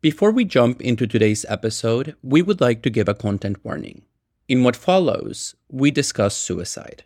Before 0.00 0.30
we 0.30 0.44
jump 0.44 0.80
into 0.80 1.08
today's 1.08 1.44
episode, 1.48 2.14
we 2.22 2.40
would 2.40 2.60
like 2.60 2.82
to 2.82 2.90
give 2.90 3.08
a 3.08 3.14
content 3.14 3.64
warning. 3.64 4.02
In 4.46 4.62
what 4.62 4.76
follows, 4.76 5.56
we 5.68 5.90
discuss 5.90 6.36
suicide. 6.36 7.02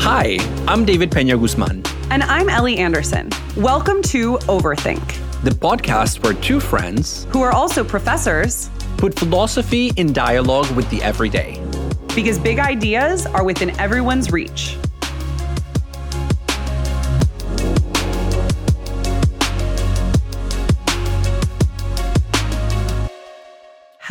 Hi, 0.00 0.38
I'm 0.66 0.86
David 0.86 1.10
Pena 1.10 1.36
Guzman. 1.36 1.84
And 2.08 2.22
I'm 2.22 2.48
Ellie 2.48 2.78
Anderson. 2.78 3.28
Welcome 3.54 4.00
to 4.04 4.38
Overthink, 4.48 5.06
the 5.42 5.50
podcast 5.50 6.24
where 6.24 6.32
two 6.32 6.58
friends, 6.58 7.26
who 7.32 7.42
are 7.42 7.52
also 7.52 7.84
professors, 7.84 8.70
put 8.96 9.14
philosophy 9.14 9.92
in 9.96 10.14
dialogue 10.14 10.74
with 10.74 10.88
the 10.88 11.02
everyday. 11.02 11.62
Because 12.14 12.38
big 12.38 12.58
ideas 12.58 13.26
are 13.26 13.44
within 13.44 13.78
everyone's 13.78 14.32
reach. 14.32 14.78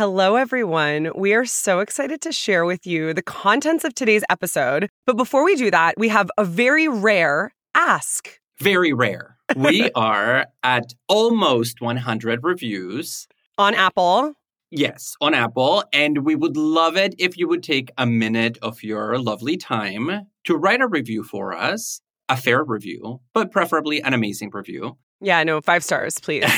Hello, 0.06 0.36
everyone. 0.36 1.10
We 1.14 1.32
are 1.32 1.46
so 1.46 1.80
excited 1.80 2.20
to 2.20 2.30
share 2.30 2.66
with 2.66 2.86
you 2.86 3.14
the 3.14 3.22
contents 3.22 3.84
of 3.84 3.94
today's 3.94 4.22
episode. 4.28 4.90
But 5.06 5.16
before 5.16 5.46
we 5.46 5.56
do 5.56 5.70
that, 5.70 5.94
we 5.96 6.10
have 6.10 6.30
a 6.36 6.44
very 6.44 6.88
rare 6.88 7.54
ask. 7.74 8.38
Very 8.60 8.92
rare. 8.92 9.38
We 9.56 9.90
are 9.94 10.48
at 10.62 10.92
almost 11.08 11.80
100 11.80 12.44
reviews 12.44 13.26
on 13.56 13.72
Apple. 13.72 14.34
Yes, 14.70 15.16
on 15.22 15.32
Apple. 15.32 15.84
And 15.90 16.18
we 16.18 16.34
would 16.34 16.58
love 16.58 16.98
it 16.98 17.14
if 17.18 17.38
you 17.38 17.48
would 17.48 17.62
take 17.62 17.90
a 17.96 18.04
minute 18.04 18.58
of 18.60 18.82
your 18.82 19.18
lovely 19.18 19.56
time 19.56 20.26
to 20.44 20.54
write 20.54 20.82
a 20.82 20.86
review 20.86 21.24
for 21.24 21.56
us, 21.56 22.02
a 22.28 22.36
fair 22.36 22.62
review, 22.62 23.22
but 23.32 23.50
preferably 23.50 24.02
an 24.02 24.12
amazing 24.12 24.50
review. 24.52 24.98
Yeah, 25.24 25.42
no, 25.42 25.62
five 25.62 25.82
stars, 25.82 26.18
please. 26.18 26.44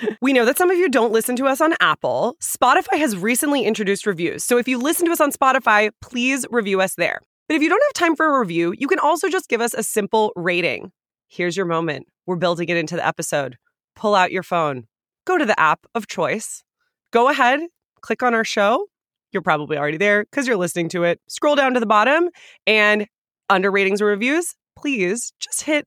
we 0.22 0.32
know 0.32 0.46
that 0.46 0.56
some 0.56 0.70
of 0.70 0.78
you 0.78 0.88
don't 0.88 1.12
listen 1.12 1.36
to 1.36 1.44
us 1.46 1.60
on 1.60 1.74
Apple. 1.78 2.38
Spotify 2.40 2.96
has 2.96 3.14
recently 3.18 3.64
introduced 3.64 4.06
reviews. 4.06 4.44
So 4.44 4.56
if 4.56 4.66
you 4.66 4.78
listen 4.78 5.04
to 5.04 5.12
us 5.12 5.20
on 5.20 5.30
Spotify, 5.30 5.90
please 6.00 6.46
review 6.50 6.80
us 6.80 6.94
there. 6.94 7.20
But 7.48 7.56
if 7.56 7.62
you 7.62 7.68
don't 7.68 7.82
have 7.88 7.92
time 7.92 8.16
for 8.16 8.34
a 8.34 8.40
review, 8.40 8.72
you 8.78 8.88
can 8.88 8.98
also 8.98 9.28
just 9.28 9.50
give 9.50 9.60
us 9.60 9.74
a 9.74 9.82
simple 9.82 10.32
rating. 10.36 10.90
Here's 11.28 11.54
your 11.54 11.66
moment. 11.66 12.06
We're 12.24 12.36
building 12.36 12.70
it 12.70 12.78
into 12.78 12.96
the 12.96 13.06
episode. 13.06 13.58
Pull 13.94 14.14
out 14.14 14.32
your 14.32 14.42
phone, 14.42 14.84
go 15.26 15.36
to 15.36 15.44
the 15.44 15.58
app 15.60 15.84
of 15.94 16.06
choice, 16.06 16.64
go 17.12 17.28
ahead, 17.28 17.60
click 18.00 18.22
on 18.22 18.32
our 18.32 18.44
show. 18.44 18.86
You're 19.32 19.42
probably 19.42 19.76
already 19.76 19.98
there 19.98 20.24
because 20.24 20.46
you're 20.46 20.56
listening 20.56 20.88
to 20.90 21.04
it. 21.04 21.20
Scroll 21.28 21.56
down 21.56 21.74
to 21.74 21.80
the 21.80 21.86
bottom 21.86 22.30
and 22.66 23.06
under 23.50 23.70
ratings 23.70 24.00
or 24.00 24.06
reviews, 24.06 24.54
please 24.78 25.32
just 25.40 25.62
hit 25.62 25.86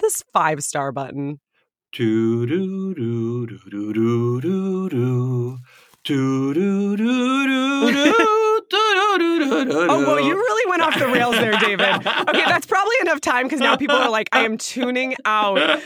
this 0.00 0.22
five 0.32 0.62
star 0.62 0.92
button. 0.92 1.40
Do 1.92 2.46
do 2.46 2.94
do 2.94 3.46
do 3.46 3.58
do 3.70 3.92
do 3.92 4.40
do 4.40 4.90
do 4.90 5.58
do 6.04 6.54
do 6.54 6.96
do 6.96 7.46
do. 7.46 8.14
Oh, 9.86 10.04
well, 10.06 10.20
you 10.20 10.34
really 10.34 10.70
went 10.70 10.82
off 10.82 10.98
the 10.98 11.06
rails 11.06 11.36
there, 11.36 11.52
David. 11.52 11.86
Okay, 11.88 12.44
that's 12.44 12.66
probably 12.66 12.94
enough 13.02 13.20
time 13.20 13.44
because 13.44 13.60
now 13.60 13.76
people 13.76 13.96
are 13.96 14.10
like, 14.10 14.28
I 14.32 14.44
am 14.44 14.58
tuning 14.58 15.14
out. 15.24 15.80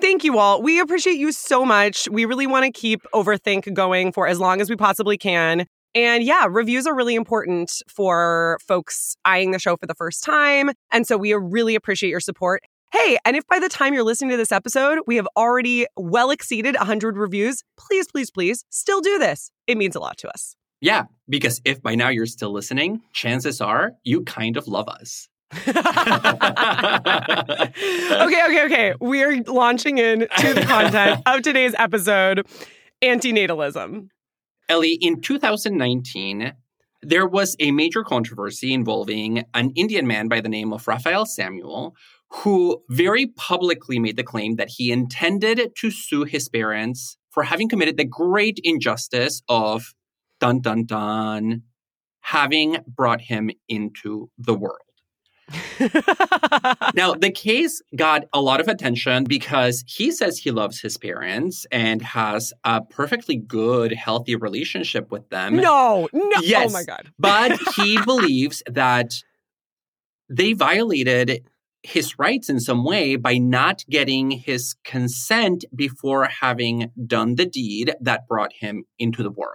Thank 0.00 0.24
you 0.24 0.38
all. 0.38 0.62
We 0.62 0.80
appreciate 0.80 1.18
you 1.18 1.32
so 1.32 1.64
much. 1.64 2.08
We 2.10 2.24
really 2.24 2.46
want 2.46 2.64
to 2.64 2.72
keep 2.72 3.02
Overthink 3.14 3.72
going 3.74 4.12
for 4.12 4.26
as 4.26 4.38
long 4.38 4.60
as 4.60 4.70
we 4.70 4.76
possibly 4.76 5.16
can. 5.18 5.66
And 5.94 6.22
yeah, 6.22 6.46
reviews 6.48 6.86
are 6.86 6.94
really 6.94 7.14
important 7.14 7.82
for 7.88 8.58
folks 8.66 9.16
eyeing 9.24 9.52
the 9.52 9.58
show 9.58 9.76
for 9.76 9.86
the 9.86 9.94
first 9.94 10.22
time. 10.22 10.70
And 10.92 11.06
so 11.06 11.16
we 11.16 11.32
really 11.32 11.74
appreciate 11.74 12.10
your 12.10 12.20
support. 12.20 12.62
Hey, 12.92 13.18
and 13.24 13.36
if 13.36 13.46
by 13.46 13.58
the 13.58 13.68
time 13.68 13.94
you're 13.94 14.04
listening 14.04 14.30
to 14.30 14.36
this 14.36 14.52
episode, 14.52 15.00
we 15.06 15.16
have 15.16 15.26
already 15.36 15.86
well 15.96 16.30
exceeded 16.30 16.76
100 16.76 17.16
reviews, 17.16 17.62
please, 17.76 18.06
please, 18.06 18.30
please 18.30 18.64
still 18.70 19.00
do 19.00 19.18
this. 19.18 19.50
It 19.66 19.76
means 19.76 19.96
a 19.96 20.00
lot 20.00 20.18
to 20.18 20.28
us. 20.28 20.56
Yeah, 20.80 21.04
because 21.28 21.60
if 21.64 21.82
by 21.82 21.94
now 21.94 22.10
you're 22.10 22.26
still 22.26 22.52
listening, 22.52 23.02
chances 23.12 23.60
are 23.60 23.92
you 24.04 24.22
kind 24.22 24.56
of 24.56 24.68
love 24.68 24.88
us. 24.88 25.28
okay, 25.52 25.72
okay, 28.44 28.64
okay. 28.64 28.94
We're 29.00 29.42
launching 29.44 29.98
into 29.98 30.54
the 30.54 30.64
content 30.66 31.22
of 31.26 31.42
today's 31.42 31.74
episode 31.78 32.46
antinatalism. 33.02 34.08
Ellie, 34.68 34.94
in 34.94 35.20
2019, 35.20 36.52
there 37.02 37.26
was 37.26 37.56
a 37.60 37.70
major 37.70 38.02
controversy 38.02 38.72
involving 38.72 39.44
an 39.54 39.70
Indian 39.76 40.06
man 40.06 40.28
by 40.28 40.40
the 40.40 40.48
name 40.48 40.72
of 40.72 40.88
Raphael 40.88 41.26
Samuel 41.26 41.94
who 42.28 42.82
very 42.90 43.26
publicly 43.26 43.98
made 43.98 44.16
the 44.16 44.24
claim 44.24 44.56
that 44.56 44.68
he 44.68 44.90
intended 44.90 45.72
to 45.76 45.90
sue 45.90 46.24
his 46.24 46.48
parents 46.48 47.16
for 47.30 47.44
having 47.44 47.68
committed 47.68 47.96
the 47.96 48.04
great 48.04 48.58
injustice 48.64 49.42
of 49.48 49.94
dun 50.40 50.60
dun 50.60 50.84
dun 50.84 51.62
having 52.20 52.78
brought 52.86 53.20
him 53.20 53.50
into 53.68 54.28
the 54.36 54.54
world. 54.54 54.80
now, 56.94 57.14
the 57.14 57.30
case 57.32 57.80
got 57.94 58.24
a 58.32 58.40
lot 58.40 58.60
of 58.60 58.66
attention 58.66 59.22
because 59.24 59.84
he 59.86 60.10
says 60.10 60.38
he 60.38 60.50
loves 60.50 60.80
his 60.80 60.98
parents 60.98 61.66
and 61.70 62.02
has 62.02 62.52
a 62.64 62.82
perfectly 62.82 63.36
good, 63.36 63.92
healthy 63.92 64.34
relationship 64.34 65.12
with 65.12 65.28
them. 65.28 65.54
No, 65.54 66.08
no. 66.12 66.30
Oh 66.36 66.40
yes, 66.42 66.70
oh 66.70 66.72
my 66.72 66.82
God. 66.82 67.12
but 67.16 67.56
he 67.76 68.00
believes 68.02 68.62
that 68.66 69.12
they 70.28 70.52
violated 70.52 71.46
his 71.82 72.18
rights 72.18 72.48
in 72.48 72.60
some 72.60 72.84
way 72.84 73.16
by 73.16 73.38
not 73.38 73.84
getting 73.88 74.30
his 74.30 74.74
consent 74.84 75.64
before 75.74 76.24
having 76.24 76.90
done 77.06 77.36
the 77.36 77.46
deed 77.46 77.94
that 78.00 78.26
brought 78.26 78.52
him 78.52 78.84
into 78.98 79.22
the 79.22 79.30
world. 79.30 79.54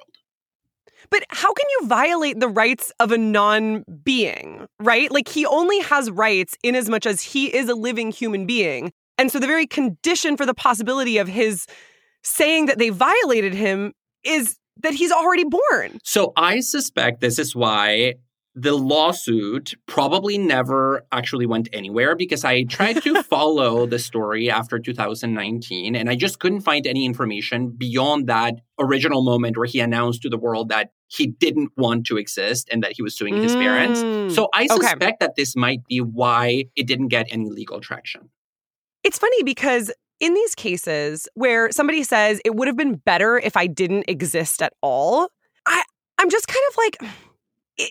But 1.10 1.26
how 1.30 1.52
can 1.54 1.66
you 1.70 1.88
violate 1.88 2.40
the 2.40 2.48
rights 2.48 2.92
of 3.00 3.12
a 3.12 3.18
non 3.18 3.84
being, 4.04 4.66
right? 4.80 5.12
Like 5.12 5.28
he 5.28 5.46
only 5.46 5.80
has 5.82 6.10
rights 6.10 6.58
in 6.64 6.76
as 6.76 6.90
much 6.90 7.06
as 7.06 7.22
he 7.22 7.54
is 7.54 7.68
a 7.68 7.76
living 7.76 8.12
human 8.12 8.46
being. 8.46 8.92
And 9.18 9.32
so 9.32 9.38
the 9.38 9.48
very 9.48 9.68
condition 9.68 10.38
for 10.38 10.46
the 10.46 10.54
possibility 10.54 11.18
of 11.18 11.28
his 11.28 11.68
saying 12.24 12.68
that 12.68 12.78
they 12.78 12.90
violated 12.90 13.54
him 13.54 13.94
is 14.24 14.58
that 14.82 14.94
he's 14.94 15.12
already 15.12 15.44
born. 15.44 16.00
So 16.04 16.34
I 16.38 16.60
suspect 16.62 17.20
this 17.20 17.40
is 17.40 17.56
why 17.56 18.16
the 18.54 18.74
lawsuit 18.74 19.74
probably 19.86 20.38
never 20.38 21.06
actually 21.12 21.46
went 21.46 21.70
anywhere 21.72 22.16
because 22.16 22.44
I 22.44 22.64
tried 22.64 23.02
to 23.04 23.24
follow 23.30 23.86
the 23.86 24.00
story 24.00 24.50
after 24.50 24.78
2019 24.78 25.96
and 25.96 26.10
I 26.10 26.16
just 26.16 26.40
couldn't 26.40 26.62
find 26.62 26.86
any 26.86 27.06
information 27.06 27.70
beyond 27.70 28.28
that 28.28 28.56
original 28.78 29.22
moment 29.22 29.58
where 29.58 29.68
he 29.68 29.80
announced 29.80 30.22
to 30.24 30.30
the 30.30 30.38
world 30.38 30.70
that 30.70 30.92
he 31.08 31.28
didn't 31.28 31.72
want 31.78 32.06
to 32.08 32.18
exist 32.18 32.68
and 32.72 32.84
that 32.84 32.94
he 32.94 33.02
was 33.02 33.18
suing 33.18 33.42
his 33.42 33.56
mm. 33.56 33.62
parents. 33.62 34.36
So 34.36 34.50
I 34.54 34.68
suspect 34.68 35.02
okay. 35.02 35.18
that 35.22 35.36
this 35.36 35.56
might 35.56 35.86
be 35.88 36.00
why 36.00 36.66
it 36.76 36.88
didn't 36.88 37.08
get 37.08 37.28
any 37.32 37.50
legal 37.50 37.80
traction. 37.80 38.30
It's 39.04 39.18
funny 39.18 39.44
because 39.44 39.92
in 40.20 40.34
these 40.34 40.56
cases 40.56 41.28
where 41.36 41.72
somebody 41.72 42.04
says 42.04 42.42
it 42.46 42.56
would 42.56 42.68
have 42.68 42.78
been 42.78 42.96
better 42.96 43.40
if 43.40 43.56
I 43.56 43.68
didn't 43.68 44.06
exist 44.08 44.62
at 44.62 44.74
all, 44.82 45.30
I 45.66 45.84
I'm 46.18 46.30
just 46.30 46.48
kind 46.48 46.62
of 46.70 46.78
like 46.78 47.12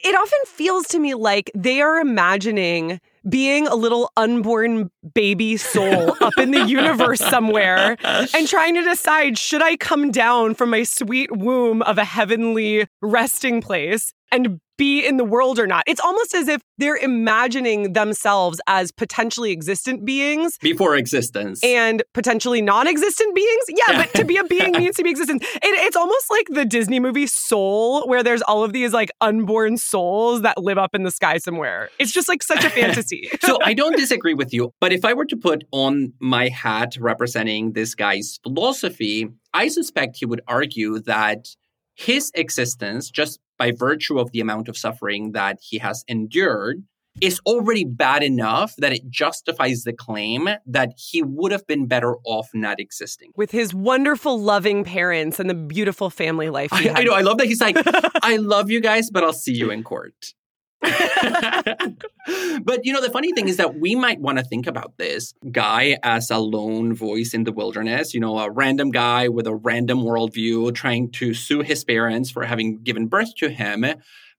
it 0.05 0.15
often 0.15 0.39
feels 0.47 0.87
to 0.89 0.99
me 0.99 1.15
like 1.15 1.51
they 1.55 1.81
are 1.81 1.99
imagining 1.99 3.01
being 3.29 3.67
a 3.67 3.75
little 3.75 4.11
unborn 4.17 4.91
baby 5.15 5.57
soul 5.57 6.17
up 6.23 6.33
in 6.39 6.53
the 6.53 6.65
universe 6.67 7.21
somewhere 7.21 7.97
and 8.03 8.49
trying 8.49 8.75
to 8.75 8.83
decide 8.83 9.37
should 9.37 9.63
I 9.63 9.77
come 9.77 10.11
down 10.11 10.55
from 10.55 10.71
my 10.71 10.85
sweet 10.85 11.37
womb 11.37 11.83
of 11.83 11.99
a 11.99 12.05
heavenly 12.05 12.87
resting 13.03 13.61
place 13.61 14.15
and 14.33 14.61
be 14.81 15.07
in 15.07 15.19
the 15.19 15.25
world 15.25 15.59
or 15.59 15.67
not. 15.67 15.85
It's 15.87 16.01
almost 16.01 16.35
as 16.35 16.49
if 16.49 16.63
they're 16.79 16.97
imagining 16.97 17.93
themselves 17.93 18.63
as 18.67 18.91
potentially 18.91 19.53
existent 19.53 20.07
beings 20.07 20.57
before 20.63 20.97
existence 20.97 21.63
and 21.63 22.03
potentially 22.15 22.63
non 22.63 22.89
existent 22.89 23.35
beings. 23.35 23.65
Yeah, 23.69 23.99
but 23.99 24.15
to 24.15 24.25
be 24.25 24.39
a 24.39 24.45
being 24.45 24.73
needs 24.79 24.97
to 24.97 25.03
be 25.03 25.11
existent. 25.11 25.43
It, 25.43 25.61
it's 25.63 25.97
almost 25.97 26.31
like 26.31 26.47
the 26.49 26.65
Disney 26.65 26.99
movie 26.99 27.27
Soul, 27.27 28.09
where 28.09 28.23
there's 28.23 28.41
all 28.41 28.65
of 28.65 28.73
these 28.73 28.95
like 28.95 29.11
unborn 29.21 29.77
souls 29.77 30.41
that 30.43 30.57
live 30.57 30.79
up 30.79 30.95
in 30.95 31.03
the 31.03 31.11
sky 31.11 31.37
somewhere. 31.37 31.91
It's 31.99 32.11
just 32.11 32.27
like 32.27 32.43
such 32.43 32.65
a 32.65 32.71
fantasy. 32.71 33.29
so 33.43 33.59
I 33.63 33.75
don't 33.75 33.99
disagree 33.99 34.35
with 34.35 34.55
you, 34.55 34.73
but 34.81 34.95
if 34.95 35.05
I 35.05 35.13
were 35.13 35.27
to 35.27 35.37
put 35.37 35.63
on 35.73 36.15
my 36.21 36.49
hat 36.49 36.97
representing 36.99 37.73
this 37.73 37.95
guy's 37.95 38.41
philosophy, 38.43 39.29
I 39.53 39.69
suspect 39.69 40.17
he 40.17 40.25
would 40.25 40.41
argue 40.49 41.01
that 41.01 41.49
his 41.95 42.33
existence, 42.35 43.11
just 43.11 43.39
by 43.61 43.71
virtue 43.73 44.19
of 44.19 44.33
the 44.33 44.41
amount 44.41 44.71
of 44.71 44.77
suffering 44.77 45.33
that 45.33 45.59
he 45.61 45.77
has 45.77 46.03
endured, 46.09 46.83
is 47.21 47.39
already 47.45 47.85
bad 47.85 48.23
enough 48.23 48.75
that 48.79 48.91
it 48.91 49.11
justifies 49.11 49.83
the 49.83 49.93
claim 49.93 50.49
that 50.65 50.95
he 50.97 51.23
would 51.23 51.53
have 51.53 51.67
been 51.67 51.87
better 51.87 52.17
off 52.25 52.49
not 52.55 52.81
existing. 52.81 53.33
With 53.37 53.51
his 53.51 53.75
wonderful, 53.75 54.41
loving 54.41 54.83
parents 54.83 55.39
and 55.39 55.51
the 55.51 55.55
beautiful 55.55 56.09
family 56.09 56.49
life. 56.49 56.73
I, 56.73 56.89
I, 56.89 57.05
know. 57.05 57.13
I 57.13 57.21
love 57.21 57.37
that 57.37 57.49
he's 57.49 57.61
like, 57.61 57.77
I 58.23 58.37
love 58.37 58.71
you 58.71 58.81
guys, 58.81 59.11
but 59.11 59.25
I'll 59.25 59.35
see 59.35 59.53
you 59.53 59.71
in 59.71 59.83
court. 59.83 60.33
but 62.63 62.85
you 62.85 62.93
know, 62.93 63.03
the 63.03 63.11
funny 63.13 63.33
thing 63.33 63.49
is 63.49 63.59
that 63.59 63.79
we 63.79 63.95
might 63.95 64.21
want 64.21 64.39
to 64.39 64.45
think 64.45 64.67
about 64.67 64.97
this 64.97 65.35
guy 65.51 65.99
as 66.03 66.31
a 66.31 66.39
lone 66.39 66.95
voice 66.95 67.35
in 67.35 67.45
the 67.45 67.53
wilderness, 67.53 68.15
you 68.15 68.21
know, 68.21 68.39
a 68.39 68.51
random 68.51 68.91
guy 68.91 69.29
with 69.29 69.47
a 69.47 69.55
random 69.55 70.01
worldview 70.01 70.75
trying 70.75 71.11
to 71.13 71.35
sue 71.35 71.61
his 71.61 71.85
parents 71.85 72.31
for 72.31 72.45
having 72.45 72.83
given 72.83 73.07
birth 73.07 73.35
to 73.37 73.51
him. 73.51 73.85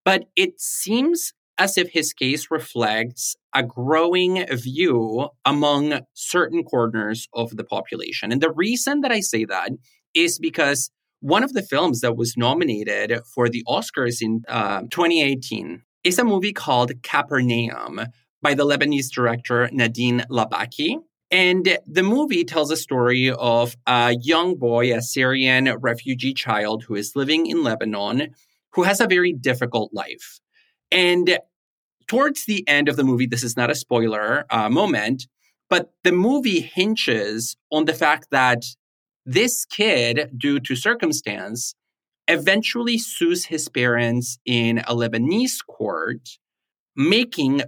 But 0.03 0.25
it 0.35 0.59
seems 0.59 1.33
as 1.59 1.77
if 1.77 1.89
his 1.89 2.11
case 2.11 2.49
reflects 2.49 3.35
a 3.53 3.61
growing 3.61 4.43
view 4.47 5.29
among 5.45 5.99
certain 6.13 6.63
corners 6.63 7.27
of 7.33 7.55
the 7.55 7.63
population. 7.63 8.31
And 8.31 8.41
the 8.41 8.51
reason 8.51 9.01
that 9.01 9.11
I 9.11 9.19
say 9.19 9.45
that 9.45 9.69
is 10.15 10.39
because 10.39 10.89
one 11.19 11.43
of 11.43 11.53
the 11.53 11.61
films 11.61 12.01
that 12.01 12.17
was 12.17 12.35
nominated 12.35 13.19
for 13.35 13.47
the 13.47 13.63
Oscars 13.67 14.21
in 14.21 14.43
uh, 14.47 14.81
2018 14.89 15.83
is 16.03 16.19
a 16.19 16.23
movie 16.23 16.53
called 16.53 16.91
Capernaum 17.03 18.01
by 18.41 18.53
the 18.53 18.65
Lebanese 18.65 19.09
director 19.11 19.69
Nadine 19.71 20.25
Labaki. 20.29 20.97
And 21.29 21.77
the 21.87 22.03
movie 22.03 22.43
tells 22.43 22.71
a 22.71 22.77
story 22.77 23.31
of 23.31 23.77
a 23.87 24.15
young 24.21 24.57
boy, 24.57 24.93
a 24.93 25.01
Syrian 25.01 25.73
refugee 25.79 26.33
child 26.33 26.83
who 26.83 26.95
is 26.95 27.15
living 27.15 27.45
in 27.45 27.63
Lebanon, 27.63 28.33
who 28.73 28.83
has 28.83 28.99
a 28.99 29.07
very 29.07 29.31
difficult 29.31 29.93
life. 29.93 30.41
And 30.91 31.39
towards 32.07 32.45
the 32.45 32.67
end 32.67 32.89
of 32.89 32.97
the 32.97 33.05
movie, 33.05 33.27
this 33.27 33.43
is 33.43 33.55
not 33.55 33.71
a 33.71 33.75
spoiler 33.75 34.45
uh, 34.49 34.69
moment, 34.69 35.27
but 35.69 35.93
the 36.03 36.11
movie 36.11 36.59
hinges 36.59 37.55
on 37.71 37.85
the 37.85 37.93
fact 37.93 38.27
that 38.31 38.65
this 39.25 39.63
kid, 39.63 40.31
due 40.37 40.59
to 40.59 40.75
circumstance, 40.75 41.75
eventually 42.31 42.97
sues 42.97 43.45
his 43.45 43.69
parents 43.69 44.39
in 44.45 44.79
a 44.79 44.95
Lebanese 44.95 45.65
court, 45.67 46.29
making 46.95 47.61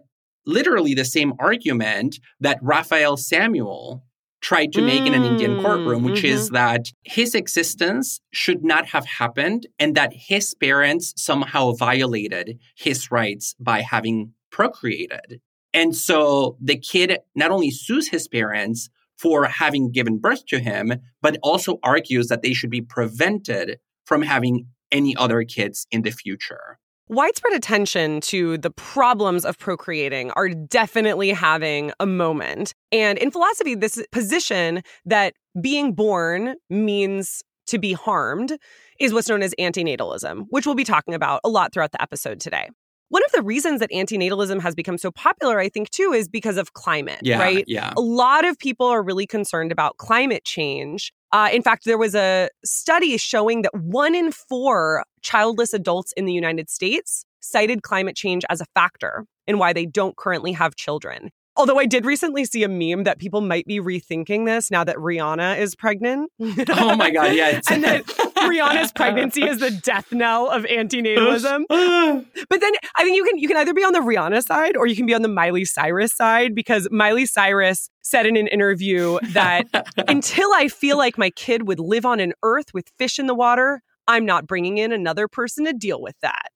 literally 0.46 0.94
the 0.94 1.06
same 1.06 1.34
argument 1.40 2.20
that 2.40 2.60
Raphael 2.62 3.18
Samuel 3.18 4.04
tried 4.42 4.74
to 4.74 4.82
make 4.82 5.06
in 5.06 5.14
an 5.14 5.24
Indian 5.24 5.62
courtroom, 5.62 6.04
which 6.04 6.18
mm-hmm. 6.18 6.36
is 6.36 6.50
that 6.50 6.88
his 7.04 7.34
existence 7.34 8.20
should 8.32 8.62
not 8.64 8.88
have 8.88 9.06
happened 9.06 9.68
and 9.80 9.96
that 9.96 10.12
his 10.14 10.54
parents 10.54 11.14
somehow 11.16 11.72
violated 11.72 12.60
his 12.76 13.10
rights 13.10 13.56
by 13.58 13.80
having 13.80 14.34
procreated. 14.52 15.40
And 15.74 15.96
so 15.96 16.58
the 16.62 16.78
kid 16.78 17.20
not 17.36 17.52
only 17.52 17.72
sues 17.72 18.10
his 18.10 18.28
parents 18.28 18.90
for 19.18 19.46
having 19.46 19.92
given 19.92 20.20
birth 20.20 20.46
to 20.48 20.60
him, 20.60 20.94
but 21.22 21.38
also 21.42 21.80
argues 21.82 22.28
that 22.28 22.42
they 22.42 22.54
should 22.54 22.70
be 22.70 22.82
prevented 22.82 23.80
from 24.06 24.22
having 24.22 24.68
any 24.92 25.16
other 25.16 25.44
kids 25.44 25.88
in 25.92 26.04
the 26.04 26.12
future. 26.12 26.78
Widespread 27.10 27.54
attention 27.54 28.22
to 28.22 28.58
the 28.58 28.72
problems 28.72 29.44
of 29.44 29.60
procreating 29.60 30.32
are 30.32 30.50
definitely 30.50 31.32
having 31.32 31.92
a 32.00 32.06
moment. 32.06 32.74
And 32.92 33.18
in 33.18 33.30
philosophy, 33.30 33.76
this 33.76 34.02
position 34.12 34.82
that 35.06 35.34
being 35.60 35.94
born 35.94 36.56
means 36.70 37.44
to 37.68 37.78
be 37.78 37.94
harmed 37.94 38.58
is 39.00 39.14
what's 39.14 39.28
known 39.28 39.42
as 39.42 39.54
antinatalism, 39.60 40.46
which 40.50 40.66
we'll 40.66 40.76
be 40.76 40.84
talking 40.84 41.14
about 41.14 41.42
a 41.44 41.50
lot 41.50 41.74
throughout 41.74 41.92
the 41.92 42.02
episode 42.02 42.40
today. 42.40 42.70
One 43.10 43.22
of 43.26 43.32
the 43.32 43.44
reasons 43.44 43.80
that 43.80 43.92
antinatalism 43.92 44.60
has 44.62 44.74
become 44.74 44.98
so 44.98 45.12
popular, 45.12 45.60
I 45.60 45.70
think, 45.70 45.92
too, 45.92 46.14
is 46.14 46.28
because 46.28 46.58
of 46.58 46.74
climate, 46.74 47.20
yeah, 47.22 47.40
right? 47.40 47.64
Yeah. 47.68 47.94
A 47.96 48.02
lot 48.02 48.44
of 48.46 48.58
people 48.58 48.88
are 48.88 49.04
really 49.04 49.28
concerned 49.28 49.72
about 49.72 49.98
climate 49.98 50.44
change. 50.44 51.14
Uh, 51.32 51.50
in 51.52 51.62
fact, 51.62 51.86
there 51.86 51.98
was 51.98 52.16
a 52.16 52.50
study 52.66 53.18
showing 53.18 53.62
that 53.64 53.76
one 53.76 54.16
in 54.16 54.32
four 54.32 55.04
childless 55.22 55.74
adults 55.74 56.12
in 56.14 56.26
the 56.26 56.34
United 56.34 56.70
States 56.70 57.26
cited 57.40 57.84
climate 57.84 58.16
change 58.16 58.44
as 58.50 58.62
a 58.62 58.66
factor 58.74 59.26
in 59.46 59.58
why 59.58 59.74
they 59.74 59.86
don't 59.86 60.16
currently 60.18 60.54
have 60.54 60.76
children. 60.76 61.30
Although 61.56 61.78
I 61.78 61.86
did 61.86 62.06
recently 62.06 62.46
see 62.46 62.64
a 62.64 62.70
meme 62.70 63.04
that 63.04 63.20
people 63.20 63.42
might 63.42 63.66
be 63.68 63.80
rethinking 63.80 64.46
this 64.46 64.72
now 64.72 64.84
that 64.84 64.96
Rihanna 64.96 65.60
is 65.60 65.76
pregnant. 65.76 66.32
oh 66.40 66.96
my 66.96 67.12
God, 67.12 67.36
yeah. 67.36 67.62
and 67.70 67.84
that 67.84 68.06
Rihanna's 68.06 68.92
pregnancy 68.92 69.44
is 69.44 69.60
the 69.60 69.70
death 69.70 70.12
knell 70.12 70.50
of 70.50 70.64
antinatalism. 70.64 71.66
but 72.50 72.62
then 72.62 72.72
I 72.96 73.04
think 73.04 73.16
you 73.16 73.24
can 73.24 73.38
you 73.38 73.48
can 73.48 73.58
either 73.58 73.74
be 73.74 73.84
on 73.84 73.94
the 73.94 74.00
Rihanna 74.00 74.44
side 74.44 74.76
or 74.76 74.88
you 74.88 74.96
can 74.96 75.06
be 75.06 75.14
on 75.14 75.22
the 75.22 75.28
Miley 75.28 75.66
Cyrus 75.66 76.14
side 76.14 76.56
because 76.56 76.88
Miley 76.92 77.26
Cyrus 77.26 77.90
said 78.02 78.26
in 78.26 78.36
an 78.36 78.48
interview 78.48 79.20
that 79.34 79.68
until 80.08 80.52
I 80.54 80.68
feel 80.68 80.98
like 80.98 81.18
my 81.18 81.30
kid 81.30 81.68
would 81.68 81.80
live 81.80 82.06
on 82.06 82.20
an 82.20 82.34
earth 82.42 82.74
with 82.74 82.92
fish 82.98 83.20
in 83.20 83.28
the 83.28 83.36
water, 83.36 83.82
I'm 84.08 84.26
not 84.26 84.48
bringing 84.48 84.80
in 84.80 84.92
another 84.92 85.28
person 85.28 85.66
to 85.66 85.74
deal 85.74 86.02
with 86.02 86.16
that. 86.22 86.50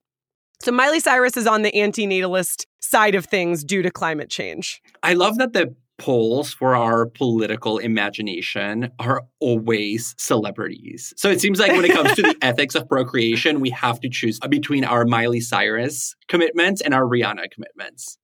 So 0.60 0.72
Miley 0.72 1.00
Cyrus 1.00 1.36
is 1.36 1.46
on 1.46 1.62
the 1.62 1.72
antinatalist 1.72 2.66
side 2.80 3.14
of 3.14 3.26
things 3.26 3.62
due 3.62 3.82
to 3.82 3.90
climate 3.90 4.28
change. 4.28 4.82
I 5.02 5.14
love 5.14 5.38
that 5.38 5.52
the 5.52 5.74
polls 5.98 6.52
for 6.52 6.74
our 6.76 7.06
political 7.06 7.78
imagination 7.78 8.90
are 8.98 9.24
always 9.40 10.14
celebrities. 10.16 11.12
So 11.16 11.28
it 11.28 11.40
seems 11.40 11.58
like 11.58 11.72
when 11.72 11.84
it 11.84 11.92
comes 11.92 12.14
to 12.14 12.22
the 12.22 12.36
ethics 12.42 12.74
of 12.74 12.88
procreation, 12.88 13.60
we 13.60 13.70
have 13.70 14.00
to 14.00 14.08
choose 14.08 14.38
between 14.48 14.84
our 14.84 15.04
Miley 15.04 15.40
Cyrus 15.40 16.14
commitments 16.28 16.80
and 16.80 16.94
our 16.94 17.04
Rihanna 17.04 17.50
commitments. 17.50 18.18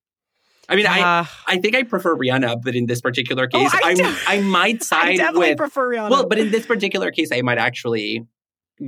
I 0.68 0.76
mean, 0.76 0.86
uh, 0.86 0.90
I 0.92 1.28
I 1.46 1.58
think 1.58 1.74
I 1.74 1.82
prefer 1.82 2.16
Rihanna, 2.16 2.62
but 2.62 2.74
in 2.74 2.86
this 2.86 3.00
particular 3.00 3.48
oh, 3.52 3.58
case, 3.58 3.70
oh, 3.74 4.24
I, 4.26 4.36
I 4.36 4.40
might 4.40 4.82
side 4.90 5.20
I 5.20 5.30
with 5.32 5.58
prefer 5.58 5.90
Rihanna. 5.90 6.10
Well, 6.10 6.26
but 6.26 6.38
in 6.38 6.50
this 6.50 6.64
particular 6.64 7.10
case, 7.10 7.30
I 7.32 7.42
might 7.42 7.58
actually 7.58 8.24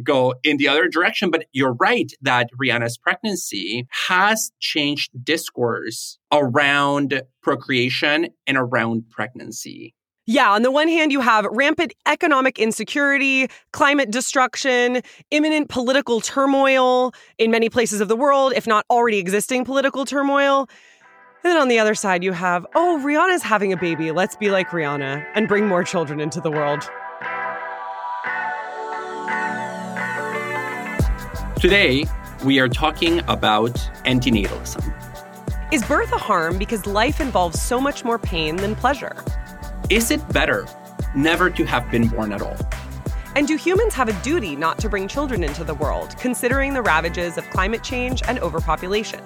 go 0.02 0.34
in 0.42 0.56
the 0.56 0.68
other 0.68 0.88
direction. 0.88 1.30
But 1.30 1.46
you're 1.52 1.74
right 1.74 2.10
that 2.22 2.50
Rihanna's 2.60 2.98
pregnancy 2.98 3.86
has 4.08 4.52
changed 4.60 5.10
discourse 5.24 6.18
around 6.32 7.22
procreation 7.42 8.28
and 8.46 8.56
around 8.56 9.10
pregnancy. 9.10 9.94
Yeah, 10.28 10.50
on 10.50 10.62
the 10.62 10.72
one 10.72 10.88
hand, 10.88 11.12
you 11.12 11.20
have 11.20 11.46
rampant 11.52 11.94
economic 12.04 12.58
insecurity, 12.58 13.48
climate 13.72 14.10
destruction, 14.10 15.02
imminent 15.30 15.68
political 15.68 16.20
turmoil 16.20 17.12
in 17.38 17.52
many 17.52 17.68
places 17.68 18.00
of 18.00 18.08
the 18.08 18.16
world, 18.16 18.52
if 18.56 18.66
not 18.66 18.84
already 18.90 19.18
existing 19.18 19.64
political 19.64 20.04
turmoil. 20.04 20.68
And 21.44 21.52
then 21.52 21.56
on 21.56 21.68
the 21.68 21.78
other 21.78 21.94
side, 21.94 22.24
you 22.24 22.32
have, 22.32 22.66
oh, 22.74 23.00
Rihanna's 23.04 23.44
having 23.44 23.72
a 23.72 23.76
baby. 23.76 24.10
Let's 24.10 24.34
be 24.34 24.50
like 24.50 24.70
Rihanna 24.70 25.24
and 25.36 25.46
bring 25.46 25.68
more 25.68 25.84
children 25.84 26.18
into 26.18 26.40
the 26.40 26.50
world. 26.50 26.90
Today, 31.66 32.06
we 32.44 32.60
are 32.60 32.68
talking 32.68 33.18
about 33.26 33.74
antinatalism. 34.04 34.84
Is 35.72 35.82
birth 35.82 36.12
a 36.12 36.16
harm 36.16 36.58
because 36.58 36.86
life 36.86 37.20
involves 37.20 37.60
so 37.60 37.80
much 37.80 38.04
more 38.04 38.20
pain 38.20 38.54
than 38.54 38.76
pleasure? 38.76 39.16
Is 39.90 40.12
it 40.12 40.28
better 40.28 40.68
never 41.16 41.50
to 41.50 41.64
have 41.64 41.90
been 41.90 42.06
born 42.06 42.32
at 42.32 42.40
all? 42.40 42.56
And 43.34 43.48
do 43.48 43.56
humans 43.56 43.94
have 43.94 44.08
a 44.08 44.12
duty 44.22 44.54
not 44.54 44.78
to 44.78 44.88
bring 44.88 45.08
children 45.08 45.42
into 45.42 45.64
the 45.64 45.74
world, 45.74 46.14
considering 46.18 46.72
the 46.72 46.82
ravages 46.82 47.36
of 47.36 47.42
climate 47.50 47.82
change 47.82 48.22
and 48.28 48.38
overpopulation? 48.38 49.20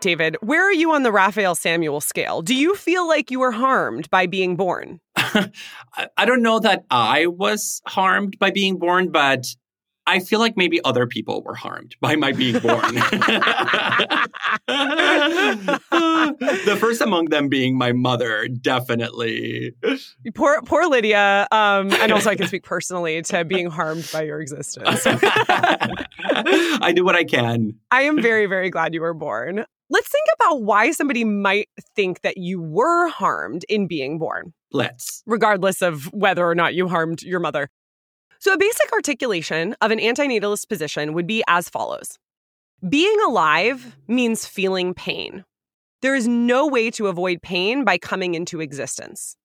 David, 0.00 0.36
where 0.42 0.62
are 0.62 0.72
you 0.72 0.92
on 0.92 1.02
the 1.02 1.10
Raphael 1.10 1.54
Samuel 1.54 2.02
scale? 2.02 2.42
Do 2.42 2.54
you 2.54 2.74
feel 2.74 3.08
like 3.08 3.30
you 3.30 3.40
were 3.40 3.52
harmed 3.52 4.10
by 4.10 4.26
being 4.26 4.54
born? 4.54 5.00
I 6.16 6.24
don't 6.24 6.42
know 6.42 6.58
that 6.60 6.84
I 6.90 7.26
was 7.26 7.82
harmed 7.86 8.38
by 8.38 8.50
being 8.50 8.78
born, 8.78 9.10
but 9.10 9.46
I 10.08 10.20
feel 10.20 10.38
like 10.38 10.56
maybe 10.56 10.80
other 10.84 11.06
people 11.06 11.42
were 11.42 11.56
harmed 11.56 11.96
by 12.00 12.14
my 12.14 12.30
being 12.30 12.60
born. 12.60 12.94
the 16.66 16.76
first 16.78 17.00
among 17.00 17.26
them 17.26 17.48
being 17.48 17.76
my 17.76 17.90
mother, 17.90 18.46
definitely. 18.46 19.74
Poor, 20.34 20.62
poor 20.62 20.86
Lydia. 20.86 21.48
Um, 21.50 21.92
and 21.94 22.12
also, 22.12 22.30
I 22.30 22.36
can 22.36 22.46
speak 22.46 22.62
personally 22.62 23.20
to 23.22 23.44
being 23.44 23.68
harmed 23.68 24.08
by 24.12 24.22
your 24.22 24.40
existence. 24.40 25.02
I 25.06 26.92
do 26.94 27.04
what 27.04 27.16
I 27.16 27.24
can. 27.24 27.74
I 27.90 28.02
am 28.02 28.22
very, 28.22 28.46
very 28.46 28.70
glad 28.70 28.94
you 28.94 29.00
were 29.00 29.14
born. 29.14 29.64
Let's 29.90 30.08
think 30.08 30.26
about 30.36 30.62
why 30.62 30.92
somebody 30.92 31.24
might 31.24 31.68
think 31.96 32.20
that 32.22 32.36
you 32.36 32.60
were 32.60 33.08
harmed 33.08 33.64
in 33.68 33.88
being 33.88 34.18
born. 34.18 34.52
Let's. 34.76 35.22
Regardless 35.26 35.82
of 35.82 36.04
whether 36.12 36.46
or 36.46 36.54
not 36.54 36.74
you 36.74 36.88
harmed 36.88 37.22
your 37.22 37.40
mother. 37.40 37.68
So, 38.38 38.52
a 38.52 38.58
basic 38.58 38.92
articulation 38.92 39.74
of 39.80 39.90
an 39.90 39.98
antinatalist 39.98 40.68
position 40.68 41.14
would 41.14 41.26
be 41.26 41.42
as 41.48 41.68
follows 41.68 42.18
Being 42.86 43.16
alive 43.26 43.96
means 44.06 44.46
feeling 44.46 44.92
pain. 44.92 45.44
There 46.02 46.14
is 46.14 46.28
no 46.28 46.66
way 46.66 46.90
to 46.92 47.06
avoid 47.06 47.40
pain 47.42 47.84
by 47.84 47.96
coming 47.96 48.34
into 48.34 48.60
existence. 48.60 49.36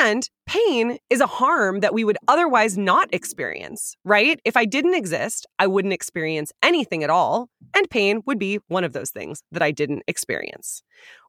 And 0.00 0.28
pain 0.46 0.98
is 1.10 1.20
a 1.20 1.26
harm 1.26 1.80
that 1.80 1.92
we 1.92 2.04
would 2.04 2.18
otherwise 2.28 2.78
not 2.78 3.12
experience, 3.12 3.96
right? 4.04 4.38
If 4.44 4.56
I 4.56 4.64
didn't 4.64 4.94
exist, 4.94 5.46
I 5.58 5.66
wouldn't 5.66 5.94
experience 5.94 6.52
anything 6.62 7.02
at 7.02 7.10
all. 7.10 7.48
And 7.74 7.90
pain 7.90 8.22
would 8.26 8.38
be 8.38 8.60
one 8.68 8.84
of 8.84 8.92
those 8.92 9.10
things 9.10 9.42
that 9.50 9.62
I 9.62 9.72
didn't 9.72 10.04
experience. 10.06 10.82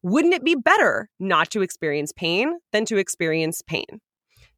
Wouldn't 0.04 0.36
it 0.36 0.44
be 0.44 0.56
better 0.56 1.10
not 1.20 1.50
to 1.52 1.62
experience 1.62 2.12
pain 2.16 2.60
than 2.72 2.86
to 2.86 2.98
experience 2.98 3.62
pain? 3.66 4.02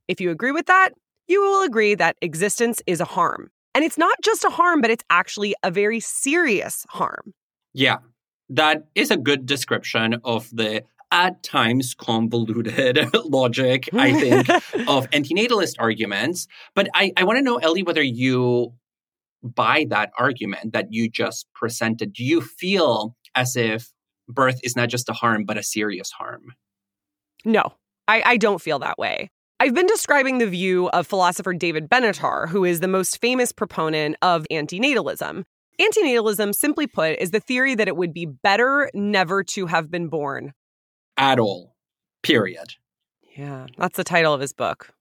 If 0.07 0.19
you 0.19 0.29
agree 0.29 0.51
with 0.51 0.65
that, 0.65 0.89
you 1.27 1.41
will 1.41 1.63
agree 1.63 1.95
that 1.95 2.17
existence 2.21 2.81
is 2.85 2.99
a 2.99 3.05
harm. 3.05 3.49
And 3.73 3.83
it's 3.83 3.97
not 3.97 4.15
just 4.21 4.43
a 4.43 4.49
harm, 4.49 4.81
but 4.81 4.91
it's 4.91 5.03
actually 5.09 5.55
a 5.63 5.71
very 5.71 5.99
serious 5.99 6.85
harm. 6.89 7.33
Yeah, 7.73 7.97
that 8.49 8.83
is 8.93 9.11
a 9.11 9.17
good 9.17 9.45
description 9.45 10.15
of 10.23 10.49
the 10.51 10.83
at 11.15 11.41
times 11.41 11.95
convoluted 11.95 13.09
logic, 13.25 13.89
I 13.93 14.13
think, 14.13 14.49
of 14.87 15.09
antinatalist 15.11 15.75
arguments. 15.79 16.47
But 16.75 16.89
I, 16.93 17.13
I 17.15 17.23
want 17.23 17.37
to 17.37 17.43
know, 17.43 17.55
Ellie, 17.55 17.83
whether 17.83 18.03
you 18.03 18.73
buy 19.41 19.85
that 19.89 20.11
argument 20.17 20.73
that 20.73 20.91
you 20.91 21.09
just 21.09 21.47
presented. 21.53 22.13
Do 22.13 22.23
you 22.23 22.41
feel 22.41 23.15
as 23.33 23.55
if 23.55 23.91
birth 24.27 24.59
is 24.63 24.75
not 24.75 24.89
just 24.89 25.07
a 25.07 25.13
harm, 25.13 25.45
but 25.45 25.57
a 25.57 25.63
serious 25.63 26.11
harm? 26.11 26.53
No, 27.45 27.73
I, 28.07 28.23
I 28.25 28.37
don't 28.37 28.61
feel 28.61 28.79
that 28.79 28.97
way. 28.97 29.29
I've 29.59 29.73
been 29.73 29.87
describing 29.87 30.39
the 30.39 30.47
view 30.47 30.89
of 30.89 31.07
philosopher 31.07 31.53
David 31.53 31.89
Benatar, 31.89 32.49
who 32.49 32.65
is 32.65 32.81
the 32.81 32.89
most 32.89 33.21
famous 33.21 33.53
proponent 33.53 34.17
of 34.21 34.45
antinatalism. 34.51 35.43
Antinatalism, 35.79 36.53
simply 36.53 36.87
put, 36.87 37.17
is 37.19 37.31
the 37.31 37.39
theory 37.39 37.75
that 37.75 37.87
it 37.87 37.95
would 37.95 38.13
be 38.13 38.25
better 38.25 38.89
never 38.93 39.43
to 39.43 39.67
have 39.67 39.89
been 39.89 40.09
born. 40.09 40.53
At 41.17 41.39
all. 41.39 41.75
Period. 42.23 42.75
Yeah, 43.37 43.67
that's 43.77 43.97
the 43.97 44.03
title 44.03 44.33
of 44.33 44.41
his 44.41 44.53
book. 44.53 44.93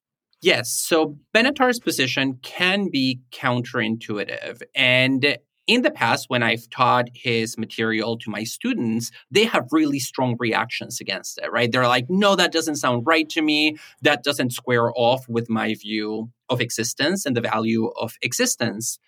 Yes. 0.42 0.70
So 0.70 1.16
Benatar's 1.34 1.80
position 1.80 2.38
can 2.42 2.90
be 2.90 3.20
counterintuitive. 3.32 4.60
And 4.74 5.38
in 5.66 5.80
the 5.80 5.90
past, 5.90 6.26
when 6.28 6.42
I've 6.42 6.68
taught 6.68 7.08
his 7.14 7.56
material 7.56 8.18
to 8.18 8.30
my 8.30 8.44
students, 8.44 9.10
they 9.30 9.44
have 9.44 9.66
really 9.70 9.98
strong 9.98 10.36
reactions 10.38 11.00
against 11.00 11.38
it, 11.38 11.50
right? 11.50 11.72
They're 11.72 11.88
like, 11.88 12.06
no, 12.10 12.36
that 12.36 12.52
doesn't 12.52 12.76
sound 12.76 13.06
right 13.06 13.26
to 13.30 13.40
me. 13.40 13.78
That 14.02 14.22
doesn't 14.22 14.52
square 14.52 14.92
off 14.94 15.26
with 15.28 15.48
my 15.48 15.74
view 15.74 16.30
of 16.50 16.60
existence 16.60 17.24
and 17.24 17.34
the 17.34 17.40
value 17.40 17.90
of 17.98 18.14
existence. 18.20 18.98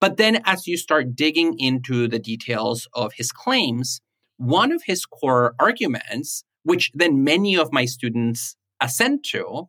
But 0.00 0.16
then 0.16 0.40
as 0.46 0.66
you 0.66 0.78
start 0.78 1.14
digging 1.14 1.58
into 1.58 2.08
the 2.08 2.18
details 2.18 2.88
of 2.94 3.12
his 3.14 3.30
claims, 3.32 4.00
one 4.38 4.72
of 4.72 4.84
his 4.84 5.04
core 5.04 5.54
arguments, 5.58 6.44
which 6.66 6.90
then 6.94 7.22
many 7.22 7.56
of 7.56 7.72
my 7.72 7.84
students 7.84 8.56
assent 8.82 9.22
to, 9.22 9.68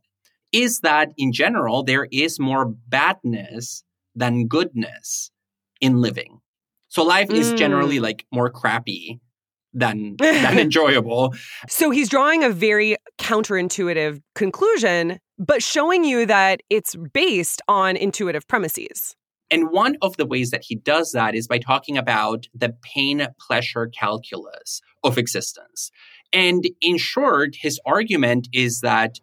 is 0.51 0.79
that 0.79 1.11
in 1.17 1.31
general, 1.31 1.83
there 1.83 2.07
is 2.11 2.39
more 2.39 2.73
badness 2.87 3.83
than 4.15 4.47
goodness 4.47 5.29
in 5.79 6.01
living. 6.01 6.39
So 6.87 7.03
life 7.03 7.29
is 7.29 7.53
generally 7.53 7.99
mm. 7.99 8.01
like 8.01 8.25
more 8.31 8.49
crappy 8.49 9.19
than 9.73 10.15
than 10.19 10.57
enjoyable. 10.57 11.35
So 11.69 11.91
he's 11.91 12.09
drawing 12.09 12.43
a 12.43 12.49
very 12.49 12.97
counterintuitive 13.19 14.21
conclusion, 14.33 15.19
but 15.37 15.61
showing 15.61 16.03
you 16.03 16.25
that 16.25 16.61
it's 16.71 16.95
based 17.13 17.61
on 17.67 17.95
intuitive 17.95 18.47
premises. 18.47 19.15
And 19.49 19.69
one 19.71 19.97
of 20.01 20.17
the 20.17 20.25
ways 20.25 20.51
that 20.51 20.63
he 20.63 20.75
does 20.75 21.11
that 21.11 21.35
is 21.35 21.47
by 21.47 21.59
talking 21.59 21.97
about 21.97 22.47
the 22.53 22.75
pain 22.81 23.27
pleasure 23.39 23.87
calculus 23.87 24.81
of 25.03 25.17
existence. 25.17 25.91
And 26.33 26.67
in 26.81 26.97
short, 26.97 27.55
his 27.55 27.79
argument 27.85 28.47
is 28.53 28.81
that 28.81 29.19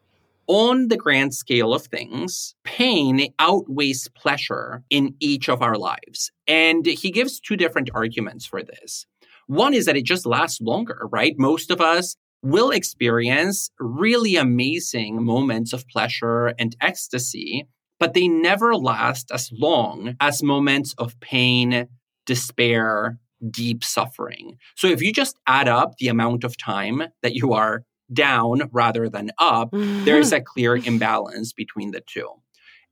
on 0.47 0.89
the 0.89 0.97
grand 0.97 1.35
scale 1.35 1.73
of 1.73 1.87
things, 1.87 2.55
pain 2.65 3.33
outweighs 3.39 4.09
pleasure 4.15 4.83
in 4.91 5.15
each 5.21 5.49
of 5.49 5.63
our 5.63 5.77
lives. 5.77 6.31
And 6.47 6.85
he 6.85 7.11
gives 7.11 7.41
two 7.41 7.57
different 7.57 7.91
arguments 7.95 8.45
for 8.45 8.63
this. 8.63 9.07
One 9.47 9.75
is 9.75 9.87
that 9.87 9.97
it 9.97 10.05
just 10.05 10.27
lasts 10.27 10.61
longer, 10.61 11.09
right? 11.11 11.35
Most 11.39 11.71
of 11.71 11.81
us 11.81 12.17
will 12.43 12.71
experience 12.71 13.71
really 13.79 14.37
amazing 14.37 15.25
moments 15.25 15.73
of 15.73 15.89
pleasure 15.89 16.53
and 16.59 16.77
ecstasy, 16.81 17.67
but 17.99 18.13
they 18.13 18.29
never 18.29 18.75
last 18.77 19.31
as 19.31 19.51
long 19.53 20.15
as 20.21 20.43
moments 20.43 20.95
of 20.99 21.19
pain, 21.21 21.89
despair, 22.27 23.19
deep 23.51 23.85
suffering. 23.85 24.59
So 24.77 24.87
if 24.87 25.03
you 25.03 25.13
just 25.13 25.39
add 25.47 25.69
up 25.69 25.97
the 25.99 26.09
amount 26.09 26.45
of 26.45 26.57
time 26.57 27.03
that 27.23 27.35
you 27.35 27.53
are 27.53 27.85
down 28.13 28.69
rather 28.73 29.09
than 29.09 29.31
up, 29.39 29.73
mm-hmm. 29.73 30.05
there 30.05 30.19
is 30.19 30.33
a 30.33 30.41
clear 30.41 30.77
imbalance 30.77 31.53
between 31.53 31.91
the 31.91 32.01
two. 32.01 32.29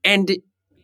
And 0.03 0.37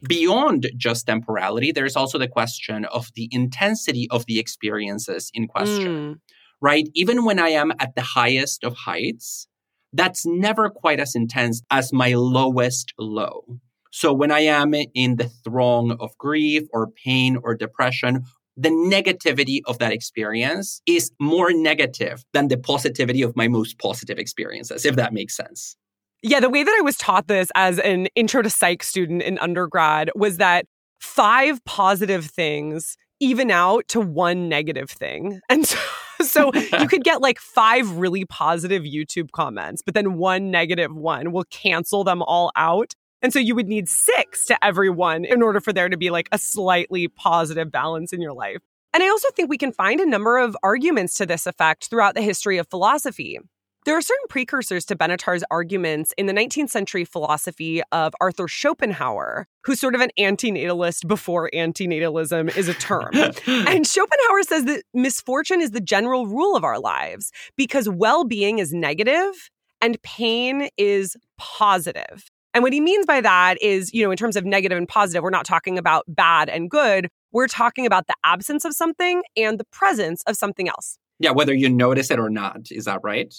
beyond 0.07 0.71
just 0.77 1.07
temporality, 1.07 1.71
there's 1.71 1.95
also 1.95 2.17
the 2.17 2.27
question 2.27 2.85
of 2.85 3.09
the 3.15 3.27
intensity 3.31 4.07
of 4.11 4.25
the 4.25 4.39
experiences 4.39 5.29
in 5.33 5.47
question, 5.47 6.15
mm. 6.15 6.19
right? 6.61 6.88
Even 6.93 7.25
when 7.25 7.39
I 7.39 7.49
am 7.49 7.73
at 7.79 7.95
the 7.95 8.01
highest 8.01 8.63
of 8.63 8.75
heights, 8.75 9.47
that's 9.91 10.25
never 10.25 10.69
quite 10.69 10.99
as 10.99 11.15
intense 11.15 11.61
as 11.71 11.91
my 11.91 12.13
lowest 12.13 12.93
low. 12.97 13.43
So 13.91 14.13
when 14.13 14.31
I 14.31 14.41
am 14.41 14.73
in 14.73 15.15
the 15.15 15.29
throng 15.43 15.97
of 15.99 16.15
grief 16.17 16.63
or 16.71 16.88
pain 16.88 17.38
or 17.41 17.55
depression 17.55 18.23
the 18.60 18.70
negativity 18.70 19.62
of 19.66 19.80
that 19.80 19.94
experience 19.94 20.82
is 20.86 21.12
more 21.20 21.54
negative 21.54 22.25
than 22.34 22.50
the 22.50 22.58
positivity 22.58 23.22
of 23.22 23.36
my 23.36 23.48
most 23.48 23.80
positive 23.80 24.20
experiences, 24.20 24.86
if 24.86 24.98
that 24.98 25.13
makes 25.13 25.36
sense. 25.36 25.78
Yeah, 26.22 26.42
the 26.42 26.50
way 26.50 26.63
that 26.63 26.75
I 26.78 26.82
was 26.82 26.98
taught 26.98 27.28
this 27.28 27.50
as 27.56 27.80
an 27.80 28.08
intro 28.16 28.42
to 28.42 28.50
psych 28.50 28.84
student 28.84 29.22
in 29.22 29.39
undergrad 29.39 30.12
was 30.13 30.38
that 30.38 30.66
five 31.00 31.63
positive 31.63 32.25
things 32.25 32.98
even 33.22 33.50
out 33.50 33.88
to 33.89 34.01
one 34.01 34.50
negative 34.50 34.89
thing. 34.89 35.39
And 35.50 35.66
so, 35.66 35.78
so 36.22 36.51
you 36.78 36.88
could 36.89 37.06
get 37.06 37.22
like 37.22 37.39
five 37.39 37.89
really 37.92 38.25
positive 38.25 38.84
YouTube 38.84 39.32
comments, 39.32 39.82
but 39.82 39.94
then 39.94 40.16
one 40.16 40.51
negative 40.51 40.94
one 40.94 41.32
will 41.32 41.46
cancel 41.46 42.04
them 42.04 42.22
all 42.22 42.51
out. 42.58 42.94
And 43.21 43.33
so 43.33 43.39
you 43.39 43.55
would 43.55 43.67
need 43.67 43.89
six 43.89 44.45
to 44.47 44.63
everyone 44.63 45.25
in 45.25 45.41
order 45.41 45.59
for 45.59 45.73
there 45.73 45.89
to 45.89 45.97
be 45.97 46.09
like 46.09 46.29
a 46.31 46.38
slightly 46.38 47.07
positive 47.07 47.71
balance 47.71 48.13
in 48.13 48.21
your 48.21 48.33
life. 48.33 48.59
And 48.93 49.03
I 49.03 49.09
also 49.09 49.29
think 49.31 49.49
we 49.49 49.57
can 49.57 49.71
find 49.71 49.99
a 49.99 50.05
number 50.05 50.38
of 50.38 50.57
arguments 50.63 51.15
to 51.15 51.25
this 51.25 51.45
effect 51.45 51.89
throughout 51.89 52.15
the 52.15 52.21
history 52.21 52.57
of 52.57 52.67
philosophy. 52.69 53.38
There 53.85 53.95
are 53.95 54.01
certain 54.01 54.27
precursors 54.29 54.85
to 54.85 54.95
Benatar's 54.95 55.43
arguments 55.49 56.13
in 56.17 56.25
the 56.25 56.33
19th 56.33 56.69
century 56.69 57.05
philosophy 57.05 57.81
of 57.91 58.13
Arthur 58.19 58.47
Schopenhauer, 58.47 59.47
who's 59.63 59.79
sort 59.79 59.95
of 59.95 60.01
an 60.01 60.11
antinatalist 60.19 61.07
before 61.07 61.49
antinatalism 61.53 62.55
is 62.57 62.67
a 62.67 62.73
term. 62.73 63.09
and 63.13 63.88
Schopenhauer 63.88 64.43
says 64.43 64.65
that 64.65 64.83
misfortune 64.93 65.61
is 65.61 65.71
the 65.71 65.81
general 65.81 66.27
rule 66.27 66.55
of 66.57 66.63
our 66.63 66.79
lives 66.79 67.31
because 67.55 67.88
well 67.88 68.25
being 68.25 68.59
is 68.59 68.73
negative 68.73 69.49
and 69.81 70.01
pain 70.03 70.69
is 70.77 71.15
positive. 71.38 72.29
And 72.53 72.63
what 72.63 72.74
he 72.74 72.82
means 72.82 73.06
by 73.06 73.22
that 73.22 73.62
is, 73.62 73.94
you 73.94 74.03
know, 74.03 74.12
in 74.12 74.18
terms 74.18 74.36
of 74.36 74.46
negative 74.46 74.77
and 74.77 74.88
positive, 74.88 75.22
we're 75.22 75.29
not 75.29 75.46
talking 75.46 75.77
about 75.77 76.03
bad 76.08 76.50
and 76.50 76.70
good. 76.70 77.10
We're 77.32 77.48
talking 77.48 77.86
about 77.86 78.08
the 78.08 78.15
absence 78.24 78.65
of 78.65 78.74
something 78.74 79.22
and 79.38 79.60
the 79.60 79.65
presence 79.72 80.24
of 80.24 80.36
something 80.36 80.68
else. 80.68 80.98
Yeah, 81.20 81.32
whether 81.32 81.53
you 81.53 81.70
notice 81.70 82.10
it 82.10 82.20
or 82.20 82.29
not. 82.29 82.72
Is 82.72 82.86
that 82.86 83.01
right? 83.03 83.34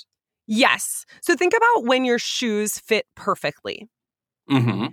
Yes. 0.46 1.06
So 1.22 1.34
think 1.34 1.54
about 1.56 1.86
when 1.86 2.04
your 2.04 2.18
shoes 2.18 2.78
fit 2.78 3.06
perfectly. 3.16 3.88
Mm-hmm. 4.50 4.86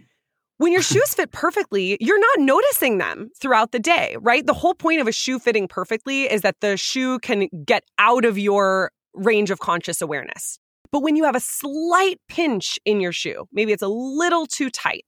When 0.58 0.72
your 0.72 0.82
shoes 0.84 1.14
fit 1.14 1.32
perfectly, 1.32 1.98
you're 2.00 2.20
not 2.20 2.46
noticing 2.46 2.98
them 2.98 3.30
throughout 3.40 3.72
the 3.72 3.80
day, 3.80 4.16
right? 4.20 4.46
The 4.46 4.54
whole 4.54 4.74
point 4.74 5.02
of 5.02 5.08
a 5.08 5.12
shoe 5.12 5.38
fitting 5.38 5.68
perfectly 5.68 6.24
is 6.24 6.42
that 6.42 6.56
the 6.62 6.78
shoe 6.78 7.20
can 7.20 7.50
get 7.66 7.84
out 8.00 8.26
of 8.26 8.38
your 8.38 8.92
range 9.14 9.52
of 9.52 9.60
conscious 9.60 10.02
awareness. 10.02 10.60
But 10.92 11.02
when 11.02 11.16
you 11.16 11.24
have 11.24 11.36
a 11.36 11.40
slight 11.40 12.20
pinch 12.28 12.80
in 12.86 13.02
your 13.02 13.12
shoe, 13.12 13.48
maybe 13.52 13.72
it's 13.72 13.84
a 13.84 13.88
little 13.88 14.46
too 14.46 14.70
tight, 14.70 15.06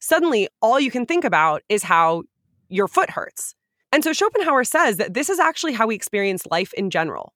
suddenly 0.00 0.48
all 0.60 0.78
you 0.78 0.90
can 0.90 1.06
think 1.06 1.24
about 1.24 1.62
is 1.68 1.82
how 1.82 2.22
your 2.68 2.88
foot 2.88 3.10
hurts. 3.10 3.54
And 3.92 4.02
so 4.02 4.12
Schopenhauer 4.12 4.64
says 4.64 4.96
that 4.96 5.14
this 5.14 5.30
is 5.30 5.38
actually 5.38 5.72
how 5.72 5.86
we 5.86 5.94
experience 5.94 6.46
life 6.50 6.72
in 6.74 6.90
general. 6.90 7.32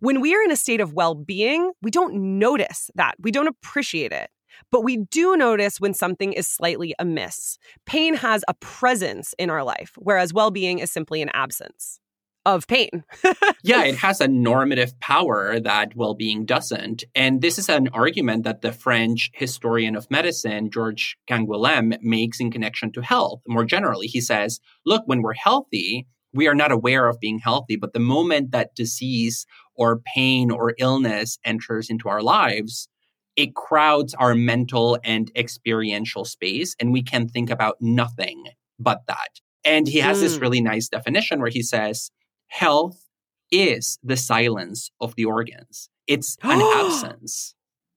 When 0.00 0.20
we 0.20 0.34
are 0.34 0.42
in 0.42 0.50
a 0.50 0.56
state 0.56 0.80
of 0.80 0.94
well 0.94 1.14
being, 1.14 1.72
we 1.82 1.90
don't 1.90 2.38
notice 2.38 2.90
that, 2.94 3.14
we 3.20 3.30
don't 3.30 3.46
appreciate 3.46 4.12
it. 4.12 4.30
But 4.70 4.84
we 4.84 4.98
do 4.98 5.36
notice 5.36 5.80
when 5.80 5.94
something 5.94 6.32
is 6.32 6.46
slightly 6.46 6.94
amiss. 6.98 7.56
Pain 7.86 8.14
has 8.14 8.44
a 8.48 8.54
presence 8.54 9.34
in 9.38 9.48
our 9.48 9.64
life, 9.64 9.92
whereas 9.96 10.34
well 10.34 10.50
being 10.50 10.78
is 10.78 10.92
simply 10.92 11.22
an 11.22 11.30
absence 11.32 12.00
of 12.44 12.66
pain. 12.66 13.04
yeah, 13.62 13.84
it 13.84 13.96
has 13.96 14.20
a 14.20 14.28
normative 14.28 14.98
power 15.00 15.60
that 15.60 15.94
well 15.96 16.14
being 16.14 16.44
doesn't. 16.44 17.04
And 17.14 17.40
this 17.40 17.58
is 17.58 17.68
an 17.68 17.88
argument 17.88 18.44
that 18.44 18.62
the 18.62 18.72
French 18.72 19.30
historian 19.34 19.96
of 19.96 20.10
medicine, 20.10 20.70
Georges 20.70 21.14
Canguilhem, 21.28 21.96
makes 22.02 22.40
in 22.40 22.50
connection 22.50 22.92
to 22.92 23.02
health. 23.02 23.42
More 23.46 23.64
generally, 23.64 24.06
he 24.06 24.20
says, 24.20 24.60
look, 24.84 25.02
when 25.06 25.22
we're 25.22 25.34
healthy, 25.34 26.06
we 26.34 26.48
are 26.48 26.54
not 26.54 26.72
aware 26.72 27.08
of 27.08 27.20
being 27.20 27.38
healthy. 27.38 27.76
But 27.76 27.92
the 27.92 28.00
moment 28.00 28.52
that 28.52 28.74
disease 28.74 29.46
or 29.74 30.00
pain 30.14 30.50
or 30.50 30.74
illness 30.78 31.38
enters 31.44 31.90
into 31.90 32.08
our 32.08 32.22
lives, 32.22 32.88
it 33.36 33.54
crowds 33.54 34.14
our 34.14 34.34
mental 34.34 34.98
and 35.04 35.30
experiential 35.36 36.24
space, 36.24 36.74
and 36.78 36.92
we 36.92 37.02
can 37.02 37.28
think 37.28 37.50
about 37.50 37.76
nothing 37.80 38.44
but 38.78 39.02
that. 39.08 39.40
And 39.64 39.86
he 39.86 40.00
has 40.00 40.18
mm. 40.18 40.22
this 40.22 40.38
really 40.38 40.60
nice 40.60 40.88
definition 40.88 41.40
where 41.40 41.50
he 41.50 41.62
says, 41.62 42.10
health 42.52 43.08
is 43.50 43.98
the 44.02 44.16
silence 44.16 44.90
of 45.00 45.14
the 45.16 45.24
organs. 45.24 45.88
It's 46.06 46.36
an 46.42 46.60
absence. 46.76 47.54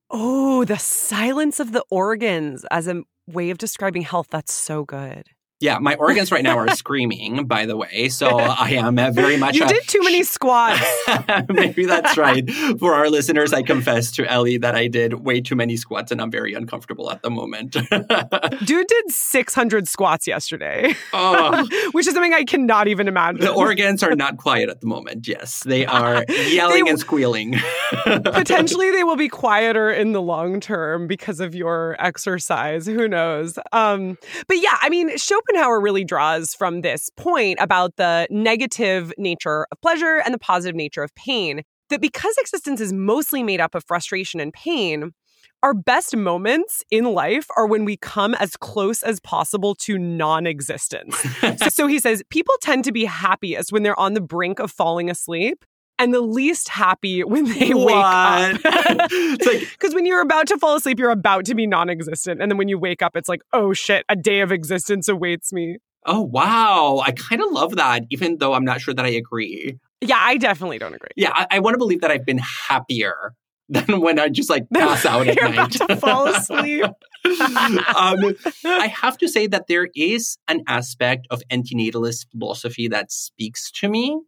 Oh, 0.10 0.64
the 0.64 0.78
silence 0.78 1.60
of 1.60 1.74
the 1.74 1.84
organs 1.90 2.66
as 2.72 2.88
a 2.88 3.04
way 3.28 3.50
of 3.50 3.58
describing 3.58 4.04
health. 4.04 4.28
That's 4.30 4.54
so 4.54 4.86
good. 4.86 5.28
Yeah, 5.62 5.80
my 5.80 5.96
organs 5.96 6.34
right 6.34 6.44
now 6.44 6.58
are 6.58 6.70
screaming, 6.76 7.46
by 7.48 7.66
the 7.66 7.78
way. 7.78 8.10
So 8.10 8.28
I 8.28 8.72
am 8.72 8.96
very 9.14 9.38
much. 9.38 9.56
You 9.56 9.64
a, 9.64 9.68
did 9.68 9.88
too 9.88 10.02
many 10.04 10.24
squats. 10.24 10.86
Maybe 11.50 11.86
that's 11.86 12.18
right. 12.18 12.50
For 12.78 12.94
our 12.94 13.10
listeners, 13.10 13.54
I 13.54 13.62
confess 13.62 14.12
to 14.14 14.30
Ellie 14.30 14.58
that 14.58 14.76
I 14.76 14.88
did 14.88 15.14
way 15.26 15.40
too 15.40 15.56
many 15.56 15.78
squats 15.78 16.12
and 16.12 16.22
I'm 16.22 16.30
very 16.30 16.54
uncomfortable 16.54 17.10
at 17.10 17.22
the 17.22 17.30
moment. 17.30 17.72
Dude 18.66 18.88
did 18.88 19.12
600 19.12 19.88
squats 19.88 20.28
yesterday, 20.28 20.94
oh. 21.14 21.66
which 21.94 22.06
is 22.06 22.14
something 22.14 22.34
I 22.34 22.44
cannot 22.44 22.90
even 22.90 23.08
imagine. 23.08 23.40
The 23.40 23.54
organs 23.54 24.04
are 24.04 24.16
not 24.16 24.38
quiet 24.38 24.70
at 24.70 24.82
the 24.82 24.88
moment. 24.88 25.26
Yes, 25.26 25.64
they 25.64 25.86
are 25.86 26.26
yelling 26.28 26.84
they, 26.84 26.90
and 26.90 27.00
squealing. 27.00 27.56
potentially, 28.04 28.92
they 28.92 29.06
will 29.06 29.16
be 29.16 29.30
quieter 29.30 29.90
in 29.90 30.12
the 30.12 30.22
long 30.22 30.60
term 30.60 31.08
because 31.08 31.40
of 31.40 31.56
your 31.56 31.96
exercise. 32.00 32.86
Who 32.86 33.08
knows? 33.08 33.58
Um, 33.72 34.18
but 34.48 34.58
yeah, 34.58 34.78
I 34.82 34.90
mean, 34.90 35.16
show 35.18 35.40
Schopenhauer 35.48 35.80
really 35.80 36.04
draws 36.04 36.54
from 36.54 36.82
this 36.82 37.10
point 37.18 37.60
about 37.62 37.96
the 37.98 38.28
negative 38.30 39.14
nature 39.18 39.68
of 39.72 39.82
pleasure 39.82 40.22
and 40.24 40.34
the 40.34 40.40
positive 40.40 40.76
nature 40.76 41.04
of 41.04 41.14
pain. 41.16 41.62
That 41.90 42.02
because 42.02 42.36
existence 42.38 42.82
is 42.82 42.92
mostly 42.92 43.44
made 43.44 43.62
up 43.62 43.76
of 43.76 43.84
frustration 43.86 44.40
and 44.40 44.52
pain, 44.52 45.12
our 45.62 45.74
best 45.74 46.16
moments 46.16 46.84
in 46.90 47.06
life 47.06 47.48
are 47.58 47.68
when 47.68 47.86
we 47.86 47.98
come 47.98 48.34
as 48.36 48.56
close 48.56 49.04
as 49.04 49.20
possible 49.20 49.76
to 49.76 49.98
non 49.98 50.48
existence. 50.48 51.16
so, 51.58 51.70
so, 51.70 51.88
he 51.88 52.00
says 52.00 52.24
people 52.30 52.56
tend 52.62 52.84
to 52.86 52.92
be 52.92 53.06
happiest 53.06 53.72
when 53.72 53.84
they're 53.84 54.00
on 54.00 54.14
the 54.14 54.22
brink 54.22 54.60
of 54.60 54.72
falling 54.72 55.10
asleep 55.10 55.64
and 55.98 56.14
the 56.14 56.22
least 56.22 56.70
happy 56.70 57.24
when 57.24 57.46
they 57.46 57.74
what? 57.74 57.86
wake 57.86 57.96
up. 57.96 58.62
it's 59.12 59.46
like 59.46 59.60
because 59.80 59.94
when 59.94 60.06
you're 60.06 60.22
about 60.22 60.48
to 60.48 60.58
fall 60.58 60.76
asleep, 60.76 61.00
you're 61.00 61.12
about 61.12 61.46
to 61.46 61.56
be 61.56 61.68
non-existent, 61.68 62.42
and 62.42 62.52
then 62.52 62.58
when 62.58 62.68
you 62.68 62.78
wake 62.78 63.02
up, 63.02 63.16
it's 63.16 63.30
like, 63.30 63.42
oh 63.54 63.74
shit, 63.74 64.06
a 64.10 64.16
day 64.16 64.42
of 64.42 64.52
existence 64.52 65.08
awaits 65.08 65.54
me. 65.54 65.78
Oh 66.06 66.22
wow, 66.22 67.02
I 67.04 67.12
kind 67.12 67.42
of 67.42 67.52
love 67.52 67.78
that, 67.78 68.04
even 68.10 68.38
though 68.38 68.54
I'm 68.54 68.66
not 68.66 68.82
sure 68.82 68.94
that 68.94 69.06
I 69.06 69.10
agree. 69.10 69.78
Yeah, 70.02 70.20
I 70.20 70.38
definitely 70.38 70.78
don't 70.78 70.94
agree. 70.94 71.10
Yeah, 71.16 71.32
I, 71.34 71.48
I 71.52 71.60
want 71.60 71.74
to 71.74 71.78
believe 71.78 72.02
that 72.02 72.12
I've 72.12 72.26
been 72.26 72.42
happier 72.68 73.34
than 73.70 74.02
when 74.02 74.20
I 74.20 74.30
just 74.30 74.50
like 74.50 74.68
pass 74.72 75.06
out 75.06 75.28
at 75.28 75.36
night. 75.36 75.72
to 75.72 75.96
fall 75.96 76.28
asleep. 76.28 76.84
um, 76.84 78.36
I 78.64 78.94
have 78.94 79.18
to 79.18 79.28
say 79.28 79.48
that 79.48 79.66
there 79.68 79.90
is 79.96 80.38
an 80.48 80.62
aspect 80.68 81.26
of 81.32 81.42
antinatalist 81.52 82.28
philosophy 82.30 82.88
that 82.90 83.12
speaks 83.12 83.72
to 83.72 83.90
me 83.90 84.20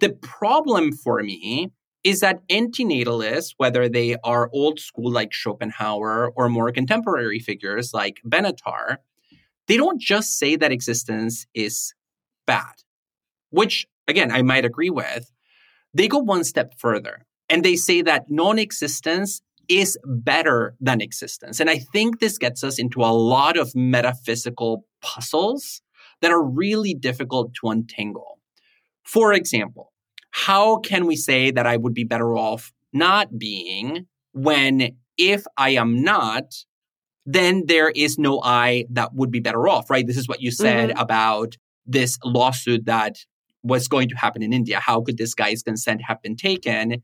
the 0.00 0.10
problem 0.10 0.92
for 0.92 1.22
me 1.22 1.70
is 2.02 2.20
that 2.20 2.46
antinatalists, 2.48 3.54
whether 3.58 3.88
they 3.88 4.16
are 4.24 4.50
old 4.52 4.80
school 4.80 5.10
like 5.10 5.32
Schopenhauer 5.32 6.32
or 6.34 6.48
more 6.48 6.72
contemporary 6.72 7.38
figures 7.38 7.92
like 7.92 8.20
Benatar, 8.26 8.96
they 9.68 9.76
don't 9.76 10.00
just 10.00 10.38
say 10.38 10.56
that 10.56 10.72
existence 10.72 11.46
is 11.54 11.94
bad, 12.46 12.82
which 13.50 13.86
again, 14.08 14.30
I 14.30 14.42
might 14.42 14.64
agree 14.64 14.90
with. 14.90 15.30
They 15.94 16.08
go 16.08 16.18
one 16.18 16.44
step 16.44 16.74
further 16.78 17.26
and 17.48 17.64
they 17.64 17.76
say 17.76 18.02
that 18.02 18.24
non 18.28 18.58
existence 18.58 19.42
is 19.68 19.96
better 20.04 20.74
than 20.80 21.00
existence. 21.00 21.60
And 21.60 21.70
I 21.70 21.78
think 21.78 22.18
this 22.18 22.38
gets 22.38 22.64
us 22.64 22.78
into 22.78 23.02
a 23.02 23.14
lot 23.14 23.56
of 23.56 23.74
metaphysical 23.74 24.84
puzzles 25.00 25.80
that 26.20 26.32
are 26.32 26.42
really 26.42 26.92
difficult 26.92 27.54
to 27.54 27.68
untangle. 27.68 28.40
For 29.04 29.32
example, 29.32 29.89
how 30.30 30.78
can 30.78 31.06
we 31.06 31.16
say 31.16 31.50
that 31.50 31.66
I 31.66 31.76
would 31.76 31.94
be 31.94 32.04
better 32.04 32.36
off 32.36 32.72
not 32.92 33.38
being 33.38 34.06
when 34.32 34.96
if 35.16 35.44
I 35.56 35.70
am 35.70 36.02
not, 36.02 36.54
then 37.26 37.64
there 37.66 37.90
is 37.90 38.18
no 38.18 38.40
I 38.42 38.86
that 38.90 39.14
would 39.14 39.30
be 39.30 39.40
better 39.40 39.68
off, 39.68 39.90
right? 39.90 40.06
This 40.06 40.16
is 40.16 40.28
what 40.28 40.40
you 40.40 40.50
said 40.50 40.90
mm-hmm. 40.90 40.98
about 40.98 41.56
this 41.86 42.18
lawsuit 42.24 42.86
that 42.86 43.16
was 43.62 43.88
going 43.88 44.08
to 44.08 44.16
happen 44.16 44.42
in 44.42 44.52
India. 44.52 44.80
How 44.80 45.00
could 45.02 45.18
this 45.18 45.34
guy's 45.34 45.62
consent 45.62 46.02
have 46.02 46.22
been 46.22 46.36
taken 46.36 47.02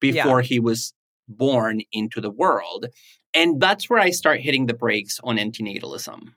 before 0.00 0.40
yeah. 0.40 0.46
he 0.46 0.60
was 0.60 0.92
born 1.28 1.80
into 1.92 2.20
the 2.20 2.30
world? 2.30 2.86
And 3.32 3.60
that's 3.60 3.88
where 3.88 3.98
I 3.98 4.10
start 4.10 4.40
hitting 4.40 4.66
the 4.66 4.74
brakes 4.74 5.18
on 5.24 5.36
antinatalism. 5.36 6.34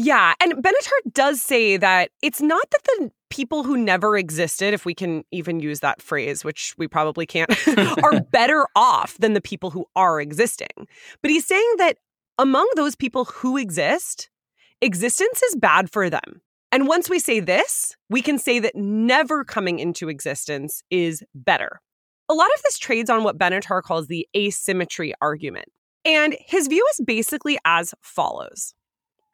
Yeah. 0.00 0.34
And 0.40 0.52
Benatar 0.52 1.12
does 1.12 1.42
say 1.42 1.76
that 1.76 2.12
it's 2.22 2.40
not 2.40 2.62
that 2.70 2.84
the 2.84 3.10
people 3.30 3.64
who 3.64 3.76
never 3.76 4.16
existed, 4.16 4.72
if 4.72 4.84
we 4.84 4.94
can 4.94 5.24
even 5.32 5.58
use 5.58 5.80
that 5.80 6.00
phrase, 6.00 6.44
which 6.44 6.72
we 6.78 6.86
probably 6.86 7.26
can't, 7.26 7.50
are 8.04 8.20
better 8.30 8.64
off 8.76 9.18
than 9.18 9.32
the 9.32 9.40
people 9.40 9.70
who 9.70 9.86
are 9.96 10.20
existing. 10.20 10.68
But 11.20 11.32
he's 11.32 11.44
saying 11.44 11.74
that 11.78 11.96
among 12.38 12.70
those 12.76 12.94
people 12.94 13.24
who 13.24 13.56
exist, 13.56 14.30
existence 14.80 15.42
is 15.42 15.56
bad 15.56 15.90
for 15.90 16.08
them. 16.08 16.42
And 16.70 16.86
once 16.86 17.10
we 17.10 17.18
say 17.18 17.40
this, 17.40 17.96
we 18.08 18.22
can 18.22 18.38
say 18.38 18.60
that 18.60 18.76
never 18.76 19.42
coming 19.42 19.80
into 19.80 20.08
existence 20.08 20.80
is 20.90 21.24
better. 21.34 21.80
A 22.28 22.34
lot 22.34 22.50
of 22.54 22.62
this 22.62 22.78
trades 22.78 23.10
on 23.10 23.24
what 23.24 23.36
Benatar 23.36 23.82
calls 23.82 24.06
the 24.06 24.28
asymmetry 24.36 25.12
argument. 25.20 25.66
And 26.04 26.36
his 26.46 26.68
view 26.68 26.86
is 26.92 27.04
basically 27.04 27.58
as 27.64 27.94
follows 28.00 28.74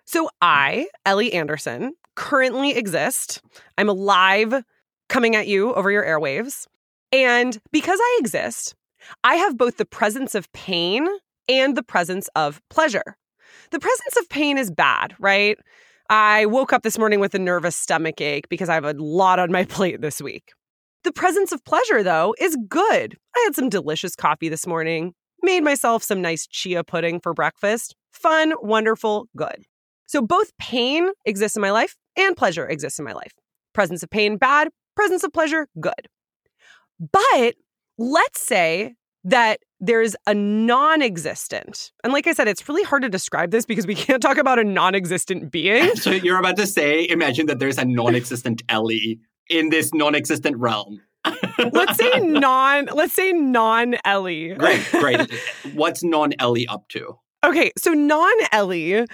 so 0.05 0.29
I, 0.41 0.89
Ellie 1.07 1.33
Anderson, 1.33 1.95
currently 2.15 2.77
exist. 2.77 3.43
I'm 3.79 3.89
alive 3.89 4.63
coming 5.09 5.37
at 5.37 5.47
you 5.47 5.73
over 5.75 5.91
your 5.91 6.05
airwaves. 6.05 6.67
And 7.13 7.59
because 7.73 7.99
I 8.01 8.19
exist, 8.21 8.75
I 9.23 9.37
have 9.37 9.57
both 9.57 9.77
the 9.77 9.85
presence 9.85 10.35
of 10.35 10.51
pain 10.53 11.07
and 11.49 11.77
the 11.77 11.83
presence 11.83 12.29
of 12.35 12.61
pleasure. 12.71 13.17
The 13.71 13.79
presence 13.81 14.17
of 14.19 14.29
pain 14.29 14.59
is 14.59 14.71
bad, 14.71 15.15
right? 15.19 15.59
I 16.11 16.47
woke 16.47 16.73
up 16.73 16.83
this 16.83 16.99
morning 16.99 17.21
with 17.21 17.35
a 17.35 17.39
nervous 17.39 17.77
stomach 17.77 18.21
ache 18.21 18.49
because 18.49 18.69
I 18.69 18.75
have 18.75 18.85
a 18.85 18.93
lot 18.95 19.39
on 19.39 19.51
my 19.53 19.65
plate 19.69 20.01
this 20.01 20.21
week. 20.21 20.53
The 21.03 21.13
presence 21.13 21.53
of 21.53 21.65
pleasure, 21.65 22.03
though, 22.03 22.35
is 22.39 22.57
good. 22.69 23.17
I 23.37 23.41
had 23.45 23.55
some 23.55 23.69
delicious 23.69 24.17
coffee 24.17 24.49
this 24.49 24.67
morning, 24.67 25.13
made 25.43 25.63
myself 25.63 26.03
some 26.03 26.23
nice 26.23 26.47
chia 26.47 26.83
pudding 26.83 27.21
for 27.21 27.35
breakfast. 27.35 27.95
Fun, 28.11 28.55
wonderful, 28.63 29.29
good. 29.37 29.65
So 30.07 30.23
both 30.23 30.57
pain 30.59 31.11
exists 31.25 31.57
in 31.57 31.63
my 31.63 31.71
life 31.71 31.97
and 32.17 32.37
pleasure 32.37 32.67
exists 32.67 32.99
in 32.99 33.05
my 33.05 33.13
life. 33.13 33.33
Presence 33.73 34.03
of 34.03 34.11
pain, 34.11 34.37
bad. 34.37 34.69
Presence 34.97 35.25
of 35.25 35.33
pleasure, 35.33 35.67
good. 35.81 36.09
But 37.13 37.55
let's 37.99 38.41
say 38.41 38.95
that 39.25 39.61
there's 39.81 40.15
a 40.27 40.35
non 40.35 41.03
existent. 41.03 41.93
And 42.03 42.13
like 42.13 42.27
I 42.27 42.33
said, 42.33 42.49
it's 42.49 42.69
really 42.69 42.85
hard 42.85 43.03
to 43.03 43.09
describe 43.09 43.51
this 43.51 43.67
because 43.67 43.87
we 43.87 43.95
can't 44.07 44.23
talk 44.23 44.39
about 44.39 44.59
a 44.59 44.65
non 44.65 44.95
existent 44.95 45.51
being. 45.51 45.95
so 45.97 46.11
you're 46.11 46.39
about 46.39 46.57
to 46.57 46.67
say, 46.67 47.09
imagine 47.09 47.47
that 47.47 47.59
there's 47.59 47.79
a 47.79 47.85
non 47.85 48.15
existent 48.15 48.63
Ellie 48.69 49.19
in 49.51 49.71
this 49.71 49.93
non 49.93 50.15
existent 50.15 50.57
realm. 50.59 51.01
let's 51.73 51.97
say 51.97 52.21
non 52.21 52.85
let's 52.93 53.15
say 53.15 53.33
non 53.33 53.97
Ellie. 54.05 54.55
Great, 54.55 54.87
great. 54.93 55.33
What's 55.73 56.05
non 56.05 56.35
Ellie 56.39 56.67
up 56.67 56.87
to? 56.91 57.19
Okay, 57.45 57.73
so 57.79 57.93
non 57.93 58.33
Ellie 58.53 59.07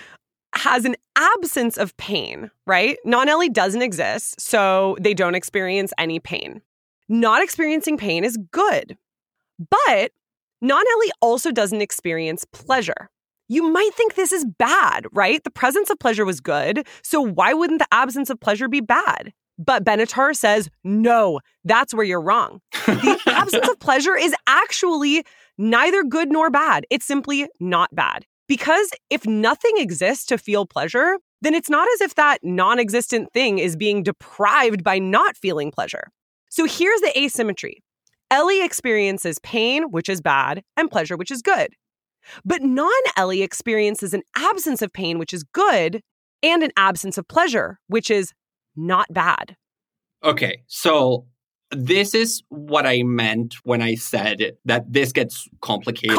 has 0.54 0.84
an 0.84 0.96
absence 1.16 1.76
of 1.76 1.96
pain, 1.96 2.50
right? 2.66 2.98
Non 3.04 3.28
Ellie 3.28 3.48
doesn't 3.48 3.82
exist, 3.82 4.40
so 4.40 4.96
they 5.00 5.14
don't 5.14 5.34
experience 5.34 5.92
any 5.98 6.18
pain. 6.18 6.62
Not 7.08 7.42
experiencing 7.42 7.96
pain 7.96 8.24
is 8.24 8.38
good, 8.50 8.96
but 9.58 10.12
non 10.60 10.82
Ellie 10.92 11.12
also 11.20 11.50
doesn't 11.50 11.80
experience 11.80 12.44
pleasure. 12.52 13.10
You 13.48 13.64
might 13.64 13.90
think 13.94 14.14
this 14.14 14.32
is 14.32 14.44
bad, 14.44 15.06
right? 15.12 15.42
The 15.42 15.50
presence 15.50 15.90
of 15.90 15.98
pleasure 15.98 16.24
was 16.24 16.40
good, 16.40 16.86
so 17.02 17.20
why 17.20 17.52
wouldn't 17.52 17.80
the 17.80 17.88
absence 17.92 18.30
of 18.30 18.38
pleasure 18.38 18.68
be 18.68 18.80
bad? 18.80 19.32
But 19.58 19.84
Benatar 19.84 20.34
says, 20.34 20.70
no, 20.84 21.40
that's 21.64 21.92
where 21.92 22.04
you're 22.04 22.20
wrong. 22.20 22.60
The 22.86 23.20
absence 23.26 23.68
of 23.68 23.78
pleasure 23.78 24.16
is 24.16 24.34
actually 24.46 25.24
neither 25.58 26.02
good 26.02 26.32
nor 26.32 26.48
bad. 26.48 26.86
It's 26.88 27.04
simply 27.04 27.46
not 27.60 27.94
bad. 27.94 28.24
Because 28.50 28.90
if 29.10 29.24
nothing 29.28 29.74
exists 29.76 30.26
to 30.26 30.36
feel 30.36 30.66
pleasure, 30.66 31.18
then 31.40 31.54
it's 31.54 31.70
not 31.70 31.86
as 31.94 32.00
if 32.00 32.16
that 32.16 32.38
non 32.42 32.80
existent 32.80 33.32
thing 33.32 33.60
is 33.60 33.76
being 33.76 34.02
deprived 34.02 34.82
by 34.82 34.98
not 34.98 35.36
feeling 35.36 35.70
pleasure. 35.70 36.10
So 36.50 36.64
here's 36.64 37.00
the 37.00 37.16
asymmetry 37.16 37.80
Ellie 38.28 38.64
experiences 38.64 39.38
pain, 39.44 39.84
which 39.92 40.08
is 40.08 40.20
bad, 40.20 40.64
and 40.76 40.90
pleasure, 40.90 41.16
which 41.16 41.30
is 41.30 41.42
good. 41.42 41.68
But 42.44 42.60
non 42.60 42.90
Ellie 43.16 43.42
experiences 43.42 44.12
an 44.14 44.22
absence 44.34 44.82
of 44.82 44.92
pain, 44.92 45.20
which 45.20 45.32
is 45.32 45.44
good, 45.44 46.02
and 46.42 46.64
an 46.64 46.72
absence 46.76 47.18
of 47.18 47.28
pleasure, 47.28 47.78
which 47.86 48.10
is 48.10 48.32
not 48.74 49.06
bad. 49.12 49.54
Okay, 50.24 50.64
so 50.66 51.24
this 51.70 52.14
is 52.14 52.42
what 52.48 52.86
I 52.86 53.02
meant 53.02 53.54
when 53.64 53.80
I 53.80 53.94
said 53.94 54.56
that 54.64 54.92
this 54.92 55.12
gets 55.12 55.48
complicated 55.60 56.18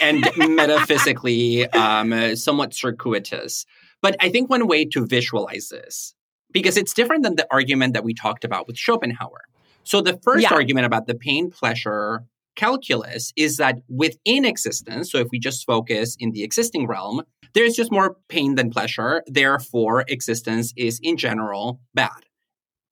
and 0.00 0.24
metaphysically 0.36 1.68
um, 1.70 2.36
somewhat 2.36 2.74
circuitous. 2.74 3.66
But 4.00 4.16
I 4.20 4.28
think 4.28 4.48
one 4.48 4.66
way 4.68 4.84
to 4.86 5.06
visualize 5.06 5.68
this, 5.68 6.14
because 6.52 6.76
it's 6.76 6.94
different 6.94 7.24
than 7.24 7.36
the 7.36 7.46
argument 7.50 7.94
that 7.94 8.04
we 8.04 8.14
talked 8.14 8.44
about 8.44 8.66
with 8.66 8.76
Schopenhauer. 8.76 9.42
So 9.82 10.00
the 10.00 10.18
first 10.22 10.44
yeah. 10.44 10.54
argument 10.54 10.86
about 10.86 11.06
the 11.06 11.14
pain 11.14 11.50
pleasure 11.50 12.24
calculus 12.54 13.32
is 13.36 13.56
that 13.56 13.78
within 13.88 14.44
existence, 14.44 15.10
so 15.10 15.18
if 15.18 15.28
we 15.30 15.38
just 15.38 15.64
focus 15.64 16.16
in 16.18 16.32
the 16.32 16.42
existing 16.42 16.86
realm, 16.86 17.22
There's 17.54 17.74
just 17.74 17.90
more 17.90 18.16
pain 18.28 18.54
than 18.54 18.70
pleasure. 18.70 19.22
Therefore, 19.26 20.04
existence 20.08 20.72
is 20.76 21.00
in 21.02 21.16
general 21.16 21.80
bad. 21.94 22.27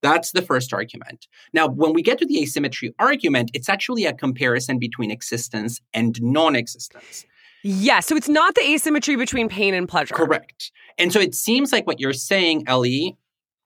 That's 0.07 0.31
the 0.31 0.43
first 0.43 0.73
argument. 0.73 1.27
Now, 1.53 1.67
when 1.67 1.93
we 1.93 2.01
get 2.01 2.19
to 2.19 2.27
the 2.27 2.41
asymmetry 2.41 2.95
argument, 3.01 3.51
it's 3.55 3.69
actually 3.69 4.05
a 4.05 4.13
comparison 4.13 4.79
between 4.79 5.11
existence 5.11 5.81
and 5.93 6.17
non 6.23 6.55
existence. 6.55 7.27
Yeah, 7.65 7.99
so 7.99 8.15
it's 8.15 8.29
not 8.29 8.55
the 8.55 8.63
asymmetry 8.63 9.17
between 9.17 9.49
pain 9.49 9.75
and 9.75 9.89
pleasure. 9.89 10.15
Correct. 10.15 10.71
And 10.97 11.13
so 11.13 11.19
it 11.19 11.35
seems 11.35 11.73
like 11.73 11.89
what 11.89 11.99
you're 11.99 12.13
saying, 12.13 12.63
Ellie, 12.69 13.17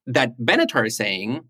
that 0.07 0.39
Benatar 0.39 0.87
is 0.87 0.97
saying, 0.97 1.43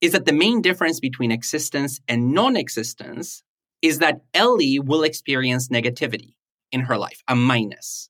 is 0.00 0.12
that 0.12 0.24
the 0.24 0.32
main 0.32 0.62
difference 0.62 0.98
between 0.98 1.30
existence 1.30 2.00
and 2.08 2.32
non 2.32 2.56
existence 2.56 3.42
is 3.82 3.98
that 3.98 4.22
Ellie 4.32 4.78
will 4.78 5.02
experience 5.02 5.68
negativity 5.68 6.32
in 6.72 6.80
her 6.80 6.96
life, 6.96 7.22
a 7.28 7.36
minus. 7.36 8.08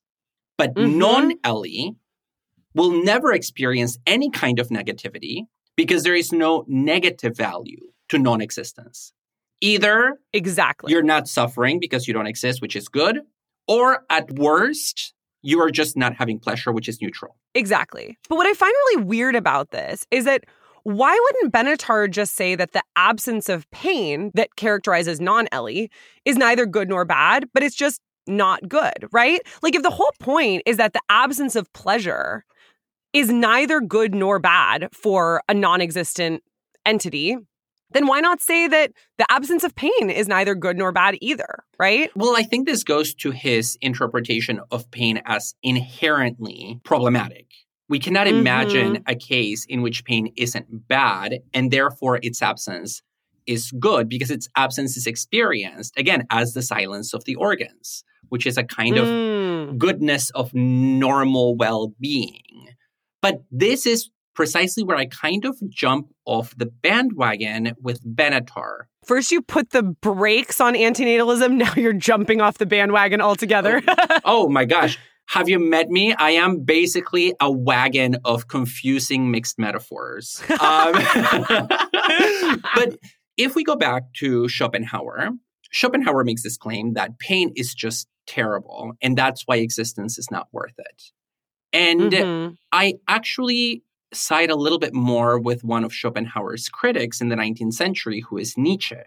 But 0.57 0.73
mm-hmm. 0.73 0.97
non 0.97 1.33
Ellie 1.43 1.97
will 2.73 3.03
never 3.03 3.33
experience 3.33 3.97
any 4.07 4.29
kind 4.29 4.57
of 4.57 4.69
negativity 4.69 5.47
because 5.79 6.03
there 6.03 6.13
is 6.13 6.33
no 6.33 6.65
negative 6.67 7.37
value 7.37 7.79
to 8.09 8.19
non 8.19 8.41
existence. 8.41 9.13
Either 9.61 10.19
exactly 10.33 10.91
you're 10.91 11.01
not 11.01 11.25
suffering 11.25 11.79
because 11.79 12.05
you 12.05 12.13
don't 12.13 12.27
exist, 12.27 12.61
which 12.61 12.75
is 12.75 12.89
good, 12.89 13.21
or 13.65 14.03
at 14.09 14.29
worst, 14.31 15.13
you 15.41 15.61
are 15.61 15.71
just 15.71 15.95
not 15.95 16.13
having 16.13 16.37
pleasure, 16.37 16.73
which 16.73 16.89
is 16.89 17.01
neutral. 17.01 17.37
Exactly. 17.55 18.17
But 18.27 18.35
what 18.35 18.45
I 18.45 18.53
find 18.53 18.73
really 18.87 19.05
weird 19.05 19.37
about 19.37 19.71
this 19.71 20.05
is 20.11 20.25
that 20.25 20.43
why 20.83 21.17
wouldn't 21.17 21.53
Benatar 21.53 22.11
just 22.11 22.35
say 22.35 22.55
that 22.55 22.73
the 22.73 22.83
absence 22.97 23.47
of 23.47 23.69
pain 23.71 24.31
that 24.33 24.57
characterizes 24.57 25.21
non 25.21 25.47
Ellie 25.53 25.89
is 26.25 26.35
neither 26.35 26.65
good 26.65 26.89
nor 26.89 27.05
bad, 27.05 27.47
but 27.53 27.63
it's 27.63 27.75
just 27.75 28.01
not 28.27 28.67
good, 28.67 29.07
right? 29.13 29.39
Like, 29.61 29.75
if 29.75 29.83
the 29.83 29.89
whole 29.89 30.11
point 30.19 30.61
is 30.65 30.75
that 30.75 30.91
the 30.91 31.01
absence 31.07 31.55
of 31.55 31.71
pleasure 31.71 32.43
is 33.13 33.29
neither 33.29 33.81
good 33.81 34.13
nor 34.13 34.39
bad 34.39 34.89
for 34.93 35.41
a 35.47 35.53
non 35.53 35.81
existent 35.81 36.43
entity, 36.85 37.37
then 37.91 38.05
why 38.05 38.19
not 38.19 38.39
say 38.39 38.67
that 38.67 38.91
the 39.17 39.25
absence 39.31 39.63
of 39.63 39.75
pain 39.75 40.09
is 40.09 40.27
neither 40.27 40.53
good 40.53 40.77
nor 40.77 40.91
bad 40.91 41.17
either, 41.21 41.63
right? 41.79 42.11
Well, 42.15 42.35
I 42.37 42.43
think 42.43 42.67
this 42.67 42.83
goes 42.83 43.13
to 43.15 43.31
his 43.31 43.77
interpretation 43.81 44.59
of 44.71 44.89
pain 44.91 45.21
as 45.25 45.55
inherently 45.63 46.79
problematic. 46.83 47.47
We 47.87 47.97
cannot 47.99 48.27
mm-hmm. 48.27 48.37
imagine 48.37 49.03
a 49.07 49.15
case 49.15 49.65
in 49.65 49.81
which 49.81 50.05
pain 50.05 50.31
isn't 50.37 50.87
bad 50.87 51.39
and 51.53 51.71
therefore 51.71 52.19
its 52.21 52.41
absence 52.41 53.01
is 53.47 53.71
good 53.79 54.07
because 54.07 54.29
its 54.29 54.47
absence 54.55 54.95
is 54.95 55.07
experienced, 55.07 55.97
again, 55.97 56.27
as 56.29 56.53
the 56.53 56.61
silence 56.61 57.15
of 57.15 57.25
the 57.25 57.33
organs, 57.35 58.03
which 58.29 58.45
is 58.45 58.57
a 58.59 58.63
kind 58.63 58.95
mm. 58.95 59.69
of 59.69 59.79
goodness 59.79 60.29
of 60.31 60.53
normal 60.53 61.55
well 61.57 61.91
being. 61.99 62.67
But 63.21 63.43
this 63.51 63.85
is 63.85 64.09
precisely 64.39 64.83
where 64.83 64.95
I 64.95 65.05
kind 65.05 65.43
of 65.43 65.57
jump 65.69 66.13
off 66.25 66.55
the 66.55 66.65
bandwagon 66.65 67.73
with 67.81 68.01
Benatar. 68.05 68.83
First, 69.05 69.31
you 69.31 69.41
put 69.41 69.71
the 69.71 69.83
brakes 69.83 70.61
on 70.61 70.75
antinatalism. 70.75 71.55
Now 71.57 71.73
you're 71.75 71.91
jumping 71.91 72.39
off 72.39 72.57
the 72.57 72.65
bandwagon 72.65 73.19
altogether. 73.19 73.81
oh, 73.85 74.19
oh 74.25 74.49
my 74.49 74.63
gosh. 74.65 74.97
Have 75.27 75.49
you 75.49 75.59
met 75.59 75.89
me? 75.89 76.13
I 76.13 76.31
am 76.31 76.61
basically 76.61 77.33
a 77.39 77.51
wagon 77.51 78.15
of 78.25 78.47
confusing 78.47 79.29
mixed 79.29 79.59
metaphors. 79.59 80.41
Um, 80.61 80.93
but 82.75 82.97
if 83.37 83.55
we 83.55 83.63
go 83.63 83.75
back 83.75 84.13
to 84.15 84.47
Schopenhauer, 84.47 85.29
Schopenhauer 85.71 86.23
makes 86.23 86.43
this 86.43 86.57
claim 86.57 86.93
that 86.93 87.19
pain 87.19 87.51
is 87.55 87.73
just 87.73 88.07
terrible, 88.25 88.93
and 89.01 89.17
that's 89.17 89.43
why 89.45 89.57
existence 89.57 90.17
is 90.17 90.31
not 90.31 90.47
worth 90.51 90.73
it. 90.77 91.03
And 91.71 92.11
mm-hmm. 92.11 92.53
I 92.71 92.95
actually 93.07 93.83
side 94.13 94.49
a 94.49 94.55
little 94.55 94.79
bit 94.79 94.93
more 94.93 95.39
with 95.39 95.63
one 95.63 95.83
of 95.83 95.93
Schopenhauer's 95.93 96.69
critics 96.69 97.21
in 97.21 97.29
the 97.29 97.35
19th 97.35 97.73
century, 97.73 98.21
who 98.21 98.37
is 98.37 98.57
Nietzsche, 98.57 98.97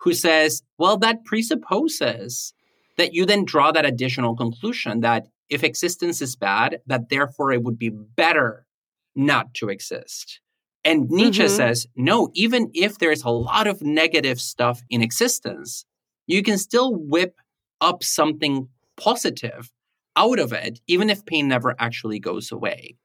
who 0.00 0.14
says, 0.14 0.62
well, 0.78 0.96
that 0.98 1.24
presupposes 1.24 2.54
that 2.96 3.14
you 3.14 3.24
then 3.24 3.44
draw 3.44 3.72
that 3.72 3.86
additional 3.86 4.36
conclusion 4.36 5.00
that 5.00 5.28
if 5.48 5.62
existence 5.62 6.20
is 6.20 6.34
bad, 6.34 6.80
that 6.86 7.08
therefore 7.08 7.52
it 7.52 7.62
would 7.62 7.78
be 7.78 7.90
better 7.90 8.66
not 9.14 9.54
to 9.54 9.68
exist. 9.68 10.40
And 10.84 11.08
Nietzsche 11.10 11.44
mm-hmm. 11.44 11.56
says, 11.56 11.86
no, 11.94 12.30
even 12.34 12.70
if 12.74 12.98
there's 12.98 13.22
a 13.22 13.30
lot 13.30 13.66
of 13.66 13.82
negative 13.82 14.40
stuff 14.40 14.82
in 14.90 15.02
existence, 15.02 15.84
you 16.26 16.42
can 16.42 16.58
still 16.58 16.94
whip 16.94 17.36
up 17.80 18.02
something 18.02 18.68
positive 18.96 19.70
out 20.16 20.38
of 20.38 20.52
it, 20.52 20.80
even 20.86 21.10
if 21.10 21.24
pain 21.26 21.48
never 21.48 21.74
actually 21.78 22.18
goes 22.18 22.52
away. 22.52 22.96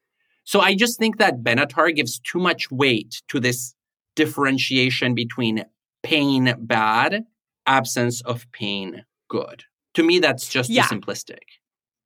So 0.44 0.60
I 0.60 0.74
just 0.74 0.98
think 0.98 1.18
that 1.18 1.42
Benatar 1.42 1.94
gives 1.94 2.18
too 2.18 2.38
much 2.38 2.70
weight 2.70 3.22
to 3.28 3.38
this 3.38 3.74
differentiation 4.16 5.14
between 5.14 5.64
pain 6.02 6.54
bad, 6.58 7.24
absence 7.66 8.20
of 8.22 8.50
pain 8.52 9.04
good. 9.28 9.64
To 9.94 10.02
me, 10.02 10.18
that's 10.18 10.48
just 10.48 10.70
yeah. 10.70 10.86
too 10.86 10.96
simplistic. 10.96 11.38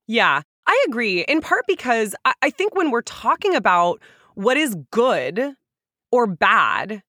Yeah, 0.07 0.43
I 0.67 0.85
agree. 0.89 1.23
In 1.23 1.41
part 1.41 1.65
because 1.67 2.15
I, 2.25 2.33
I 2.43 2.51
think 2.51 2.75
when 2.75 2.91
we're 2.91 3.03
talking 3.03 3.55
about 3.55 4.01
what 4.35 4.57
is 4.57 4.77
good 4.91 5.55
or 6.11 6.27
bad, 6.27 7.03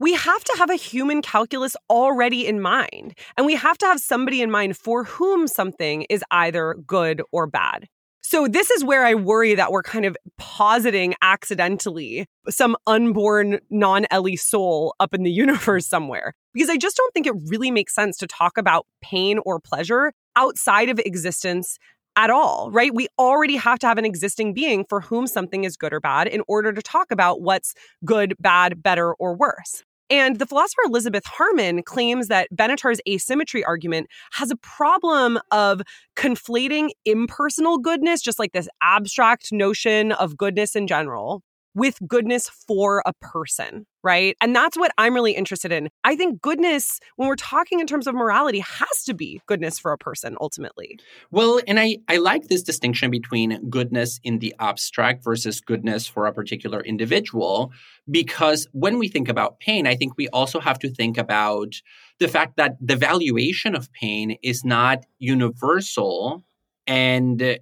we 0.00 0.14
have 0.14 0.44
to 0.44 0.54
have 0.58 0.70
a 0.70 0.76
human 0.76 1.22
calculus 1.22 1.76
already 1.90 2.46
in 2.46 2.60
mind. 2.60 3.16
And 3.36 3.46
we 3.46 3.54
have 3.54 3.78
to 3.78 3.86
have 3.86 4.00
somebody 4.00 4.42
in 4.42 4.50
mind 4.50 4.76
for 4.76 5.04
whom 5.04 5.46
something 5.46 6.02
is 6.10 6.24
either 6.30 6.76
good 6.86 7.22
or 7.32 7.46
bad. 7.46 7.86
So 8.26 8.48
this 8.48 8.70
is 8.70 8.82
where 8.82 9.04
I 9.04 9.12
worry 9.14 9.54
that 9.54 9.70
we're 9.70 9.82
kind 9.82 10.06
of 10.06 10.16
positing 10.38 11.14
accidentally 11.20 12.26
some 12.48 12.74
unborn 12.86 13.60
non-Ellie 13.68 14.36
soul 14.36 14.94
up 14.98 15.12
in 15.12 15.24
the 15.24 15.30
universe 15.44 15.86
somewhere. 15.86 16.32
Because 16.54 16.70
I 16.70 16.78
just 16.78 16.96
don't 16.96 17.12
think 17.12 17.26
it 17.26 17.34
really 17.46 17.70
makes 17.70 17.94
sense 17.94 18.16
to 18.18 18.26
talk 18.26 18.56
about 18.56 18.86
pain 19.02 19.38
or 19.44 19.60
pleasure 19.60 20.12
outside 20.36 20.88
of 20.88 20.98
existence 21.00 21.78
at 22.16 22.30
all, 22.30 22.70
right? 22.70 22.94
We 22.94 23.08
already 23.18 23.56
have 23.56 23.78
to 23.80 23.86
have 23.86 23.98
an 23.98 24.04
existing 24.04 24.54
being 24.54 24.84
for 24.88 25.00
whom 25.00 25.26
something 25.26 25.64
is 25.64 25.76
good 25.76 25.92
or 25.92 26.00
bad 26.00 26.28
in 26.28 26.42
order 26.48 26.72
to 26.72 26.82
talk 26.82 27.10
about 27.10 27.42
what's 27.42 27.74
good, 28.04 28.34
bad, 28.40 28.82
better, 28.82 29.14
or 29.14 29.36
worse. 29.36 29.82
And 30.10 30.38
the 30.38 30.46
philosopher 30.46 30.82
Elizabeth 30.84 31.24
Harman 31.24 31.82
claims 31.82 32.28
that 32.28 32.48
Benatar's 32.54 33.00
asymmetry 33.08 33.64
argument 33.64 34.08
has 34.32 34.50
a 34.50 34.56
problem 34.56 35.38
of 35.50 35.80
conflating 36.14 36.90
impersonal 37.06 37.78
goodness, 37.78 38.20
just 38.20 38.38
like 38.38 38.52
this 38.52 38.68
abstract 38.82 39.50
notion 39.50 40.12
of 40.12 40.36
goodness 40.36 40.76
in 40.76 40.86
general, 40.86 41.42
with 41.74 41.98
goodness 42.06 42.48
for 42.48 43.02
a 43.04 43.12
person, 43.20 43.86
right? 44.02 44.36
And 44.40 44.54
that's 44.54 44.76
what 44.76 44.92
I'm 44.96 45.14
really 45.14 45.32
interested 45.32 45.72
in. 45.72 45.88
I 46.04 46.14
think 46.16 46.40
goodness, 46.40 47.00
when 47.16 47.28
we're 47.28 47.36
talking 47.36 47.80
in 47.80 47.86
terms 47.86 48.06
of 48.06 48.14
morality, 48.14 48.60
has 48.60 49.04
to 49.06 49.14
be 49.14 49.40
goodness 49.46 49.78
for 49.78 49.92
a 49.92 49.98
person 49.98 50.36
ultimately. 50.40 50.98
Well, 51.30 51.60
and 51.66 51.80
I, 51.80 51.98
I 52.08 52.18
like 52.18 52.48
this 52.48 52.62
distinction 52.62 53.10
between 53.10 53.68
goodness 53.68 54.20
in 54.22 54.38
the 54.38 54.54
abstract 54.60 55.24
versus 55.24 55.60
goodness 55.60 56.06
for 56.06 56.26
a 56.26 56.32
particular 56.32 56.80
individual, 56.80 57.72
because 58.10 58.68
when 58.72 58.98
we 58.98 59.08
think 59.08 59.28
about 59.28 59.58
pain, 59.60 59.86
I 59.86 59.96
think 59.96 60.16
we 60.16 60.28
also 60.28 60.60
have 60.60 60.78
to 60.80 60.88
think 60.88 61.18
about 61.18 61.74
the 62.20 62.28
fact 62.28 62.56
that 62.56 62.76
the 62.80 62.96
valuation 62.96 63.74
of 63.74 63.92
pain 63.92 64.36
is 64.42 64.64
not 64.64 65.04
universal 65.18 66.44
and 66.86 67.58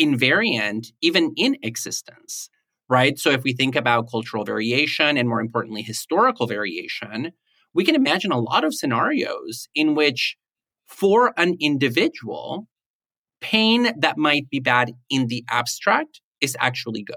invariant 0.00 0.92
even 1.00 1.32
in 1.36 1.56
existence 1.62 2.48
right? 2.88 3.18
So 3.18 3.30
if 3.30 3.42
we 3.42 3.52
think 3.52 3.76
about 3.76 4.10
cultural 4.10 4.44
variation 4.44 5.16
and 5.16 5.28
more 5.28 5.40
importantly, 5.40 5.82
historical 5.82 6.46
variation, 6.46 7.32
we 7.74 7.84
can 7.84 7.94
imagine 7.94 8.32
a 8.32 8.40
lot 8.40 8.64
of 8.64 8.74
scenarios 8.74 9.68
in 9.74 9.94
which 9.94 10.36
for 10.86 11.34
an 11.36 11.56
individual, 11.60 12.68
pain 13.40 13.92
that 13.98 14.16
might 14.16 14.48
be 14.48 14.60
bad 14.60 14.92
in 15.10 15.26
the 15.26 15.44
abstract 15.50 16.20
is 16.40 16.56
actually 16.60 17.02
good. 17.02 17.16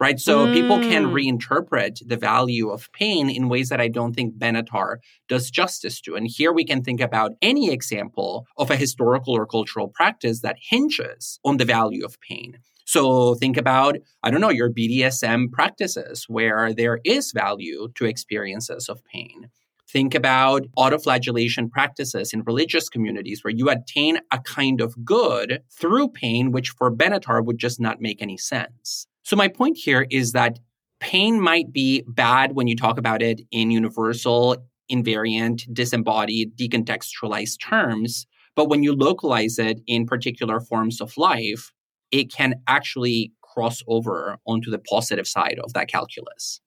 Right. 0.00 0.18
So 0.18 0.46
mm. 0.46 0.52
people 0.52 0.80
can 0.80 1.06
mm. 1.06 1.12
reinterpret 1.12 2.06
the 2.06 2.16
value 2.16 2.68
of 2.68 2.90
pain 2.92 3.30
in 3.30 3.48
ways 3.48 3.68
that 3.68 3.80
I 3.80 3.88
don't 3.88 4.12
think 4.12 4.36
Benatar 4.36 4.96
does 5.28 5.50
justice 5.50 6.00
to. 6.02 6.16
And 6.16 6.26
here 6.28 6.52
we 6.52 6.64
can 6.64 6.82
think 6.82 7.00
about 7.00 7.32
any 7.40 7.72
example 7.72 8.44
of 8.58 8.70
a 8.70 8.76
historical 8.76 9.34
or 9.34 9.46
cultural 9.46 9.88
practice 9.88 10.40
that 10.40 10.56
hinges 10.60 11.38
on 11.44 11.58
the 11.58 11.64
value 11.64 12.04
of 12.04 12.20
pain. 12.20 12.58
So 12.84 13.34
think 13.34 13.56
about, 13.56 13.96
I 14.22 14.30
don't 14.30 14.40
know, 14.40 14.50
your 14.50 14.70
BDSM 14.70 15.50
practices 15.50 16.26
where 16.28 16.72
there 16.72 17.00
is 17.04 17.32
value 17.32 17.88
to 17.94 18.04
experiences 18.04 18.88
of 18.88 19.04
pain. 19.04 19.48
Think 19.88 20.14
about 20.14 20.66
autoflagellation 20.76 21.70
practices 21.70 22.32
in 22.32 22.42
religious 22.42 22.88
communities 22.88 23.44
where 23.44 23.54
you 23.54 23.70
attain 23.70 24.18
a 24.32 24.40
kind 24.40 24.80
of 24.80 25.04
good 25.04 25.62
through 25.70 26.08
pain, 26.08 26.50
which 26.50 26.70
for 26.70 26.90
Benatar 26.90 27.44
would 27.44 27.58
just 27.58 27.80
not 27.80 28.00
make 28.00 28.20
any 28.20 28.36
sense. 28.36 29.06
So 29.22 29.36
my 29.36 29.48
point 29.48 29.78
here 29.78 30.06
is 30.10 30.32
that 30.32 30.58
pain 31.00 31.40
might 31.40 31.72
be 31.72 32.04
bad 32.08 32.54
when 32.54 32.66
you 32.66 32.76
talk 32.76 32.98
about 32.98 33.22
it 33.22 33.40
in 33.50 33.70
universal, 33.70 34.56
invariant, 34.90 35.72
disembodied, 35.72 36.56
decontextualized 36.56 37.60
terms. 37.60 38.26
But 38.56 38.68
when 38.68 38.82
you 38.82 38.94
localize 38.94 39.58
it 39.58 39.80
in 39.86 40.06
particular 40.06 40.60
forms 40.60 41.00
of 41.00 41.16
life, 41.16 41.72
it 42.10 42.32
can 42.32 42.54
actually 42.66 43.32
cross 43.42 43.82
over 43.86 44.38
onto 44.46 44.70
the 44.70 44.78
positive 44.78 45.26
side 45.26 45.58
of 45.62 45.72
that 45.74 45.88
calculus. 45.88 46.60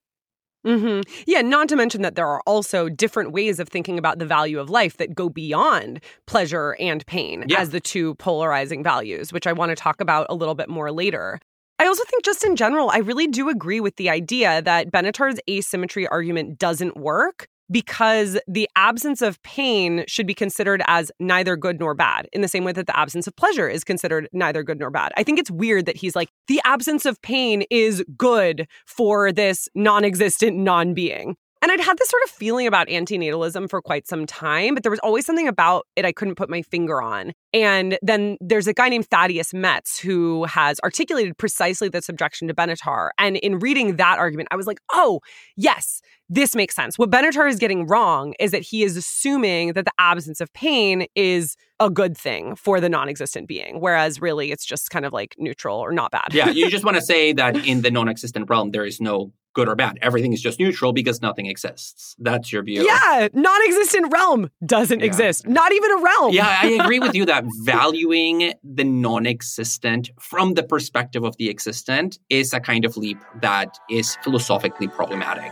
Mm-hmm. 0.65 1.09
Yeah, 1.25 1.41
not 1.41 1.69
to 1.69 1.75
mention 1.75 2.01
that 2.01 2.15
there 2.15 2.27
are 2.27 2.41
also 2.45 2.89
different 2.89 3.31
ways 3.31 3.59
of 3.59 3.69
thinking 3.69 3.97
about 3.97 4.19
the 4.19 4.25
value 4.25 4.59
of 4.59 4.69
life 4.69 4.97
that 4.97 5.15
go 5.15 5.29
beyond 5.29 6.03
pleasure 6.25 6.75
and 6.79 7.05
pain 7.05 7.45
yeah. 7.47 7.59
as 7.59 7.69
the 7.69 7.79
two 7.79 8.15
polarizing 8.15 8.83
values, 8.83 9.31
which 9.31 9.47
I 9.47 9.53
want 9.53 9.69
to 9.69 9.75
talk 9.75 10.01
about 10.01 10.27
a 10.29 10.35
little 10.35 10.55
bit 10.55 10.67
more 10.67 10.91
later. 10.91 11.39
I 11.79 11.85
also 11.85 12.03
think, 12.05 12.25
just 12.25 12.43
in 12.43 12.55
general, 12.55 12.89
I 12.89 12.97
really 12.97 13.27
do 13.27 13.49
agree 13.49 13.79
with 13.79 13.97
the 13.97 14.09
idea 14.09 14.61
that 14.63 14.91
Benatar's 14.91 15.39
asymmetry 15.49 16.07
argument 16.07 16.57
doesn't 16.57 16.97
work 16.97 17.47
because 17.69 18.39
the 18.47 18.69
absence 18.75 19.21
of 19.21 19.41
pain 19.43 20.05
should 20.07 20.27
be 20.27 20.33
considered 20.33 20.81
as 20.87 21.11
neither 21.19 21.55
good 21.55 21.79
nor 21.79 21.93
bad, 21.93 22.27
in 22.33 22.41
the 22.41 22.47
same 22.47 22.63
way 22.63 22.71
that 22.71 22.87
the 22.87 22.97
absence 22.97 23.27
of 23.27 23.35
pleasure 23.35 23.67
is 23.69 23.83
considered 23.83 24.29
neither 24.33 24.63
good 24.63 24.79
nor 24.79 24.89
bad. 24.89 25.11
I 25.17 25.23
think 25.23 25.39
it's 25.39 25.51
weird 25.51 25.85
that 25.85 25.97
he's 25.97 26.15
like, 26.15 26.29
the 26.47 26.61
absence 26.63 27.05
of 27.05 27.21
pain 27.21 27.63
is 27.69 28.03
good 28.17 28.67
for 28.85 29.31
this 29.31 29.67
non 29.75 30.03
existent 30.03 30.57
non 30.57 30.93
being. 30.93 31.35
And 31.61 31.71
I'd 31.71 31.79
had 31.79 31.97
this 31.97 32.09
sort 32.09 32.23
of 32.23 32.29
feeling 32.29 32.67
about 32.67 32.87
antinatalism 32.87 33.69
for 33.69 33.81
quite 33.81 34.07
some 34.07 34.25
time, 34.25 34.73
but 34.73 34.83
there 34.83 34.91
was 34.91 34.99
always 34.99 35.25
something 35.25 35.47
about 35.47 35.87
it 35.95 36.05
I 36.05 36.11
couldn't 36.11 36.35
put 36.35 36.49
my 36.49 36.61
finger 36.61 37.01
on. 37.01 37.33
And 37.53 37.97
then 38.01 38.37
there's 38.39 38.67
a 38.67 38.73
guy 38.73 38.89
named 38.89 39.07
Thaddeus 39.07 39.53
Metz 39.53 39.99
who 39.99 40.45
has 40.45 40.79
articulated 40.83 41.37
precisely 41.37 41.89
this 41.89 42.09
objection 42.09 42.47
to 42.47 42.53
Benatar. 42.53 43.09
And 43.17 43.37
in 43.37 43.59
reading 43.59 43.95
that 43.95 44.19
argument, 44.19 44.49
I 44.51 44.55
was 44.55 44.67
like, 44.67 44.79
oh, 44.91 45.21
yes, 45.55 46.01
this 46.29 46.55
makes 46.55 46.75
sense. 46.75 46.99
What 46.99 47.09
Benatar 47.09 47.49
is 47.49 47.57
getting 47.57 47.87
wrong 47.87 48.33
is 48.39 48.51
that 48.51 48.61
he 48.61 48.83
is 48.83 48.97
assuming 48.97 49.73
that 49.73 49.85
the 49.85 49.93
absence 49.97 50.41
of 50.41 50.51
pain 50.53 51.07
is 51.15 51.55
a 51.79 51.89
good 51.89 52.17
thing 52.17 52.55
for 52.55 52.81
the 52.81 52.89
non 52.89 53.07
existent 53.07 53.47
being, 53.47 53.79
whereas 53.79 54.21
really 54.21 54.51
it's 54.51 54.65
just 54.65 54.89
kind 54.89 55.05
of 55.05 55.13
like 55.13 55.35
neutral 55.37 55.79
or 55.79 55.91
not 55.91 56.11
bad. 56.11 56.33
yeah, 56.33 56.49
you 56.49 56.69
just 56.69 56.83
want 56.83 56.97
to 56.97 57.01
say 57.01 57.33
that 57.33 57.55
in 57.65 57.81
the 57.81 57.91
non 57.91 58.09
existent 58.09 58.49
realm, 58.49 58.71
there 58.71 58.85
is 58.85 58.99
no 58.99 59.31
good 59.57 59.67
or 59.67 59.75
bad. 59.75 59.97
Everything 60.03 60.33
is 60.33 60.41
just 60.41 60.59
neutral 60.59 60.93
because 60.93 61.19
nothing 61.19 61.47
exists. 61.47 62.15
That's 62.19 62.53
your 62.53 62.63
view. 62.63 62.85
Yeah, 62.85 63.27
non 63.33 63.59
existent 63.65 64.13
realm 64.13 64.51
doesn't 64.63 64.99
yeah. 64.99 65.05
exist. 65.05 65.47
Not 65.47 65.73
even 65.73 65.91
a 65.91 65.97
realm. 65.97 66.33
Yeah, 66.33 66.59
I 66.61 66.67
agree 66.83 66.99
with 66.99 67.15
you 67.15 67.25
that 67.25 67.43
valuing 67.63 68.53
the 68.63 68.83
non 68.83 69.25
existent 69.25 70.11
from 70.19 70.53
the 70.53 70.63
perspective 70.63 71.23
of 71.23 71.35
the 71.37 71.49
existent 71.49 72.19
is 72.29 72.53
a 72.53 72.59
kind 72.59 72.85
of 72.85 72.95
leap 72.97 73.17
that 73.41 73.79
is 73.89 74.15
philosophically 74.23 74.87
problematic. 74.87 75.51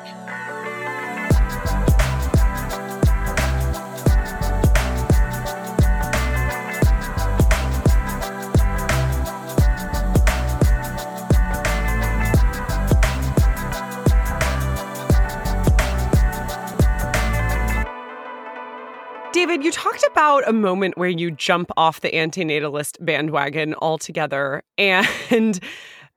David, 19.55 19.67
you 19.67 19.71
talked 19.71 20.03
about 20.11 20.45
a 20.49 20.51
moment 20.51 20.97
where 20.97 21.07
you 21.07 21.31
jump 21.31 21.71
off 21.77 22.01
the 22.01 22.11
antinatalist 22.11 22.97
bandwagon 22.99 23.73
altogether. 23.75 24.61
And 24.77 25.61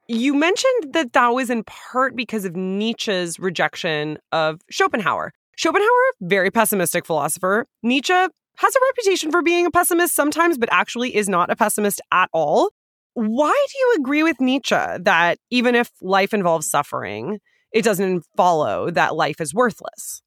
you 0.09 0.35
mentioned 0.35 0.93
that 0.93 1.13
that 1.13 1.29
was 1.29 1.49
in 1.49 1.63
part 1.63 2.17
because 2.17 2.45
of 2.45 2.57
Nietzsche's 2.57 3.39
rejection 3.39 4.19
of 4.33 4.61
Schopenhauer. 4.73 5.33
Schopenhauer, 5.57 5.87
very 6.21 6.51
pessimistic 6.51 7.07
philosopher. 7.07 7.65
Nietzsche 7.85 8.13
has 8.13 8.75
a 8.75 8.81
reputation 8.91 9.31
for 9.31 9.41
being 9.41 9.67
a 9.67 9.71
pessimist 9.71 10.17
sometimes, 10.17 10.59
but 10.59 10.69
actually 10.73 11.15
is 11.15 11.29
not 11.29 11.49
a 11.49 11.55
pessimist 11.55 12.01
at 12.11 12.29
all. 12.33 12.71
Why 13.15 13.67
do 13.69 13.79
you 13.79 13.95
agree 14.01 14.25
with 14.25 14.41
Nietzsche 14.41 14.75
that 14.75 15.39
even 15.51 15.77
if 15.77 15.93
life 16.03 16.35
involves 16.35 16.69
suffering, 16.69 17.39
it 17.73 17.85
doesn't 17.85 18.25
follow 18.37 18.91
that 18.91 19.15
life 19.15 19.41
is 19.41 19.55
worthless? 19.55 20.23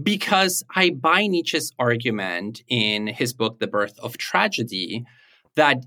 Because 0.00 0.64
I 0.74 0.90
buy 0.90 1.26
Nietzsche's 1.26 1.72
argument 1.78 2.62
in 2.68 3.08
his 3.08 3.32
book, 3.32 3.58
The 3.58 3.66
Birth 3.66 3.98
of 3.98 4.16
Tragedy, 4.16 5.04
that 5.54 5.84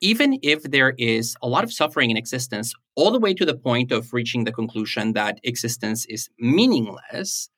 even 0.00 0.38
if 0.42 0.62
there 0.62 0.94
is 0.96 1.34
a 1.42 1.48
lot 1.48 1.64
of 1.64 1.72
suffering 1.72 2.10
in 2.10 2.16
existence, 2.16 2.72
all 2.94 3.10
the 3.10 3.18
way 3.18 3.34
to 3.34 3.44
the 3.44 3.56
point 3.56 3.90
of 3.90 4.12
reaching 4.12 4.44
the 4.44 4.52
conclusion 4.52 5.12
that 5.14 5.40
existence 5.42 6.06
is 6.06 6.28
meaningless, 6.38 7.48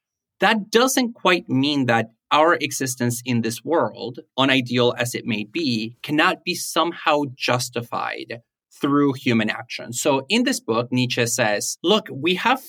that 0.41 0.71
doesn't 0.71 1.13
quite 1.13 1.49
mean 1.49 1.87
that 1.87 2.13
our 2.33 2.55
existence 2.55 3.21
in 3.25 3.43
this 3.43 3.65
world, 3.65 4.21
unideal 4.39 4.95
as 4.97 5.15
it 5.15 5.27
may 5.27 5.45
be, 5.45 5.97
cannot 6.03 6.45
be 6.45 6.55
somehow 6.55 7.25
justified 7.35 8.41
through 8.81 9.13
human 9.15 9.51
action. 9.51 9.93
So 9.93 10.25
in 10.29 10.45
this 10.45 10.61
book, 10.61 10.91
Nietzsche 10.91 11.27
says, 11.27 11.77
look, 11.83 12.09
we 12.11 12.37
have 12.37 12.63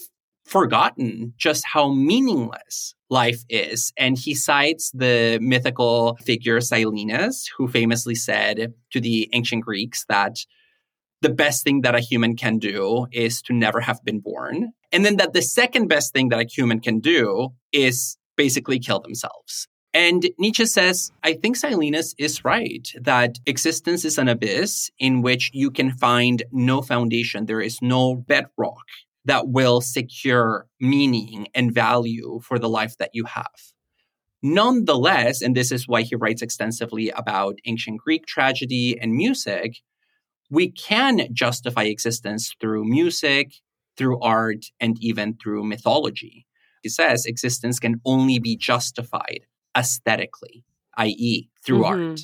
forgotten 0.45 1.33
just 1.37 1.63
how 1.65 1.93
meaningless 1.93 2.93
life 3.09 3.43
is. 3.49 3.93
And 3.97 4.17
he 4.17 4.33
cites 4.33 4.91
the 4.93 5.39
mythical 5.41 6.17
figure 6.23 6.59
Silenus, 6.59 7.45
who 7.55 7.67
famously 7.67 8.15
said 8.15 8.73
to 8.91 8.99
the 8.99 9.29
ancient 9.33 9.63
Greeks 9.63 10.05
that 10.09 10.37
the 11.21 11.29
best 11.29 11.63
thing 11.63 11.81
that 11.81 11.95
a 11.95 11.99
human 11.99 12.35
can 12.35 12.57
do 12.57 13.05
is 13.11 13.41
to 13.43 13.53
never 13.53 13.79
have 13.79 14.03
been 14.03 14.19
born. 14.19 14.73
And 14.91 15.05
then 15.05 15.17
that 15.17 15.33
the 15.33 15.41
second 15.41 15.87
best 15.87 16.13
thing 16.13 16.29
that 16.29 16.39
a 16.39 16.49
human 16.49 16.79
can 16.79 16.99
do 16.99 17.49
is 17.71 18.17
basically 18.35 18.79
kill 18.79 18.99
themselves. 18.99 19.67
And 19.93 20.29
Nietzsche 20.39 20.65
says, 20.65 21.11
I 21.21 21.33
think 21.33 21.57
Silenus 21.57 22.15
is 22.17 22.45
right 22.45 22.87
that 23.01 23.39
existence 23.45 24.05
is 24.05 24.17
an 24.17 24.29
abyss 24.29 24.89
in 24.99 25.21
which 25.21 25.51
you 25.53 25.69
can 25.69 25.91
find 25.91 26.43
no 26.51 26.81
foundation. 26.81 27.45
There 27.45 27.61
is 27.61 27.81
no 27.81 28.15
bedrock 28.15 28.85
that 29.25 29.49
will 29.49 29.81
secure 29.81 30.67
meaning 30.79 31.47
and 31.53 31.73
value 31.73 32.39
for 32.43 32.57
the 32.57 32.69
life 32.69 32.97
that 32.97 33.11
you 33.13 33.25
have. 33.25 33.51
Nonetheless, 34.43 35.41
and 35.41 35.55
this 35.55 35.71
is 35.71 35.87
why 35.87 36.01
he 36.01 36.15
writes 36.15 36.41
extensively 36.41 37.09
about 37.11 37.59
ancient 37.65 38.01
Greek 38.01 38.25
tragedy 38.25 38.97
and 38.99 39.13
music, 39.13 39.77
we 40.49 40.71
can 40.71 41.27
justify 41.31 41.83
existence 41.83 42.55
through 42.59 42.85
music, 42.85 43.53
through 43.97 44.19
art, 44.19 44.65
and 44.79 44.97
even 44.99 45.37
through 45.37 45.63
mythology. 45.63 46.47
He 46.81 46.89
says 46.89 47.25
existence 47.25 47.79
can 47.79 48.01
only 48.03 48.39
be 48.39 48.57
justified 48.57 49.41
aesthetically, 49.77 50.63
i.e., 50.97 51.49
through 51.63 51.83
mm-hmm. 51.83 52.09
art. 52.09 52.21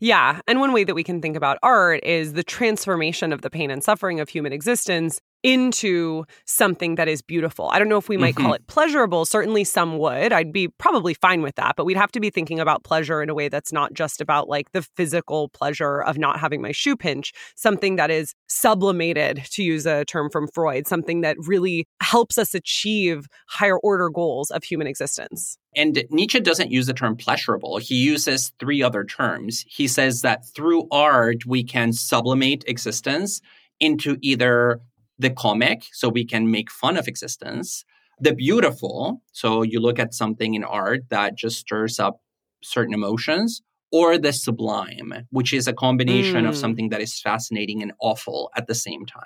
Yeah. 0.00 0.40
And 0.48 0.60
one 0.60 0.72
way 0.72 0.84
that 0.84 0.94
we 0.94 1.04
can 1.04 1.22
think 1.22 1.36
about 1.36 1.58
art 1.62 2.04
is 2.04 2.32
the 2.32 2.42
transformation 2.42 3.32
of 3.32 3.42
the 3.42 3.48
pain 3.48 3.70
and 3.70 3.82
suffering 3.82 4.18
of 4.18 4.28
human 4.28 4.52
existence 4.52 5.20
into 5.44 6.24
something 6.46 6.94
that 6.96 7.06
is 7.06 7.22
beautiful. 7.22 7.68
I 7.68 7.78
don't 7.78 7.90
know 7.90 7.98
if 7.98 8.08
we 8.08 8.16
might 8.16 8.34
mm-hmm. 8.34 8.44
call 8.44 8.54
it 8.54 8.66
pleasurable. 8.66 9.26
Certainly 9.26 9.64
some 9.64 9.98
would. 9.98 10.32
I'd 10.32 10.52
be 10.52 10.68
probably 10.68 11.12
fine 11.14 11.42
with 11.42 11.54
that, 11.56 11.76
but 11.76 11.84
we'd 11.84 11.98
have 11.98 12.10
to 12.12 12.20
be 12.20 12.30
thinking 12.30 12.58
about 12.58 12.82
pleasure 12.82 13.22
in 13.22 13.28
a 13.28 13.34
way 13.34 13.48
that's 13.48 13.72
not 13.72 13.92
just 13.92 14.22
about 14.22 14.48
like 14.48 14.72
the 14.72 14.82
physical 14.82 15.50
pleasure 15.50 16.02
of 16.02 16.16
not 16.16 16.40
having 16.40 16.62
my 16.62 16.72
shoe 16.72 16.96
pinch, 16.96 17.32
something 17.54 17.96
that 17.96 18.10
is 18.10 18.34
sublimated, 18.48 19.44
to 19.50 19.62
use 19.62 19.84
a 19.84 20.06
term 20.06 20.30
from 20.30 20.48
Freud, 20.48 20.86
something 20.86 21.20
that 21.20 21.36
really 21.46 21.86
helps 22.00 22.38
us 22.38 22.54
achieve 22.54 23.26
higher 23.46 23.78
order 23.78 24.08
goals 24.08 24.50
of 24.50 24.64
human 24.64 24.86
existence. 24.86 25.58
And 25.76 26.04
Nietzsche 26.08 26.40
doesn't 26.40 26.70
use 26.70 26.86
the 26.86 26.94
term 26.94 27.16
pleasurable. 27.16 27.76
He 27.78 27.96
uses 27.96 28.52
three 28.58 28.82
other 28.82 29.04
terms. 29.04 29.64
He 29.68 29.88
says 29.88 30.22
that 30.22 30.46
through 30.54 30.88
art, 30.90 31.44
we 31.44 31.64
can 31.64 31.92
sublimate 31.92 32.64
existence 32.66 33.42
into 33.80 34.16
either 34.22 34.80
the 35.18 35.30
comic, 35.30 35.84
so 35.92 36.08
we 36.08 36.24
can 36.24 36.50
make 36.50 36.70
fun 36.70 36.96
of 36.96 37.08
existence, 37.08 37.84
the 38.20 38.34
beautiful, 38.34 39.22
so 39.32 39.62
you 39.62 39.80
look 39.80 39.98
at 39.98 40.14
something 40.14 40.54
in 40.54 40.64
art 40.64 41.08
that 41.10 41.36
just 41.36 41.58
stirs 41.58 41.98
up 41.98 42.20
certain 42.62 42.94
emotions, 42.94 43.62
or 43.92 44.18
the 44.18 44.32
sublime, 44.32 45.26
which 45.30 45.52
is 45.52 45.68
a 45.68 45.72
combination 45.72 46.44
mm. 46.44 46.48
of 46.48 46.56
something 46.56 46.88
that 46.88 47.00
is 47.00 47.20
fascinating 47.20 47.80
and 47.82 47.92
awful 48.00 48.50
at 48.56 48.66
the 48.66 48.74
same 48.74 49.06
time. 49.06 49.22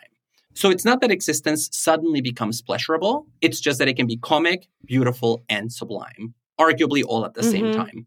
So 0.55 0.71
it's 0.71 0.85
not 0.85 1.01
that 1.01 1.11
existence 1.11 1.69
suddenly 1.73 2.21
becomes 2.21 2.61
pleasurable, 2.61 3.27
it's 3.41 3.61
just 3.61 3.79
that 3.79 3.89
it 3.89 3.97
can 3.97 4.07
be 4.07 4.17
comic, 4.17 4.67
beautiful, 4.85 5.43
and 5.49 5.73
sublime, 5.73 6.35
arguably 6.61 7.05
all 7.07 7.25
at 7.25 7.35
the 7.35 7.43
mm-hmm. 7.43 7.51
same 7.51 7.75
time. 7.75 8.07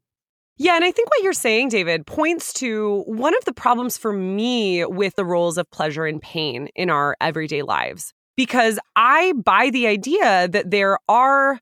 Yeah, 0.57 0.75
and 0.75 0.85
I 0.85 0.91
think 0.91 1.09
what 1.09 1.23
you're 1.23 1.33
saying, 1.33 1.69
David, 1.69 2.05
points 2.05 2.53
to 2.53 3.03
one 3.07 3.35
of 3.35 3.45
the 3.45 3.53
problems 3.53 3.97
for 3.97 4.13
me 4.13 4.85
with 4.85 5.15
the 5.15 5.25
roles 5.25 5.57
of 5.57 5.69
pleasure 5.71 6.05
and 6.05 6.21
pain 6.21 6.67
in 6.75 6.89
our 6.89 7.17
everyday 7.19 7.63
lives. 7.63 8.13
Because 8.37 8.79
I 8.95 9.33
buy 9.33 9.69
the 9.71 9.87
idea 9.87 10.47
that 10.47 10.71
there 10.71 10.99
are 11.09 11.59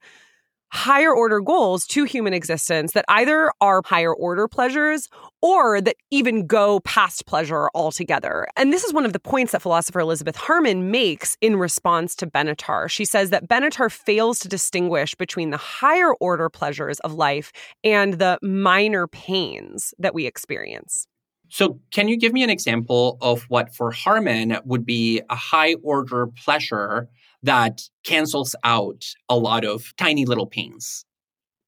higher 0.71 1.13
order 1.13 1.41
goals 1.41 1.85
to 1.87 2.03
human 2.03 2.33
existence 2.33 2.93
that 2.93 3.05
either 3.07 3.51
are 3.59 3.81
higher 3.85 4.13
order 4.13 4.47
pleasures 4.47 5.09
or 5.41 5.81
that 5.81 5.95
even 6.11 6.45
go 6.45 6.79
past 6.81 7.25
pleasure 7.25 7.69
altogether. 7.73 8.47
And 8.55 8.71
this 8.71 8.83
is 8.83 8.93
one 8.93 9.05
of 9.05 9.13
the 9.13 9.19
points 9.19 9.51
that 9.51 9.61
philosopher 9.61 9.99
Elizabeth 9.99 10.35
Harman 10.35 10.91
makes 10.91 11.37
in 11.41 11.55
response 11.55 12.15
to 12.15 12.27
Benatar. 12.27 12.89
She 12.89 13.05
says 13.05 13.29
that 13.31 13.47
Benatar 13.47 13.91
fails 13.91 14.39
to 14.39 14.47
distinguish 14.47 15.15
between 15.15 15.49
the 15.49 15.57
higher 15.57 16.13
order 16.15 16.49
pleasures 16.49 16.99
of 17.01 17.13
life 17.13 17.51
and 17.83 18.13
the 18.13 18.37
minor 18.41 19.07
pains 19.07 19.93
that 19.97 20.13
we 20.13 20.25
experience. 20.25 21.08
So, 21.49 21.79
can 21.91 22.07
you 22.07 22.17
give 22.17 22.31
me 22.31 22.43
an 22.43 22.49
example 22.49 23.17
of 23.21 23.43
what 23.49 23.75
for 23.75 23.91
Harman 23.91 24.57
would 24.65 24.85
be 24.85 25.21
a 25.29 25.35
high 25.35 25.75
order 25.83 26.27
pleasure 26.27 27.09
that 27.43 27.81
cancels 28.03 28.55
out 28.63 29.05
a 29.29 29.37
lot 29.37 29.65
of 29.65 29.93
tiny 29.97 30.25
little 30.25 30.45
pains? 30.45 31.05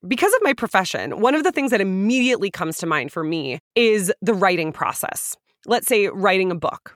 Because 0.07 0.33
of 0.33 0.39
my 0.43 0.53
profession, 0.53 1.19
one 1.19 1.35
of 1.35 1.43
the 1.43 1.51
things 1.51 1.71
that 1.71 1.81
immediately 1.81 2.49
comes 2.49 2.77
to 2.77 2.87
mind 2.87 3.11
for 3.11 3.23
me 3.23 3.59
is 3.75 4.11
the 4.21 4.33
writing 4.33 4.71
process. 4.71 5.35
Let's 5.65 5.87
say 5.87 6.07
writing 6.07 6.51
a 6.51 6.55
book. 6.55 6.95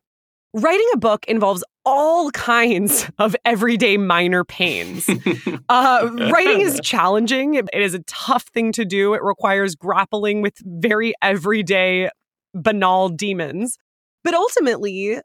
Writing 0.53 0.87
a 0.93 0.97
book 0.97 1.25
involves 1.27 1.63
all 1.85 2.31
kinds 2.31 3.09
of 3.19 3.35
everyday 3.45 3.97
minor 3.97 4.43
pains. 4.43 5.09
uh, 5.69 6.09
writing 6.31 6.61
is 6.61 6.79
challenging. 6.83 7.55
It 7.55 7.69
is 7.73 7.93
a 7.93 7.99
tough 8.07 8.43
thing 8.45 8.71
to 8.73 8.85
do. 8.85 9.13
It 9.13 9.23
requires 9.23 9.75
grappling 9.75 10.41
with 10.41 10.55
very 10.63 11.13
everyday 11.21 12.09
banal 12.55 13.09
demons. 13.09 13.77
But 14.23 14.33
ultimately, 14.33 15.19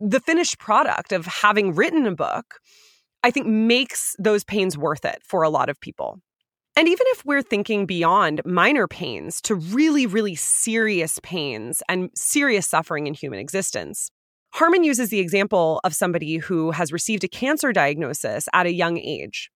the 0.00 0.20
finished 0.20 0.58
product 0.58 1.12
of 1.12 1.26
having 1.26 1.74
written 1.74 2.06
a 2.06 2.14
book, 2.14 2.56
I 3.22 3.30
think 3.30 3.46
makes 3.46 4.16
those 4.18 4.44
pains 4.44 4.76
worth 4.76 5.04
it 5.04 5.18
for 5.22 5.42
a 5.42 5.50
lot 5.50 5.68
of 5.68 5.80
people. 5.80 6.18
And 6.76 6.88
even 6.88 7.06
if 7.08 7.24
we're 7.24 7.42
thinking 7.42 7.84
beyond 7.84 8.40
minor 8.44 8.88
pains 8.88 9.40
to 9.42 9.54
really, 9.54 10.06
really 10.06 10.34
serious 10.34 11.18
pains 11.22 11.82
and 11.88 12.10
serious 12.14 12.66
suffering 12.66 13.06
in 13.06 13.14
human 13.14 13.38
existence, 13.38 14.10
Harman 14.52 14.82
uses 14.82 15.10
the 15.10 15.20
example 15.20 15.80
of 15.84 15.94
somebody 15.94 16.38
who 16.38 16.70
has 16.70 16.92
received 16.92 17.22
a 17.22 17.28
cancer 17.28 17.72
diagnosis 17.72 18.48
at 18.52 18.66
a 18.66 18.72
young 18.72 18.98
age. 18.98 19.50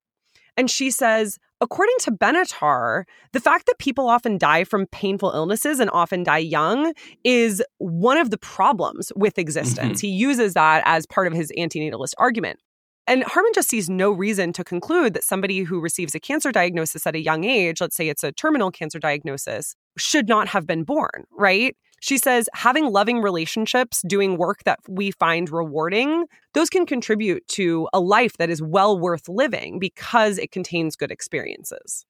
And 0.56 0.70
she 0.70 0.90
says, 0.90 1.38
according 1.60 1.96
to 2.00 2.12
Benatar, 2.12 3.04
the 3.32 3.40
fact 3.40 3.66
that 3.66 3.78
people 3.78 4.08
often 4.08 4.38
die 4.38 4.64
from 4.64 4.86
painful 4.86 5.32
illnesses 5.32 5.80
and 5.80 5.90
often 5.90 6.22
die 6.22 6.38
young 6.38 6.92
is 7.24 7.62
one 7.78 8.18
of 8.18 8.30
the 8.30 8.38
problems 8.38 9.10
with 9.16 9.38
existence. 9.38 9.98
Mm-hmm. 9.98 10.06
He 10.06 10.12
uses 10.12 10.54
that 10.54 10.82
as 10.86 11.06
part 11.06 11.26
of 11.26 11.32
his 11.32 11.50
antinatalist 11.58 12.14
argument. 12.18 12.60
And 13.06 13.22
Harman 13.24 13.52
just 13.54 13.68
sees 13.68 13.90
no 13.90 14.10
reason 14.12 14.52
to 14.54 14.64
conclude 14.64 15.12
that 15.12 15.24
somebody 15.24 15.62
who 15.62 15.80
receives 15.80 16.14
a 16.14 16.20
cancer 16.20 16.50
diagnosis 16.52 17.06
at 17.06 17.14
a 17.14 17.20
young 17.20 17.44
age, 17.44 17.80
let's 17.80 17.96
say 17.96 18.08
it's 18.08 18.24
a 18.24 18.32
terminal 18.32 18.70
cancer 18.70 18.98
diagnosis, 18.98 19.76
should 19.98 20.26
not 20.26 20.48
have 20.48 20.66
been 20.66 20.84
born, 20.84 21.24
right? 21.36 21.76
She 22.04 22.18
says 22.18 22.50
having 22.52 22.92
loving 22.92 23.22
relationships, 23.22 24.02
doing 24.06 24.36
work 24.36 24.62
that 24.64 24.78
we 24.86 25.10
find 25.12 25.48
rewarding, 25.48 26.26
those 26.52 26.68
can 26.68 26.84
contribute 26.84 27.48
to 27.48 27.88
a 27.94 27.98
life 27.98 28.36
that 28.36 28.50
is 28.50 28.60
well 28.60 29.00
worth 29.00 29.26
living 29.26 29.78
because 29.78 30.36
it 30.36 30.50
contains 30.52 30.96
good 30.96 31.10
experiences. 31.10 32.04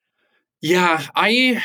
Yeah, 0.61 1.01
I 1.15 1.63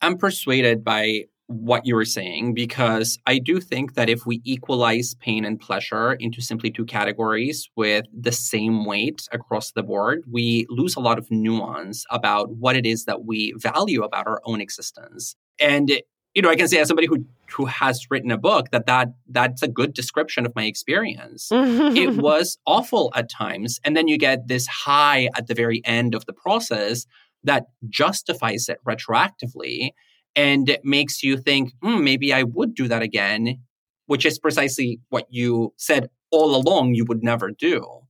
am 0.00 0.16
persuaded 0.16 0.84
by 0.84 1.24
what 1.48 1.84
you 1.84 1.96
were 1.96 2.04
saying 2.04 2.54
because 2.54 3.18
I 3.26 3.40
do 3.40 3.60
think 3.60 3.94
that 3.94 4.08
if 4.08 4.24
we 4.26 4.40
equalize 4.44 5.16
pain 5.16 5.44
and 5.44 5.58
pleasure 5.58 6.12
into 6.12 6.40
simply 6.40 6.70
two 6.70 6.84
categories 6.84 7.68
with 7.74 8.04
the 8.16 8.30
same 8.30 8.84
weight 8.84 9.26
across 9.32 9.72
the 9.72 9.82
board, 9.82 10.22
we 10.30 10.66
lose 10.68 10.94
a 10.94 11.00
lot 11.00 11.18
of 11.18 11.28
nuance 11.32 12.04
about 12.12 12.48
what 12.50 12.76
it 12.76 12.86
is 12.86 13.06
that 13.06 13.24
we 13.24 13.54
value 13.56 14.04
about 14.04 14.28
our 14.28 14.40
own 14.44 14.60
existence. 14.60 15.34
And 15.58 16.00
you 16.36 16.42
know, 16.42 16.50
I 16.50 16.54
can 16.54 16.68
say 16.68 16.78
as 16.78 16.88
somebody 16.88 17.08
who 17.08 17.24
who 17.50 17.64
has 17.64 18.06
written 18.10 18.30
a 18.30 18.36
book 18.36 18.70
that 18.70 18.86
that 18.86 19.08
that's 19.28 19.62
a 19.62 19.68
good 19.68 19.94
description 19.94 20.46
of 20.46 20.54
my 20.54 20.64
experience. 20.64 21.48
it 21.52 22.16
was 22.16 22.58
awful 22.66 23.10
at 23.16 23.30
times, 23.30 23.80
and 23.84 23.96
then 23.96 24.06
you 24.06 24.18
get 24.18 24.46
this 24.46 24.66
high 24.66 25.30
at 25.34 25.48
the 25.48 25.54
very 25.54 25.80
end 25.84 26.14
of 26.14 26.26
the 26.26 26.32
process 26.32 27.06
that 27.42 27.66
justifies 27.88 28.68
it 28.68 28.78
retroactively 28.86 29.90
and 30.36 30.68
it 30.68 30.84
makes 30.84 31.22
you 31.22 31.38
think, 31.38 31.72
mm, 31.82 32.02
maybe 32.02 32.32
I 32.32 32.42
would 32.42 32.74
do 32.74 32.86
that 32.88 33.02
again, 33.02 33.58
which 34.04 34.26
is 34.26 34.38
precisely 34.38 35.00
what 35.08 35.26
you 35.30 35.72
said 35.78 36.10
all 36.30 36.54
along 36.54 36.94
you 36.94 37.06
would 37.06 37.24
never 37.24 37.50
do. 37.50 38.02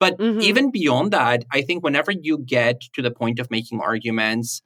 But 0.00 0.18
mm-hmm. 0.18 0.40
even 0.40 0.70
beyond 0.72 1.12
that, 1.12 1.44
I 1.52 1.62
think 1.62 1.84
whenever 1.84 2.10
you 2.10 2.38
get 2.38 2.80
to 2.94 3.02
the 3.02 3.10
point 3.10 3.38
of 3.38 3.50
making 3.50 3.80
arguments 3.80 4.62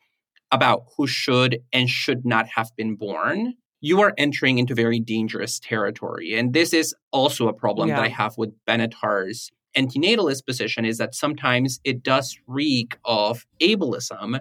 about 0.51 0.85
who 0.97 1.07
should 1.07 1.61
and 1.73 1.89
should 1.89 2.25
not 2.25 2.47
have 2.55 2.71
been 2.77 2.97
born, 2.97 3.55
you 3.81 4.01
are 4.01 4.15
entering 4.17 4.59
into 4.59 4.75
very 4.75 5.01
dangerous 5.01 5.59
territory. 5.59 6.35
And 6.35 6.55
this 6.55 6.73
is 6.73 6.95
also 7.13 7.49
a 7.49 7.53
problem 7.53 7.89
yeah. 7.89 7.97
that 7.97 8.05
I 8.05 8.09
have 8.09 8.39
with 8.39 8.53
Benatar's 8.67 9.51
antinatalist 9.77 10.47
position 10.47 10.85
is 10.85 10.99
that 10.99 11.15
sometimes 11.15 11.81
it 11.85 12.03
does 12.03 12.39
reek 12.47 12.97
of 13.05 13.45
ableism 13.61 14.41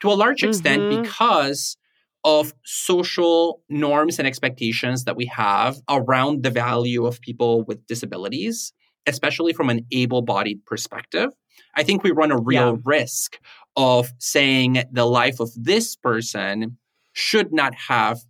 to 0.00 0.08
a 0.08 0.14
large 0.14 0.42
extent 0.42 0.82
mm-hmm. 0.82 1.02
because 1.02 1.76
of 2.24 2.52
social 2.64 3.62
norms 3.68 4.18
and 4.18 4.26
expectations 4.26 5.04
that 5.04 5.16
we 5.16 5.26
have 5.26 5.76
around 5.88 6.42
the 6.42 6.50
value 6.50 7.04
of 7.04 7.20
people 7.20 7.64
with 7.64 7.86
disabilities, 7.86 8.72
especially 9.06 9.52
from 9.52 9.70
an 9.70 9.84
able 9.92 10.22
bodied 10.22 10.64
perspective. 10.64 11.30
I 11.74 11.82
think 11.82 12.02
we 12.02 12.10
run 12.10 12.30
a 12.30 12.38
real 12.38 12.74
yeah. 12.74 12.82
risk 12.84 13.38
of 13.76 14.10
saying 14.18 14.84
the 14.92 15.06
life 15.06 15.40
of 15.40 15.50
this 15.56 15.96
person 15.96 16.76
should 17.12 17.52
not 17.52 17.74
have 17.74 18.20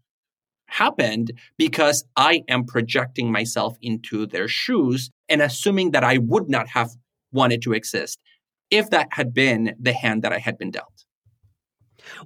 happened 0.67 1.33
because 1.59 2.05
I 2.17 2.43
am 2.49 2.65
projecting 2.65 3.31
myself 3.31 3.77
into 3.83 4.27
their 4.27 4.49
shoes 4.49 5.11
and 5.29 5.43
assuming 5.43 5.91
that 5.91 6.05
I 6.05 6.19
would 6.19 6.49
not 6.49 6.69
have 6.69 6.91
wanted 7.33 7.63
to 7.63 7.73
exist 7.73 8.19
if 8.71 8.89
that 8.91 9.09
had 9.13 9.35
been 9.35 9.75
the 9.79 9.93
hand 9.93 10.23
that 10.23 10.33
I 10.33 10.39
had 10.39 10.57
been 10.57 10.71
dealt. 10.71 11.05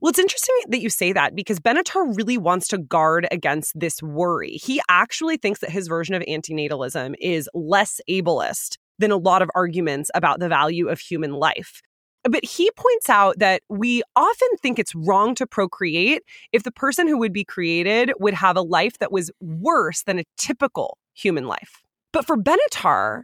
Well, 0.01 0.11
it's 0.11 0.19
interesting 0.19 0.55
that 0.69 0.81
you 0.81 0.89
say 0.89 1.13
that 1.13 1.35
because 1.35 1.59
Benatar 1.59 2.17
really 2.17 2.39
wants 2.39 2.69
to 2.69 2.79
guard 2.79 3.27
against 3.31 3.79
this 3.79 4.03
worry. 4.03 4.53
He 4.53 4.81
actually 4.89 5.37
thinks 5.37 5.61
that 5.61 5.71
his 5.71 5.89
version 5.89 6.15
of 6.15 6.23
antinatalism 6.23 7.15
is 7.21 7.49
less 7.53 8.01
ableist 8.09 8.77
than 8.99 9.11
a 9.11 9.17
lot 9.17 9.43
of 9.43 9.51
arguments 9.55 10.11
about 10.15 10.41
the 10.41 10.49
value 10.49 10.89
of 10.89 11.01
human 11.01 11.33
life. 11.33 11.83
But 12.31 12.45
he 12.45 12.71
points 12.77 13.09
out 13.09 13.39
that 13.39 13.63
we 13.69 14.03
often 14.15 14.49
think 14.61 14.79
it's 14.79 14.95
wrong 14.95 15.35
to 15.37 15.47
procreate 15.47 16.23
if 16.53 16.63
the 16.63 16.73
person 16.73 17.07
who 17.07 17.19
would 17.19 17.33
be 17.33 17.45
created 17.45 18.13
would 18.19 18.35
have 18.35 18.57
a 18.57 18.63
life 18.63 18.99
that 18.99 19.13
was 19.13 19.31
worse 19.41 20.03
than 20.03 20.19
a 20.19 20.25
typical 20.37 20.99
human 21.15 21.47
life. 21.47 21.83
But 22.13 22.27
for 22.27 22.37
Benatar, 22.37 23.23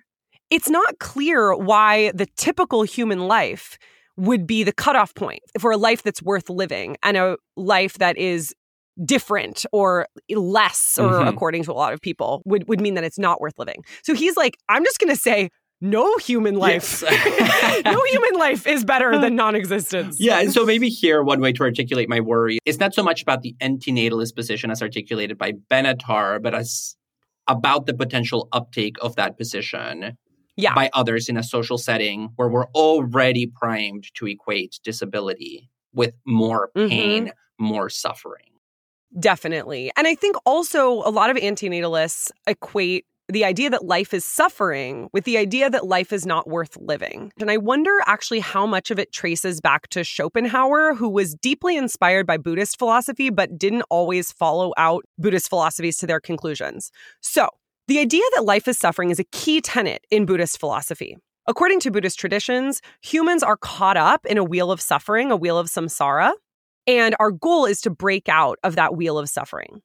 it's 0.50 0.68
not 0.68 0.98
clear 0.98 1.54
why 1.54 2.12
the 2.12 2.26
typical 2.36 2.82
human 2.82 3.20
life 3.20 3.78
would 4.16 4.46
be 4.46 4.62
the 4.62 4.72
cutoff 4.72 5.14
point 5.14 5.40
for 5.58 5.70
a 5.72 5.76
life 5.76 6.02
that's 6.02 6.22
worth 6.22 6.50
living 6.50 6.96
and 7.02 7.16
a 7.16 7.36
life 7.56 7.94
that 7.94 8.18
is 8.18 8.54
different 9.04 9.64
or 9.72 10.06
less 10.28 10.98
or 10.98 11.10
mm-hmm. 11.10 11.28
according 11.28 11.64
to 11.64 11.72
a 11.72 11.74
lot 11.74 11.94
of 11.94 12.00
people 12.00 12.42
would, 12.44 12.68
would 12.68 12.80
mean 12.80 12.94
that 12.94 13.04
it's 13.04 13.18
not 13.18 13.40
worth 13.40 13.58
living. 13.58 13.82
So 14.02 14.14
he's 14.14 14.36
like, 14.36 14.58
I'm 14.68 14.84
just 14.84 14.98
going 14.98 15.12
to 15.12 15.18
say 15.18 15.48
no 15.83 16.16
human 16.18 16.55
life 16.55 17.03
yes. 17.03 17.83
no 17.85 18.03
human 18.05 18.35
life 18.38 18.66
is 18.66 18.85
better 18.85 19.18
than 19.21 19.35
non-existence 19.35 20.16
yeah 20.18 20.38
and 20.38 20.53
so 20.53 20.64
maybe 20.64 20.88
here 20.88 21.23
one 21.23 21.40
way 21.40 21.53
to 21.53 21.62
articulate 21.62 22.09
my 22.09 22.21
worry 22.21 22.59
is 22.64 22.79
not 22.79 22.95
so 22.95 23.03
much 23.03 23.21
about 23.21 23.42
the 23.42 23.55
antinatalist 23.61 24.35
position 24.35 24.71
as 24.71 24.81
articulated 24.81 25.37
by 25.37 25.53
benatar 25.71 26.40
but 26.40 26.55
as 26.55 26.97
about 27.49 27.87
the 27.87 27.95
potential 27.95 28.49
uptake 28.53 28.97
of 29.03 29.16
that 29.16 29.37
position 29.37 30.16
yeah. 30.57 30.75
by 30.75 30.88
others 30.95 31.29
in 31.29 31.37
a 31.37 31.42
social 31.42 31.77
setting 31.77 32.31
where 32.37 32.49
we're 32.49 32.68
already 32.68 33.47
primed 33.47 34.07
to 34.14 34.27
equate 34.27 34.79
disability 34.85 35.68
with 35.92 36.14
more 36.25 36.71
mm-hmm. 36.77 36.88
pain 36.88 37.27
mm-hmm. 37.27 37.64
more 37.64 37.90
suffering 37.90 38.53
Definitely. 39.18 39.92
And 39.97 40.07
I 40.07 40.14
think 40.14 40.37
also 40.47 41.03
a 41.05 41.11
lot 41.11 41.29
of 41.29 41.37
antinatalists 41.37 42.31
equate 42.47 43.05
the 43.33 43.45
idea 43.45 43.71
that 43.71 43.87
life 43.87 44.12
is 44.12 44.25
suffering 44.25 45.09
with 45.14 45.25
the 45.25 45.38
idea 45.38 45.71
that 45.71 45.87
life 45.87 46.12
is 46.12 46.27
not 46.27 46.49
worth 46.49 46.77
living. 46.77 47.33
And 47.40 47.51
I 47.51 47.57
wonder 47.57 47.90
actually 48.07 48.40
how 48.40 48.66
much 48.66 48.90
of 48.90 48.99
it 48.99 49.11
traces 49.11 49.61
back 49.61 49.88
to 49.88 50.05
Schopenhauer, 50.05 50.95
who 50.95 51.09
was 51.09 51.35
deeply 51.37 51.77
inspired 51.77 52.27
by 52.27 52.37
Buddhist 52.37 52.79
philosophy, 52.79 53.31
but 53.31 53.59
didn't 53.59 53.85
always 53.88 54.31
follow 54.33 54.73
out 54.77 55.05
Buddhist 55.18 55.49
philosophies 55.49 55.97
to 55.99 56.07
their 56.07 56.21
conclusions. 56.21 56.90
So, 57.21 57.49
the 57.88 57.99
idea 57.99 58.23
that 58.37 58.45
life 58.45 58.68
is 58.68 58.78
suffering 58.78 59.11
is 59.11 59.18
a 59.18 59.24
key 59.24 59.61
tenet 59.61 60.05
in 60.11 60.26
Buddhist 60.26 60.61
philosophy. 60.61 61.16
According 61.47 61.80
to 61.80 61.91
Buddhist 61.91 62.18
traditions, 62.18 62.80
humans 63.01 63.43
are 63.43 63.57
caught 63.57 63.97
up 63.97 64.24
in 64.26 64.39
a 64.39 64.45
wheel 64.45 64.70
of 64.70 64.80
suffering, 64.80 65.33
a 65.33 65.37
wheel 65.37 65.59
of 65.59 65.66
samsara, 65.66 66.33
and 66.87 67.16
our 67.18 67.30
goal 67.30 67.64
is 67.64 67.80
to 67.80 67.91
break 67.91 68.28
out 68.28 68.59
of 68.62 68.76
that 68.76 68.95
wheel 68.95 69.18
of 69.18 69.28
suffering. 69.28 69.83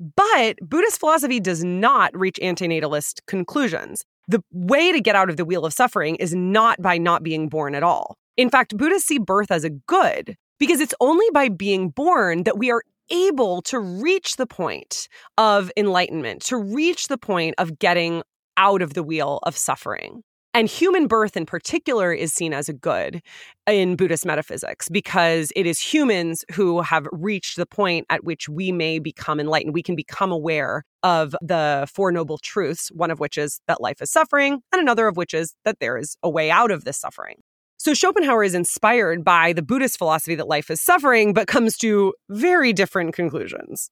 But 0.00 0.56
Buddhist 0.62 1.00
philosophy 1.00 1.40
does 1.40 1.64
not 1.64 2.16
reach 2.16 2.38
antinatalist 2.42 3.20
conclusions. 3.26 4.04
The 4.28 4.42
way 4.52 4.92
to 4.92 5.00
get 5.00 5.16
out 5.16 5.30
of 5.30 5.36
the 5.36 5.44
wheel 5.44 5.64
of 5.64 5.72
suffering 5.72 6.16
is 6.16 6.34
not 6.34 6.80
by 6.80 6.98
not 6.98 7.22
being 7.22 7.48
born 7.48 7.74
at 7.74 7.82
all. 7.82 8.16
In 8.36 8.50
fact, 8.50 8.76
Buddhists 8.76 9.08
see 9.08 9.18
birth 9.18 9.50
as 9.50 9.64
a 9.64 9.70
good 9.70 10.36
because 10.60 10.80
it's 10.80 10.94
only 11.00 11.26
by 11.32 11.48
being 11.48 11.90
born 11.90 12.44
that 12.44 12.58
we 12.58 12.70
are 12.70 12.82
able 13.10 13.62
to 13.62 13.80
reach 13.80 14.36
the 14.36 14.46
point 14.46 15.08
of 15.36 15.70
enlightenment, 15.76 16.42
to 16.42 16.56
reach 16.56 17.08
the 17.08 17.18
point 17.18 17.54
of 17.58 17.78
getting 17.78 18.22
out 18.56 18.82
of 18.82 18.94
the 18.94 19.02
wheel 19.02 19.40
of 19.44 19.56
suffering. 19.56 20.22
And 20.54 20.68
human 20.68 21.06
birth 21.06 21.36
in 21.36 21.46
particular 21.46 22.12
is 22.12 22.32
seen 22.32 22.52
as 22.52 22.68
a 22.68 22.72
good 22.72 23.20
in 23.66 23.96
Buddhist 23.96 24.24
metaphysics 24.24 24.88
because 24.88 25.52
it 25.54 25.66
is 25.66 25.78
humans 25.78 26.44
who 26.52 26.80
have 26.80 27.06
reached 27.12 27.56
the 27.56 27.66
point 27.66 28.06
at 28.08 28.24
which 28.24 28.48
we 28.48 28.72
may 28.72 28.98
become 28.98 29.40
enlightened. 29.40 29.74
We 29.74 29.82
can 29.82 29.94
become 29.94 30.32
aware 30.32 30.84
of 31.02 31.36
the 31.42 31.86
Four 31.92 32.12
Noble 32.12 32.38
Truths, 32.38 32.88
one 32.92 33.10
of 33.10 33.20
which 33.20 33.36
is 33.36 33.60
that 33.68 33.80
life 33.80 34.00
is 34.00 34.10
suffering, 34.10 34.60
and 34.72 34.80
another 34.80 35.06
of 35.06 35.16
which 35.16 35.34
is 35.34 35.54
that 35.64 35.80
there 35.80 35.98
is 35.98 36.16
a 36.22 36.30
way 36.30 36.50
out 36.50 36.70
of 36.70 36.84
this 36.84 36.98
suffering. 36.98 37.36
So 37.76 37.94
Schopenhauer 37.94 38.42
is 38.42 38.54
inspired 38.54 39.24
by 39.24 39.52
the 39.52 39.62
Buddhist 39.62 39.98
philosophy 39.98 40.34
that 40.34 40.48
life 40.48 40.70
is 40.70 40.80
suffering, 40.80 41.32
but 41.32 41.46
comes 41.46 41.76
to 41.78 42.12
very 42.28 42.72
different 42.72 43.14
conclusions. 43.14 43.90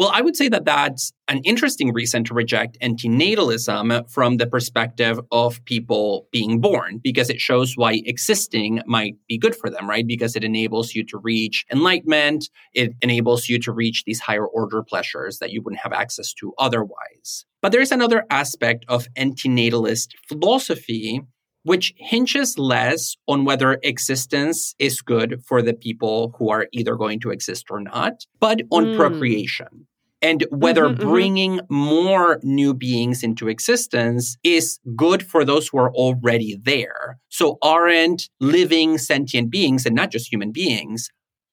Well, 0.00 0.10
I 0.14 0.22
would 0.22 0.34
say 0.34 0.48
that 0.48 0.64
that's 0.64 1.12
an 1.28 1.42
interesting 1.44 1.92
reason 1.92 2.24
to 2.24 2.32
reject 2.32 2.78
antinatalism 2.80 4.10
from 4.10 4.38
the 4.38 4.46
perspective 4.46 5.20
of 5.30 5.62
people 5.66 6.26
being 6.32 6.58
born, 6.58 7.02
because 7.04 7.28
it 7.28 7.38
shows 7.38 7.76
why 7.76 8.00
existing 8.06 8.80
might 8.86 9.16
be 9.28 9.36
good 9.36 9.54
for 9.54 9.68
them, 9.68 9.86
right? 9.86 10.06
Because 10.06 10.36
it 10.36 10.42
enables 10.42 10.94
you 10.94 11.04
to 11.04 11.18
reach 11.18 11.66
enlightenment. 11.70 12.48
It 12.72 12.94
enables 13.02 13.50
you 13.50 13.58
to 13.58 13.72
reach 13.72 14.04
these 14.04 14.20
higher 14.20 14.46
order 14.46 14.82
pleasures 14.82 15.38
that 15.38 15.50
you 15.50 15.60
wouldn't 15.60 15.82
have 15.82 15.92
access 15.92 16.32
to 16.32 16.54
otherwise. 16.56 17.44
But 17.60 17.72
there's 17.72 17.92
another 17.92 18.24
aspect 18.30 18.86
of 18.88 19.06
antinatalist 19.18 20.12
philosophy 20.26 21.20
which 21.64 21.92
hinges 21.98 22.58
less 22.58 23.18
on 23.28 23.44
whether 23.44 23.78
existence 23.82 24.74
is 24.78 25.02
good 25.02 25.42
for 25.46 25.60
the 25.60 25.74
people 25.74 26.34
who 26.38 26.48
are 26.48 26.68
either 26.72 26.96
going 26.96 27.20
to 27.20 27.28
exist 27.28 27.66
or 27.68 27.82
not, 27.82 28.24
but 28.40 28.62
on 28.70 28.86
mm. 28.86 28.96
procreation 28.96 29.86
and 30.22 30.44
whether 30.50 30.84
mm-hmm, 30.84 31.00
mm-hmm. 31.00 31.10
bringing 31.10 31.58
mm-hmm. 31.58 31.74
more 31.74 32.40
new 32.42 32.74
beings 32.74 33.22
into 33.22 33.48
existence 33.48 34.36
is 34.44 34.78
good 34.96 35.22
for 35.22 35.44
those 35.44 35.68
who 35.68 35.78
are 35.78 35.92
already 35.92 36.58
there. 36.62 37.18
So 37.28 37.58
aren't 37.62 38.28
living 38.40 38.98
sentient 38.98 39.50
beings 39.50 39.86
and 39.86 39.94
not 39.94 40.10
just 40.10 40.30
human 40.30 40.52
beings 40.52 41.08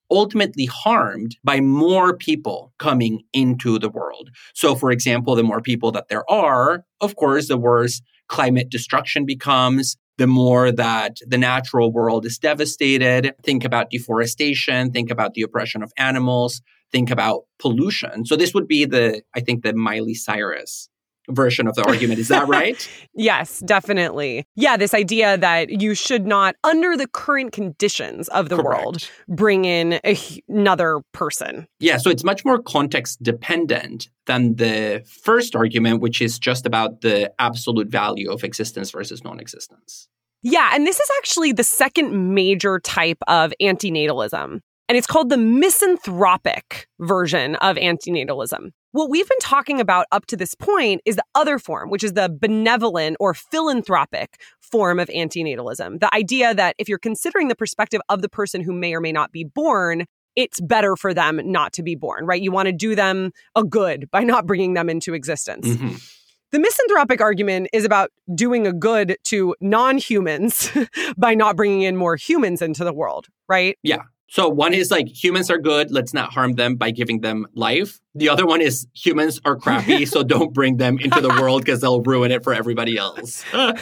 ultimately 0.09 0.65
harmed 0.65 1.37
by 1.43 1.59
more 1.59 2.15
people 2.15 2.73
coming 2.79 3.21
into 3.33 3.77
the 3.77 3.89
world. 3.89 4.29
So 4.53 4.75
for 4.75 4.91
example, 4.91 5.35
the 5.35 5.43
more 5.43 5.61
people 5.61 5.91
that 5.91 6.07
there 6.09 6.29
are, 6.31 6.85
of 7.01 7.15
course, 7.15 7.47
the 7.47 7.57
worse 7.57 8.01
climate 8.29 8.69
destruction 8.69 9.25
becomes, 9.25 9.97
the 10.17 10.27
more 10.27 10.71
that 10.71 11.17
the 11.27 11.37
natural 11.37 11.91
world 11.91 12.25
is 12.25 12.37
devastated. 12.37 13.33
Think 13.43 13.63
about 13.63 13.89
deforestation, 13.89 14.91
think 14.91 15.11
about 15.11 15.33
the 15.33 15.43
oppression 15.43 15.83
of 15.83 15.91
animals, 15.97 16.61
think 16.91 17.09
about 17.09 17.43
pollution. 17.59 18.25
So 18.25 18.35
this 18.35 18.53
would 18.53 18.67
be 18.67 18.85
the, 18.85 19.21
I 19.35 19.39
think, 19.39 19.63
the 19.63 19.73
Miley 19.73 20.13
Cyrus 20.13 20.89
version 21.29 21.67
of 21.67 21.75
the 21.75 21.83
argument. 21.83 22.19
Is 22.19 22.29
that 22.29 22.47
right? 22.47 22.89
yes, 23.13 23.59
definitely. 23.59 24.45
Yeah, 24.55 24.77
this 24.77 24.93
idea 24.93 25.37
that 25.37 25.69
you 25.69 25.93
should 25.93 26.25
not, 26.25 26.55
under 26.63 26.95
the 26.95 27.07
current 27.07 27.51
conditions 27.51 28.27
of 28.29 28.49
the 28.49 28.57
Correct. 28.57 28.83
world, 28.83 29.09
bring 29.27 29.65
in 29.65 29.99
a, 30.05 30.17
another 30.47 31.01
person. 31.13 31.67
Yeah, 31.79 31.97
so 31.97 32.09
it's 32.09 32.23
much 32.23 32.45
more 32.45 32.61
context 32.61 33.21
dependent 33.21 34.09
than 34.25 34.55
the 34.55 35.03
first 35.23 35.55
argument, 35.55 36.01
which 36.01 36.21
is 36.21 36.39
just 36.39 36.65
about 36.65 37.01
the 37.01 37.31
absolute 37.39 37.89
value 37.89 38.31
of 38.31 38.43
existence 38.43 38.91
versus 38.91 39.23
non 39.23 39.39
existence. 39.39 40.07
Yeah, 40.43 40.71
and 40.73 40.85
this 40.85 40.99
is 40.99 41.09
actually 41.17 41.51
the 41.51 41.63
second 41.63 42.33
major 42.33 42.79
type 42.79 43.17
of 43.27 43.53
antinatalism. 43.61 44.61
And 44.89 44.97
it's 44.97 45.07
called 45.07 45.29
the 45.29 45.37
misanthropic 45.37 46.87
version 46.99 47.55
of 47.55 47.75
antinatalism. 47.75 48.71
What 48.93 49.09
we've 49.09 49.27
been 49.27 49.39
talking 49.39 49.81
about 49.81 50.07
up 50.11 50.25
to 50.27 50.37
this 50.37 50.55
point 50.55 51.01
is 51.05 51.17
the 51.17 51.23
other 51.35 51.59
form, 51.59 51.89
which 51.89 52.03
is 52.03 52.13
the 52.13 52.29
benevolent 52.29 53.17
or 53.19 53.33
philanthropic 53.33 54.39
form 54.61 54.99
of 54.99 55.09
antinatalism. 55.09 55.99
The 55.99 56.13
idea 56.15 56.53
that 56.55 56.75
if 56.77 56.87
you're 56.87 56.97
considering 56.97 57.49
the 57.49 57.55
perspective 57.55 58.01
of 58.07 58.21
the 58.21 58.29
person 58.29 58.61
who 58.61 58.71
may 58.71 58.93
or 58.93 59.01
may 59.01 59.11
not 59.11 59.31
be 59.31 59.43
born, 59.43 60.05
it's 60.37 60.61
better 60.61 60.95
for 60.95 61.13
them 61.13 61.41
not 61.43 61.73
to 61.73 61.83
be 61.83 61.95
born, 61.95 62.25
right? 62.25 62.41
You 62.41 62.51
want 62.51 62.67
to 62.67 62.71
do 62.71 62.95
them 62.95 63.31
a 63.55 63.63
good 63.63 64.09
by 64.09 64.23
not 64.23 64.45
bringing 64.45 64.73
them 64.73 64.89
into 64.89 65.13
existence. 65.13 65.67
Mm-hmm. 65.67 65.95
The 66.51 66.59
misanthropic 66.59 67.19
argument 67.19 67.67
is 67.73 67.83
about 67.83 68.11
doing 68.33 68.65
a 68.65 68.71
good 68.71 69.17
to 69.25 69.53
non 69.59 69.97
humans 69.97 70.71
by 71.17 71.35
not 71.35 71.57
bringing 71.57 71.81
in 71.81 71.97
more 71.97 72.15
humans 72.15 72.61
into 72.61 72.85
the 72.85 72.93
world, 72.93 73.27
right? 73.49 73.77
Yeah. 73.83 74.03
So 74.29 74.49
one 74.49 74.73
is 74.73 74.91
like 74.91 75.07
humans 75.07 75.49
are 75.49 75.57
good, 75.57 75.89
let's 75.89 76.13
not 76.13 76.33
harm 76.33 76.53
them 76.53 76.75
by 76.75 76.91
giving 76.91 77.21
them 77.21 77.47
life. 77.53 77.99
The 78.13 78.29
other 78.29 78.45
one 78.45 78.61
is 78.61 78.87
humans 78.93 79.39
are 79.45 79.55
crappy, 79.55 80.05
so 80.13 80.23
don't 80.23 80.53
bring 80.53 80.77
them 80.77 80.97
into 80.99 81.21
the 81.21 81.29
world 81.29 81.63
because 81.63 81.81
they'll 81.81 82.01
ruin 82.01 82.31
it 82.31 82.43
for 82.43 82.53
everybody 82.53 82.97
else. 82.97 83.45
uh, 83.53 83.73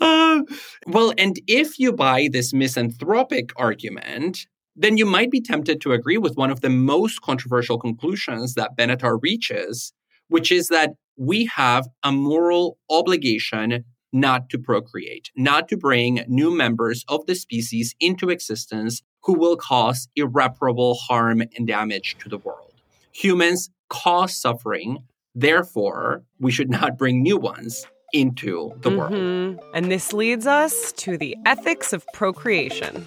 well, 0.86 1.12
and 1.18 1.38
if 1.46 1.78
you 1.78 1.92
buy 1.92 2.28
this 2.32 2.54
misanthropic 2.54 3.50
argument, 3.56 4.46
then 4.74 4.96
you 4.96 5.04
might 5.04 5.30
be 5.30 5.40
tempted 5.40 5.80
to 5.82 5.92
agree 5.92 6.18
with 6.18 6.36
one 6.36 6.50
of 6.50 6.62
the 6.62 6.70
most 6.70 7.20
controversial 7.20 7.78
conclusions 7.78 8.54
that 8.54 8.76
Benatar 8.76 9.18
reaches, 9.22 9.92
which 10.28 10.50
is 10.50 10.68
that 10.68 10.90
we 11.16 11.46
have 11.46 11.86
a 12.02 12.12
moral 12.12 12.78
obligation 12.90 13.84
not 14.16 14.48
to 14.50 14.58
procreate, 14.58 15.30
not 15.36 15.68
to 15.68 15.76
bring 15.76 16.24
new 16.26 16.50
members 16.50 17.04
of 17.08 17.26
the 17.26 17.34
species 17.34 17.94
into 18.00 18.30
existence 18.30 19.02
who 19.22 19.34
will 19.34 19.56
cause 19.56 20.08
irreparable 20.16 20.94
harm 20.94 21.42
and 21.42 21.66
damage 21.66 22.16
to 22.18 22.28
the 22.28 22.38
world. 22.38 22.74
Humans 23.12 23.70
cause 23.88 24.36
suffering, 24.36 24.98
therefore, 25.34 26.22
we 26.40 26.50
should 26.50 26.70
not 26.70 26.98
bring 26.98 27.22
new 27.22 27.36
ones 27.36 27.86
into 28.12 28.72
the 28.80 28.90
mm-hmm. 28.90 28.98
world. 28.98 29.60
And 29.74 29.90
this 29.90 30.12
leads 30.12 30.46
us 30.46 30.92
to 30.92 31.18
the 31.18 31.36
ethics 31.44 31.92
of 31.92 32.06
procreation. 32.14 33.04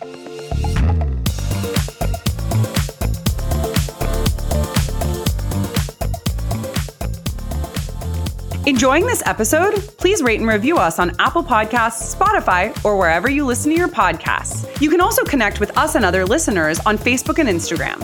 Enjoying 8.69 9.07
this 9.07 9.23
episode? 9.25 9.73
Please 9.97 10.21
rate 10.21 10.39
and 10.39 10.47
review 10.47 10.77
us 10.77 10.99
on 10.99 11.15
Apple 11.17 11.43
Podcasts, 11.43 12.15
Spotify, 12.15 12.69
or 12.85 12.99
wherever 12.99 13.27
you 13.27 13.43
listen 13.43 13.71
to 13.71 13.75
your 13.75 13.87
podcasts. 13.87 14.79
You 14.79 14.91
can 14.91 15.01
also 15.01 15.23
connect 15.23 15.59
with 15.59 15.75
us 15.75 15.95
and 15.95 16.05
other 16.05 16.23
listeners 16.23 16.79
on 16.81 16.95
Facebook 16.95 17.39
and 17.39 17.49
Instagram. 17.49 17.97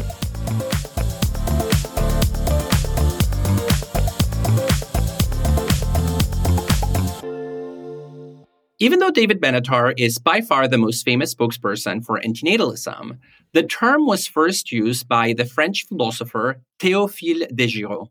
Even 8.80 8.97
though 8.97 9.11
David 9.11 9.39
Benatar 9.39 9.93
is 9.99 10.18
by 10.18 10.41
far 10.41 10.68
the 10.68 10.80
most 10.80 11.05
famous 11.05 11.36
spokesperson 11.36 12.03
for 12.03 12.20
antinatalism, 12.22 13.20
the 13.53 13.61
term 13.61 14.07
was 14.07 14.26
first 14.26 14.72
used 14.72 15.07
by 15.07 15.32
the 15.34 15.45
French 15.45 15.86
philosopher 15.86 16.59
Théophile 16.80 17.55
de 17.55 17.68
Giraud 17.68 18.09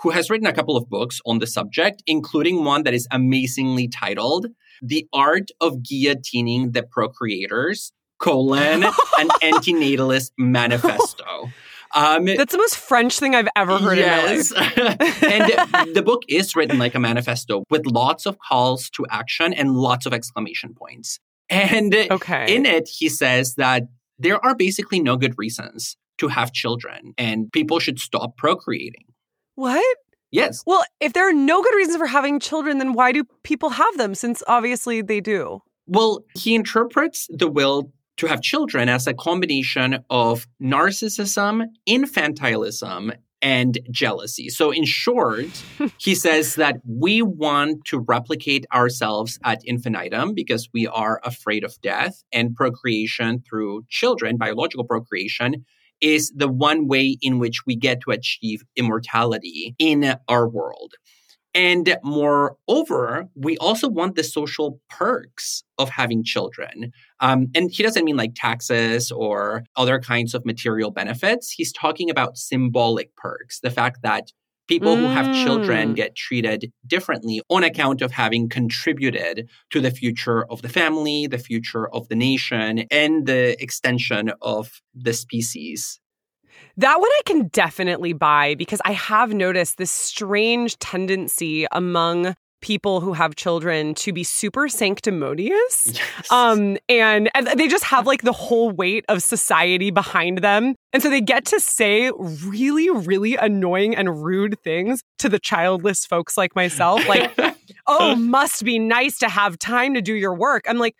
who 0.00 0.10
has 0.10 0.30
written 0.30 0.46
a 0.46 0.52
couple 0.52 0.76
of 0.76 0.88
books 0.88 1.20
on 1.26 1.38
the 1.38 1.46
subject, 1.46 2.02
including 2.06 2.64
one 2.64 2.82
that 2.82 2.94
is 2.94 3.06
amazingly 3.10 3.88
titled 3.88 4.46
The 4.82 5.06
Art 5.12 5.50
of 5.60 5.78
Guillotining 5.78 6.72
the 6.72 6.82
Procreators, 6.82 7.92
colon, 8.18 8.84
an 9.18 9.28
antinatalist 9.42 10.32
manifesto. 10.38 11.50
Um, 11.94 12.24
That's 12.24 12.52
the 12.52 12.58
most 12.58 12.76
French 12.76 13.18
thing 13.20 13.34
I've 13.34 13.48
ever 13.54 13.78
heard 13.78 13.98
yes. 13.98 14.50
in 14.50 14.58
my 14.58 14.82
life. 14.84 15.22
and 15.22 15.94
the 15.94 16.02
book 16.02 16.22
is 16.28 16.56
written 16.56 16.78
like 16.78 16.94
a 16.94 17.00
manifesto 17.00 17.62
with 17.70 17.86
lots 17.86 18.26
of 18.26 18.38
calls 18.38 18.90
to 18.90 19.06
action 19.10 19.52
and 19.52 19.76
lots 19.76 20.04
of 20.04 20.12
exclamation 20.12 20.74
points. 20.74 21.20
And 21.48 21.94
okay. 21.94 22.54
in 22.54 22.66
it, 22.66 22.88
he 22.88 23.08
says 23.08 23.54
that 23.56 23.84
there 24.18 24.44
are 24.44 24.56
basically 24.56 25.00
no 25.00 25.16
good 25.16 25.34
reasons 25.38 25.96
to 26.18 26.28
have 26.28 26.52
children 26.52 27.12
and 27.16 27.50
people 27.52 27.78
should 27.78 27.98
stop 27.98 28.36
procreating. 28.36 29.04
What? 29.54 29.96
Yes. 30.30 30.62
Well, 30.66 30.84
if 31.00 31.12
there 31.12 31.28
are 31.28 31.32
no 31.32 31.62
good 31.62 31.74
reasons 31.76 31.96
for 31.96 32.06
having 32.06 32.40
children, 32.40 32.78
then 32.78 32.92
why 32.92 33.12
do 33.12 33.24
people 33.44 33.70
have 33.70 33.96
them? 33.96 34.14
Since 34.14 34.42
obviously 34.48 35.00
they 35.00 35.20
do. 35.20 35.60
Well, 35.86 36.24
he 36.36 36.54
interprets 36.54 37.28
the 37.30 37.48
will 37.48 37.92
to 38.16 38.26
have 38.26 38.40
children 38.42 38.88
as 38.88 39.06
a 39.06 39.14
combination 39.14 39.98
of 40.10 40.46
narcissism, 40.60 41.66
infantilism, 41.88 43.16
and 43.42 43.78
jealousy. 43.90 44.48
So, 44.48 44.70
in 44.70 44.84
short, 44.84 45.62
he 45.98 46.14
says 46.14 46.54
that 46.54 46.76
we 46.84 47.20
want 47.22 47.84
to 47.86 48.00
replicate 48.00 48.66
ourselves 48.72 49.38
at 49.44 49.60
infinitum 49.64 50.34
because 50.34 50.68
we 50.72 50.86
are 50.86 51.20
afraid 51.22 51.62
of 51.62 51.78
death 51.82 52.24
and 52.32 52.54
procreation 52.54 53.42
through 53.48 53.84
children, 53.88 54.38
biological 54.38 54.84
procreation, 54.84 55.64
is 56.04 56.30
the 56.36 56.48
one 56.48 56.86
way 56.86 57.16
in 57.22 57.38
which 57.38 57.64
we 57.66 57.74
get 57.74 58.02
to 58.02 58.10
achieve 58.10 58.62
immortality 58.76 59.74
in 59.78 60.14
our 60.28 60.46
world. 60.46 60.92
And 61.54 61.96
moreover, 62.02 63.28
we 63.36 63.56
also 63.58 63.88
want 63.88 64.16
the 64.16 64.24
social 64.24 64.80
perks 64.90 65.62
of 65.78 65.88
having 65.88 66.22
children. 66.24 66.92
Um, 67.20 67.46
and 67.54 67.70
he 67.70 67.82
doesn't 67.82 68.04
mean 68.04 68.16
like 68.16 68.32
taxes 68.34 69.10
or 69.10 69.64
other 69.76 69.98
kinds 69.98 70.34
of 70.34 70.44
material 70.44 70.90
benefits. 70.90 71.52
He's 71.52 71.72
talking 71.72 72.10
about 72.10 72.36
symbolic 72.36 73.14
perks, 73.16 73.60
the 73.60 73.70
fact 73.70 74.02
that 74.02 74.32
People 74.66 74.96
who 74.96 75.06
have 75.08 75.26
children 75.44 75.92
Mm. 75.92 75.96
get 75.96 76.16
treated 76.16 76.72
differently 76.86 77.42
on 77.50 77.64
account 77.64 78.00
of 78.00 78.12
having 78.12 78.48
contributed 78.48 79.48
to 79.70 79.80
the 79.80 79.90
future 79.90 80.44
of 80.50 80.62
the 80.62 80.68
family, 80.68 81.26
the 81.26 81.38
future 81.38 81.88
of 81.88 82.08
the 82.08 82.16
nation, 82.16 82.86
and 82.90 83.26
the 83.26 83.62
extension 83.62 84.32
of 84.40 84.80
the 84.94 85.12
species. 85.12 86.00
That 86.76 86.98
one 86.98 87.10
I 87.10 87.20
can 87.26 87.48
definitely 87.48 88.12
buy 88.14 88.54
because 88.54 88.80
I 88.84 88.92
have 88.92 89.34
noticed 89.34 89.76
this 89.76 89.90
strange 89.90 90.78
tendency 90.78 91.66
among 91.70 92.34
people 92.64 93.02
who 93.02 93.12
have 93.12 93.36
children 93.36 93.94
to 93.94 94.10
be 94.10 94.24
super 94.24 94.68
sanctimonious. 94.68 95.92
Yes. 96.04 96.30
Um, 96.30 96.76
and, 96.88 97.30
and 97.34 97.46
they 97.58 97.68
just 97.68 97.84
have 97.84 98.06
like 98.06 98.22
the 98.22 98.32
whole 98.32 98.70
weight 98.70 99.04
of 99.08 99.22
society 99.22 99.90
behind 99.90 100.38
them. 100.38 100.74
And 100.92 101.02
so 101.02 101.10
they 101.10 101.20
get 101.20 101.44
to 101.46 101.60
say 101.60 102.10
really, 102.44 102.90
really 102.90 103.36
annoying 103.36 103.94
and 103.94 104.24
rude 104.24 104.58
things 104.62 105.02
to 105.18 105.28
the 105.28 105.38
childless 105.38 106.04
folks 106.04 106.36
like 106.36 106.54
myself. 106.56 107.02
Like, 107.14 107.32
oh, 107.86 108.16
must 108.16 108.64
be 108.64 108.78
nice 108.78 109.18
to 109.18 109.28
have 109.28 109.58
time 109.58 109.94
to 109.94 110.02
do 110.02 110.14
your 110.14 110.34
work. 110.34 110.64
I'm 110.68 110.78
like, 110.78 110.94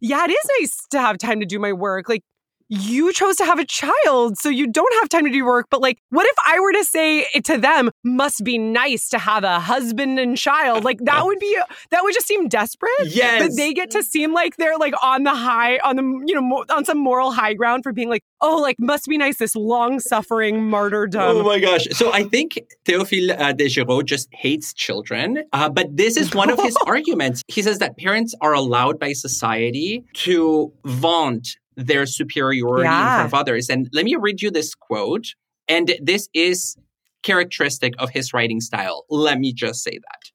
yeah, 0.00 0.24
it 0.24 0.30
is 0.30 0.50
nice 0.60 0.86
to 0.90 1.00
have 1.00 1.18
time 1.18 1.40
to 1.40 1.46
do 1.46 1.58
my 1.58 1.72
work. 1.72 2.08
Like, 2.08 2.22
you 2.68 3.12
chose 3.12 3.36
to 3.36 3.44
have 3.44 3.58
a 3.58 3.64
child, 3.64 4.38
so 4.38 4.48
you 4.48 4.66
don't 4.66 4.92
have 5.00 5.08
time 5.08 5.24
to 5.24 5.30
do 5.30 5.44
work. 5.44 5.66
But, 5.70 5.80
like, 5.80 5.98
what 6.10 6.26
if 6.26 6.36
I 6.46 6.60
were 6.60 6.72
to 6.72 6.84
say 6.84 7.26
it 7.34 7.44
to 7.46 7.58
them, 7.58 7.90
must 8.04 8.44
be 8.44 8.58
nice 8.58 9.08
to 9.10 9.18
have 9.18 9.44
a 9.44 9.60
husband 9.60 10.18
and 10.18 10.36
child? 10.36 10.84
Like, 10.84 10.98
that 11.04 11.24
would 11.24 11.38
be, 11.38 11.58
that 11.90 12.02
would 12.02 12.14
just 12.14 12.26
seem 12.26 12.48
desperate. 12.48 12.90
yes. 13.06 13.42
But 13.42 13.56
they 13.56 13.72
get 13.72 13.90
to 13.92 14.02
seem 14.02 14.32
like 14.32 14.56
they're 14.56 14.78
like 14.78 14.94
on 15.02 15.22
the 15.24 15.34
high, 15.34 15.78
on 15.78 15.96
the, 15.96 16.02
you 16.26 16.34
know, 16.34 16.64
on 16.70 16.84
some 16.84 16.98
moral 16.98 17.32
high 17.32 17.54
ground 17.54 17.82
for 17.82 17.92
being 17.92 18.08
like, 18.08 18.22
oh, 18.40 18.58
like, 18.58 18.76
must 18.78 19.06
be 19.06 19.18
nice, 19.18 19.38
this 19.38 19.56
long 19.56 20.00
suffering 20.00 20.68
martyrdom. 20.68 21.38
Oh 21.38 21.42
my 21.42 21.58
gosh. 21.58 21.86
So 21.92 22.12
I 22.12 22.24
think 22.24 22.58
Théophile 22.84 23.38
uh, 23.38 23.52
de 23.52 23.68
Giraud 23.68 24.04
just 24.04 24.28
hates 24.32 24.72
children. 24.74 25.44
Uh, 25.52 25.68
but 25.68 25.96
this 25.96 26.16
is 26.16 26.34
one 26.34 26.50
of 26.50 26.60
his 26.60 26.76
arguments. 26.86 27.42
He 27.48 27.62
says 27.62 27.78
that 27.78 27.96
parents 27.96 28.34
are 28.40 28.52
allowed 28.54 28.98
by 28.98 29.12
society 29.12 30.04
to 30.14 30.72
vaunt 30.84 31.56
their 31.78 32.06
superiority 32.06 32.88
in 32.88 32.92
front 32.92 33.26
of 33.26 33.34
others. 33.34 33.70
And 33.70 33.88
let 33.92 34.04
me 34.04 34.16
read 34.16 34.42
you 34.42 34.50
this 34.50 34.74
quote. 34.74 35.28
And 35.68 35.94
this 36.02 36.28
is 36.34 36.76
characteristic 37.22 37.94
of 37.98 38.10
his 38.10 38.34
writing 38.34 38.60
style. 38.60 39.04
Let 39.08 39.38
me 39.38 39.52
just 39.52 39.82
say 39.82 39.92
that. 39.92 40.30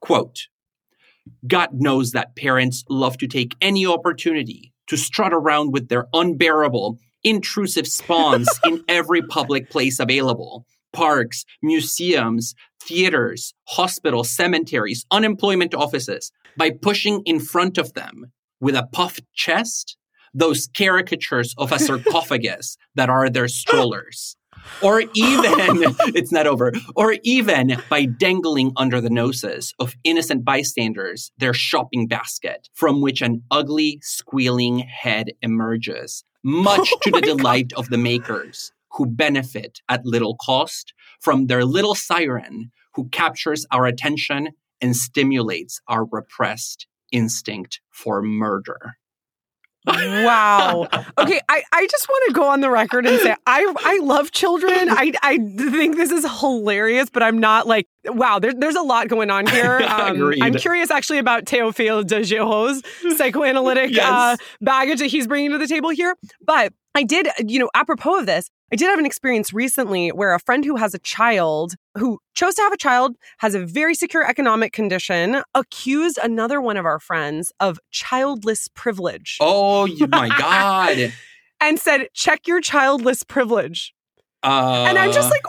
Quote 0.00 0.48
God 1.46 1.70
knows 1.72 2.12
that 2.12 2.36
parents 2.36 2.84
love 2.88 3.18
to 3.18 3.26
take 3.26 3.56
any 3.60 3.84
opportunity 3.86 4.72
to 4.86 4.96
strut 4.96 5.32
around 5.32 5.72
with 5.72 5.88
their 5.88 6.06
unbearable, 6.12 6.98
intrusive 7.24 7.86
spawns 7.88 8.48
in 8.64 8.84
every 8.86 9.22
public 9.22 9.70
place 9.70 9.98
available 9.98 10.66
parks, 10.92 11.44
museums, 11.62 12.54
theaters, 12.82 13.52
hospitals, 13.68 14.30
cemeteries, 14.30 15.04
unemployment 15.10 15.74
offices 15.74 16.32
by 16.56 16.70
pushing 16.70 17.20
in 17.26 17.38
front 17.38 17.76
of 17.76 17.92
them 17.92 18.32
with 18.60 18.74
a 18.74 18.88
puffed 18.92 19.22
chest 19.34 19.98
those 20.34 20.68
caricatures 20.76 21.54
of 21.58 21.72
a 21.72 21.78
sarcophagus 21.78 22.76
that 22.94 23.08
are 23.10 23.30
their 23.30 23.48
strollers. 23.48 24.36
Or 24.82 25.00
even, 25.00 25.10
it's 26.14 26.32
not 26.32 26.46
over, 26.46 26.72
or 26.94 27.16
even 27.22 27.76
by 27.88 28.04
dangling 28.04 28.72
under 28.76 29.00
the 29.00 29.10
noses 29.10 29.74
of 29.78 29.94
innocent 30.04 30.44
bystanders 30.44 31.30
their 31.38 31.54
shopping 31.54 32.08
basket 32.08 32.68
from 32.74 33.00
which 33.00 33.22
an 33.22 33.42
ugly, 33.50 34.00
squealing 34.02 34.78
head 34.78 35.32
emerges, 35.42 36.24
much 36.42 36.90
Oh 36.92 36.98
to 37.02 37.10
the 37.10 37.16
my 37.16 37.20
God. 37.20 37.36
delight 37.38 37.72
of 37.76 37.88
the 37.90 37.98
makers 37.98 38.72
who 38.92 39.06
benefit 39.06 39.80
at 39.88 40.06
little 40.06 40.36
cost 40.36 40.94
from 41.20 41.46
their 41.46 41.64
little 41.64 41.94
siren 41.94 42.72
who 42.94 43.08
captures 43.10 43.66
our 43.70 43.86
attention 43.86 44.48
and 44.80 44.96
stimulates 44.96 45.80
our 45.88 46.06
repressed 46.10 46.86
instinct 47.12 47.80
for 47.90 48.22
murder. 48.22 48.96
Wow. 49.86 50.88
Okay, 51.18 51.40
I, 51.48 51.62
I 51.72 51.86
just 51.86 52.08
want 52.08 52.24
to 52.28 52.34
go 52.34 52.48
on 52.48 52.60
the 52.60 52.70
record 52.70 53.06
and 53.06 53.20
say 53.20 53.34
I 53.46 53.72
I 53.84 53.98
love 54.02 54.32
children. 54.32 54.88
I 54.90 55.12
I 55.22 55.38
think 55.38 55.96
this 55.96 56.10
is 56.10 56.26
hilarious, 56.40 57.08
but 57.10 57.22
I'm 57.22 57.38
not 57.38 57.66
like 57.66 57.86
wow. 58.04 58.38
There, 58.38 58.52
there's 58.52 58.74
a 58.74 58.82
lot 58.82 59.08
going 59.08 59.30
on 59.30 59.46
here. 59.46 59.80
Um, 59.96 60.34
I'm 60.42 60.54
curious 60.54 60.90
actually 60.90 61.18
about 61.18 61.44
Théophile 61.44 62.04
de 62.06 62.22
Giraud's 62.22 62.82
psychoanalytic 63.16 63.90
Yes. 63.94 64.04
uh, 64.06 64.36
baggage 64.60 64.98
that 64.98 65.06
he's 65.06 65.26
bringing 65.26 65.52
to 65.52 65.58
the 65.58 65.66
table 65.66 65.90
here. 65.90 66.16
But 66.44 66.72
I 66.94 67.02
did, 67.02 67.28
you 67.46 67.58
know, 67.58 67.70
apropos 67.74 68.18
of 68.20 68.26
this, 68.26 68.50
I 68.72 68.76
did 68.76 68.86
have 68.88 68.98
an 68.98 69.06
experience 69.06 69.52
recently 69.52 70.08
where 70.08 70.34
a 70.34 70.40
friend 70.40 70.64
who 70.64 70.74
has 70.76 70.92
a 70.92 70.98
child 70.98 71.74
who 71.96 72.18
chose 72.34 72.54
to 72.56 72.62
have 72.62 72.72
a 72.72 72.76
child 72.76 73.16
has 73.38 73.54
a 73.54 73.64
very 73.64 73.94
secure 73.94 74.28
economic 74.28 74.72
condition 74.72 75.42
accused 75.54 76.18
another 76.22 76.60
one 76.60 76.76
of 76.76 76.84
our 76.84 76.98
friends 76.98 77.52
of 77.60 77.78
childless 77.92 78.68
privilege 78.74 79.38
Oh 79.40 79.86
my 80.08 80.28
God. 80.36 81.12
and 81.60 81.78
said, 81.78 82.08
check 82.12 82.46
your 82.48 82.60
childless 82.60 83.22
privilege. 83.22 83.94
Uh, 84.42 84.84
And 84.88 84.98
I'm 84.98 85.12
just 85.12 85.30
like, 85.30 85.46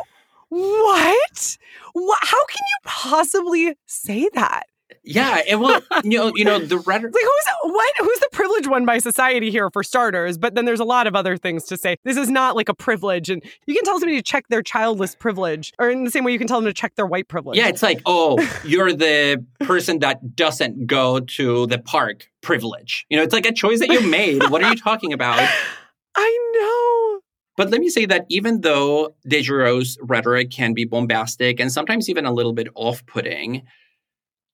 what? 0.50 1.58
what? 1.94 2.20
How 2.22 2.46
can 2.46 2.60
you 2.60 2.78
possibly 2.86 3.76
say 3.88 4.30
that? 4.34 4.64
Yeah, 5.08 5.42
it 5.48 5.56
will, 5.56 5.82
you 6.04 6.18
know, 6.18 6.32
you 6.36 6.46
know, 6.46 6.60
the 6.60 6.78
rhetoric. 6.78 7.14
Like, 7.14 7.24
who's 7.24 7.74
what? 7.74 7.94
Who's 8.00 8.20
the 8.20 8.30
privileged 8.32 8.68
one 8.68 8.86
by 8.86 9.00
society 9.00 9.50
here 9.50 9.70
for 9.72 9.84
starters? 9.84 10.38
But 10.38 10.56
then 10.56 10.66
there's 10.66 10.80
a 10.80 10.86
lot 10.86 11.08
of 11.08 11.16
other 11.16 11.38
things 11.38 11.64
to 11.66 11.78
say. 11.78 11.98
This 12.04 12.18
is 12.18 12.30
not 12.30 12.56
like 12.56 12.70
a 12.70 12.74
privilege, 12.74 13.30
and 13.30 13.44
you 13.66 13.74
can 13.74 13.84
tell 13.84 14.00
somebody 14.00 14.18
to 14.18 14.24
check 14.24 14.48
their 14.50 14.62
childless 14.62 15.16
privilege, 15.16 15.74
or 15.80 15.90
in 15.90 16.04
the 16.04 16.12
same 16.12 16.24
way 16.24 16.32
you 16.32 16.40
can 16.40 16.48
tell 16.48 16.60
them 16.60 16.66
to 16.66 16.74
check 16.74 16.96
their 16.96 17.06
white 17.08 17.28
privilege. 17.28 17.58
Yeah, 17.58 17.68
it's 17.68 17.84
like, 17.84 18.02
oh, 18.06 18.38
you're 18.64 18.94
the 18.94 19.44
person 19.62 20.00
that 20.00 20.36
doesn't 20.36 20.88
go 20.88 21.22
to 21.22 21.68
the 21.68 21.80
park 21.80 22.30
privilege. 22.42 23.06
You 23.10 23.18
know, 23.18 23.24
it's 23.24 23.34
like 23.34 23.46
a 23.46 23.54
choice 23.54 23.80
that 23.80 23.90
you 23.90 24.02
made. 24.02 24.50
what 24.50 24.64
are 24.64 24.70
you 24.70 24.76
talking 24.76 25.14
about? 25.14 25.40
I 26.16 26.52
know. 26.56 27.22
But 27.58 27.72
let 27.72 27.82
me 27.82 27.90
say 27.90 28.06
that 28.06 28.26
even 28.30 28.62
though 28.62 29.16
de 29.28 29.42
Giraud's 29.42 29.98
rhetoric 30.02 30.52
can 30.52 30.74
be 30.74 30.86
bombastic 30.86 31.60
and 31.60 31.72
sometimes 31.72 32.08
even 32.08 32.26
a 32.26 32.32
little 32.32 32.54
bit 32.54 32.68
off 32.76 33.06
putting, 33.08 33.64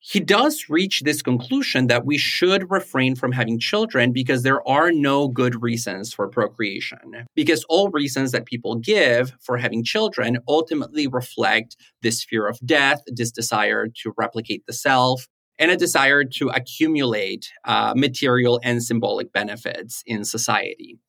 he 0.05 0.19
does 0.19 0.65
reach 0.67 0.99
this 1.05 1.21
conclusion 1.21 1.87
that 1.87 2.05
we 2.05 2.17
should 2.17 2.69
refrain 2.69 3.15
from 3.15 3.31
having 3.31 3.57
children 3.57 4.11
because 4.11 4.43
there 4.43 4.67
are 4.67 4.91
no 4.91 5.29
good 5.29 5.63
reasons 5.63 6.13
for 6.13 6.27
procreation. 6.27 7.25
Because 7.35 7.63
all 7.69 7.89
reasons 7.89 8.33
that 8.33 8.45
people 8.45 8.75
give 8.75 9.33
for 9.39 9.57
having 9.57 9.81
children 9.81 10.39
ultimately 10.45 11.07
reflect 11.07 11.77
this 12.01 12.21
fear 12.21 12.47
of 12.47 12.59
death, 12.65 13.01
this 13.07 13.31
desire 13.31 13.87
to 14.01 14.13
replicate 14.17 14.65
the 14.67 14.73
self, 14.73 15.29
and 15.57 15.71
a 15.71 15.77
desire 15.77 16.25
to 16.25 16.49
accumulate 16.49 17.49
uh, 17.63 17.93
material 17.95 18.59
and 18.61 18.83
symbolic 18.83 19.31
benefits 19.31 20.03
in 20.05 20.25
society. 20.25 20.99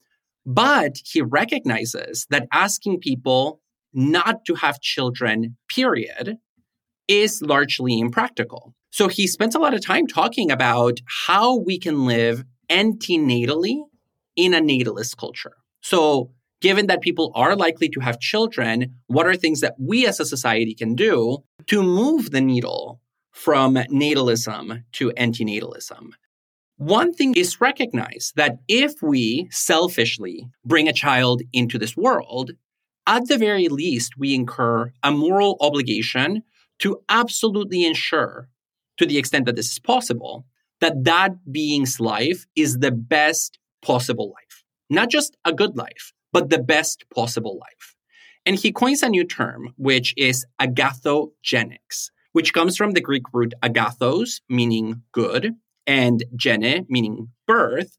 But 0.46 0.98
he 1.04 1.20
recognizes 1.20 2.28
that 2.30 2.46
asking 2.52 3.00
people 3.00 3.60
not 3.92 4.44
to 4.44 4.54
have 4.54 4.80
children, 4.80 5.56
period, 5.68 6.38
is 7.08 7.42
largely 7.42 7.98
impractical. 7.98 8.72
So 8.94 9.08
he 9.08 9.26
spends 9.26 9.56
a 9.56 9.58
lot 9.58 9.74
of 9.74 9.84
time 9.84 10.06
talking 10.06 10.52
about 10.52 11.00
how 11.26 11.56
we 11.56 11.80
can 11.80 12.06
live 12.06 12.44
antinatally 12.70 13.82
in 14.36 14.54
a 14.54 14.60
natalist 14.60 15.16
culture. 15.16 15.56
So, 15.80 16.30
given 16.60 16.86
that 16.86 17.00
people 17.00 17.32
are 17.34 17.56
likely 17.56 17.88
to 17.88 17.98
have 17.98 18.20
children, 18.20 18.94
what 19.08 19.26
are 19.26 19.34
things 19.34 19.62
that 19.62 19.74
we 19.80 20.06
as 20.06 20.20
a 20.20 20.24
society 20.24 20.74
can 20.74 20.94
do 20.94 21.38
to 21.66 21.82
move 21.82 22.30
the 22.30 22.40
needle 22.40 23.00
from 23.32 23.74
natalism 23.74 24.84
to 24.92 25.10
antinatalism? 25.18 26.10
One 26.76 27.12
thing 27.12 27.34
is 27.36 27.60
recognize 27.60 28.32
that 28.36 28.58
if 28.68 29.02
we 29.02 29.48
selfishly 29.50 30.48
bring 30.64 30.86
a 30.86 30.92
child 30.92 31.42
into 31.52 31.80
this 31.80 31.96
world, 31.96 32.52
at 33.08 33.26
the 33.26 33.38
very 33.38 33.66
least, 33.66 34.12
we 34.16 34.36
incur 34.36 34.92
a 35.02 35.10
moral 35.10 35.56
obligation 35.60 36.44
to 36.78 37.00
absolutely 37.08 37.84
ensure, 37.84 38.48
to 38.98 39.06
the 39.06 39.18
extent 39.18 39.46
that 39.46 39.56
this 39.56 39.70
is 39.70 39.78
possible, 39.78 40.46
that 40.80 41.04
that 41.04 41.52
being's 41.52 42.00
life 42.00 42.46
is 42.56 42.78
the 42.78 42.90
best 42.92 43.58
possible 43.82 44.28
life. 44.28 44.64
Not 44.90 45.10
just 45.10 45.36
a 45.44 45.52
good 45.52 45.76
life, 45.76 46.12
but 46.32 46.50
the 46.50 46.58
best 46.58 47.04
possible 47.14 47.58
life. 47.58 47.94
And 48.46 48.56
he 48.58 48.72
coins 48.72 49.02
a 49.02 49.08
new 49.08 49.24
term, 49.24 49.72
which 49.76 50.12
is 50.16 50.44
agathogenics, 50.60 52.10
which 52.32 52.52
comes 52.52 52.76
from 52.76 52.92
the 52.92 53.00
Greek 53.00 53.22
root 53.32 53.54
agathos, 53.62 54.40
meaning 54.48 55.02
good, 55.12 55.54
and 55.86 56.24
gene, 56.36 56.86
meaning 56.88 57.28
birth. 57.46 57.96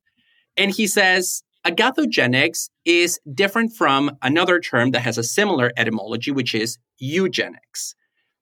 And 0.57 0.71
he 0.71 0.87
says 0.87 1.43
agathogenics 1.65 2.69
is 2.85 3.19
different 3.33 3.73
from 3.75 4.17
another 4.21 4.59
term 4.59 4.91
that 4.91 5.01
has 5.01 5.17
a 5.17 5.23
similar 5.23 5.71
etymology, 5.77 6.31
which 6.31 6.53
is 6.53 6.77
eugenics, 6.97 7.95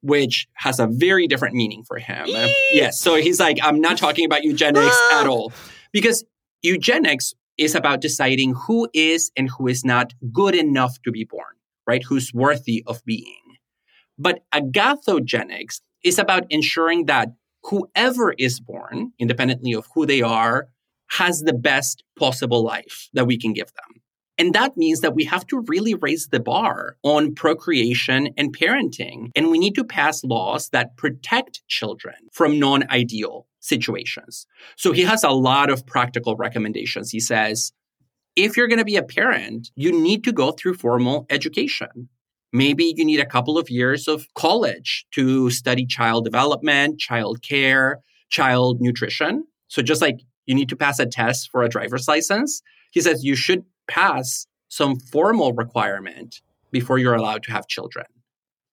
which 0.03 0.47
has 0.53 0.79
a 0.79 0.87
very 0.87 1.27
different 1.27 1.55
meaning 1.55 1.83
for 1.83 1.97
him. 1.97 2.25
yes. 2.71 2.99
So 2.99 3.15
he's 3.15 3.39
like, 3.39 3.57
I'm 3.63 3.79
not 3.79 3.97
talking 3.97 4.25
about 4.25 4.43
eugenics 4.43 4.95
ah! 5.11 5.21
at 5.21 5.27
all. 5.27 5.51
Because 5.91 6.23
eugenics 6.61 7.33
is 7.57 7.73
about 7.73 8.01
deciding 8.01 8.53
who 8.53 8.89
is 8.93 9.31
and 9.37 9.49
who 9.49 9.67
is 9.67 9.85
not 9.85 10.13
good 10.31 10.55
enough 10.55 11.01
to 11.03 11.11
be 11.11 11.23
born, 11.23 11.55
right? 11.87 12.03
Who's 12.03 12.33
worthy 12.33 12.83
of 12.85 13.03
being. 13.05 13.39
But 14.19 14.43
agathogenics 14.53 15.81
is 16.03 16.19
about 16.19 16.43
ensuring 16.49 17.05
that 17.05 17.29
whoever 17.63 18.33
is 18.37 18.59
born, 18.59 19.13
independently 19.19 19.73
of 19.73 19.87
who 19.95 20.05
they 20.05 20.21
are, 20.21 20.67
has 21.11 21.41
the 21.41 21.53
best 21.53 22.03
possible 22.19 22.63
life 22.63 23.09
that 23.13 23.25
we 23.25 23.37
can 23.37 23.53
give 23.53 23.67
them. 23.67 24.02
And 24.37 24.53
that 24.53 24.75
means 24.75 25.01
that 25.01 25.13
we 25.13 25.25
have 25.25 25.45
to 25.47 25.63
really 25.67 25.93
raise 25.93 26.27
the 26.27 26.39
bar 26.39 26.97
on 27.03 27.35
procreation 27.35 28.29
and 28.37 28.55
parenting. 28.55 29.29
And 29.35 29.49
we 29.49 29.59
need 29.59 29.75
to 29.75 29.83
pass 29.83 30.23
laws 30.23 30.69
that 30.69 30.97
protect 30.97 31.61
children 31.67 32.15
from 32.31 32.59
non 32.59 32.89
ideal 32.89 33.47
situations. 33.59 34.47
So 34.75 34.91
he 34.91 35.03
has 35.03 35.23
a 35.23 35.29
lot 35.29 35.69
of 35.69 35.85
practical 35.85 36.35
recommendations. 36.35 37.11
He 37.11 37.19
says, 37.19 37.71
if 38.35 38.57
you're 38.57 38.67
going 38.67 38.79
to 38.79 38.85
be 38.85 38.95
a 38.95 39.03
parent, 39.03 39.69
you 39.75 39.91
need 39.91 40.23
to 40.23 40.31
go 40.31 40.51
through 40.51 40.75
formal 40.75 41.25
education. 41.29 42.09
Maybe 42.51 42.93
you 42.95 43.05
need 43.05 43.19
a 43.19 43.25
couple 43.25 43.57
of 43.57 43.69
years 43.69 44.07
of 44.07 44.27
college 44.35 45.05
to 45.11 45.49
study 45.49 45.85
child 45.85 46.25
development, 46.25 46.99
child 46.99 47.41
care, 47.41 48.01
child 48.29 48.79
nutrition. 48.79 49.45
So 49.67 49.81
just 49.81 50.01
like 50.01 50.19
you 50.45 50.55
need 50.55 50.69
to 50.69 50.75
pass 50.75 50.99
a 50.99 51.05
test 51.05 51.49
for 51.51 51.63
a 51.63 51.69
driver's 51.69 52.07
license, 52.07 52.61
he 52.91 53.01
says 53.01 53.23
you 53.23 53.35
should 53.35 53.63
pass 53.87 54.47
some 54.69 54.99
formal 54.99 55.53
requirement 55.53 56.41
before 56.71 56.97
you're 56.97 57.15
allowed 57.15 57.43
to 57.43 57.51
have 57.51 57.67
children. 57.67 58.05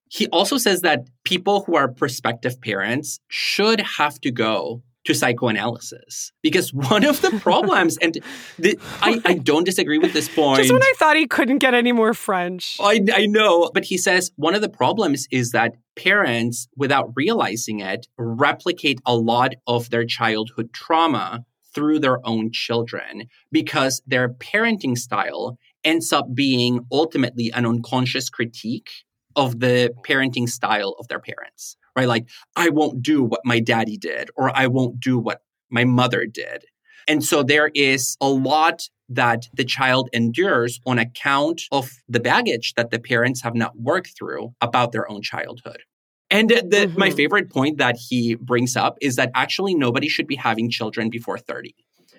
He 0.08 0.26
also 0.28 0.58
says 0.58 0.80
that 0.80 1.06
people 1.24 1.62
who 1.64 1.76
are 1.76 1.86
prospective 1.86 2.60
parents 2.60 3.20
should 3.28 3.80
have 3.80 4.20
to 4.22 4.30
go 4.30 4.82
to 5.04 5.14
psychoanalysis 5.14 6.32
because 6.42 6.74
one 6.74 7.04
of 7.04 7.20
the 7.22 7.30
problems 7.42 7.96
and 7.98 8.18
the, 8.58 8.78
I, 9.00 9.20
I 9.24 9.34
don't 9.34 9.64
disagree 9.64 9.98
with 9.98 10.12
this 10.12 10.28
point 10.28 10.58
just 10.60 10.72
when 10.72 10.82
i 10.82 10.92
thought 10.98 11.16
he 11.16 11.26
couldn't 11.26 11.58
get 11.58 11.72
any 11.72 11.92
more 11.92 12.12
french 12.12 12.76
I, 12.80 13.00
I 13.12 13.26
know 13.26 13.70
but 13.72 13.86
he 13.86 13.96
says 13.96 14.30
one 14.36 14.54
of 14.54 14.60
the 14.60 14.68
problems 14.68 15.26
is 15.30 15.52
that 15.52 15.72
parents 15.96 16.68
without 16.76 17.12
realizing 17.16 17.80
it 17.80 18.08
replicate 18.18 19.00
a 19.06 19.16
lot 19.16 19.54
of 19.66 19.88
their 19.88 20.04
childhood 20.04 20.70
trauma 20.74 21.46
through 21.74 21.98
their 21.98 22.24
own 22.26 22.50
children 22.52 23.24
because 23.52 24.02
their 24.06 24.28
parenting 24.28 24.96
style 24.96 25.58
ends 25.84 26.12
up 26.12 26.34
being 26.34 26.86
ultimately 26.92 27.50
an 27.52 27.66
unconscious 27.66 28.28
critique 28.28 28.90
of 29.36 29.60
the 29.60 29.92
parenting 30.06 30.48
style 30.48 30.96
of 30.98 31.08
their 31.08 31.20
parents 31.20 31.76
right? 31.96 32.08
Like, 32.08 32.28
I 32.56 32.70
won't 32.70 33.02
do 33.02 33.22
what 33.22 33.40
my 33.44 33.60
daddy 33.60 33.96
did, 33.96 34.30
or 34.36 34.56
I 34.56 34.66
won't 34.66 35.00
do 35.00 35.18
what 35.18 35.42
my 35.70 35.84
mother 35.84 36.26
did. 36.26 36.64
And 37.08 37.24
so 37.24 37.42
there 37.42 37.70
is 37.74 38.16
a 38.20 38.28
lot 38.28 38.82
that 39.08 39.48
the 39.54 39.64
child 39.64 40.08
endures 40.12 40.80
on 40.86 40.98
account 40.98 41.62
of 41.72 41.90
the 42.08 42.20
baggage 42.20 42.74
that 42.74 42.90
the 42.90 43.00
parents 43.00 43.42
have 43.42 43.54
not 43.54 43.78
worked 43.78 44.12
through 44.16 44.54
about 44.60 44.92
their 44.92 45.10
own 45.10 45.22
childhood. 45.22 45.82
And 46.30 46.48
the, 46.50 46.54
mm-hmm. 46.62 46.98
my 46.98 47.10
favorite 47.10 47.50
point 47.50 47.78
that 47.78 47.96
he 47.96 48.36
brings 48.36 48.76
up 48.76 48.96
is 49.00 49.16
that 49.16 49.30
actually 49.34 49.74
nobody 49.74 50.08
should 50.08 50.26
be 50.26 50.36
having 50.36 50.70
children 50.70 51.10
before 51.10 51.38
30. 51.38 51.74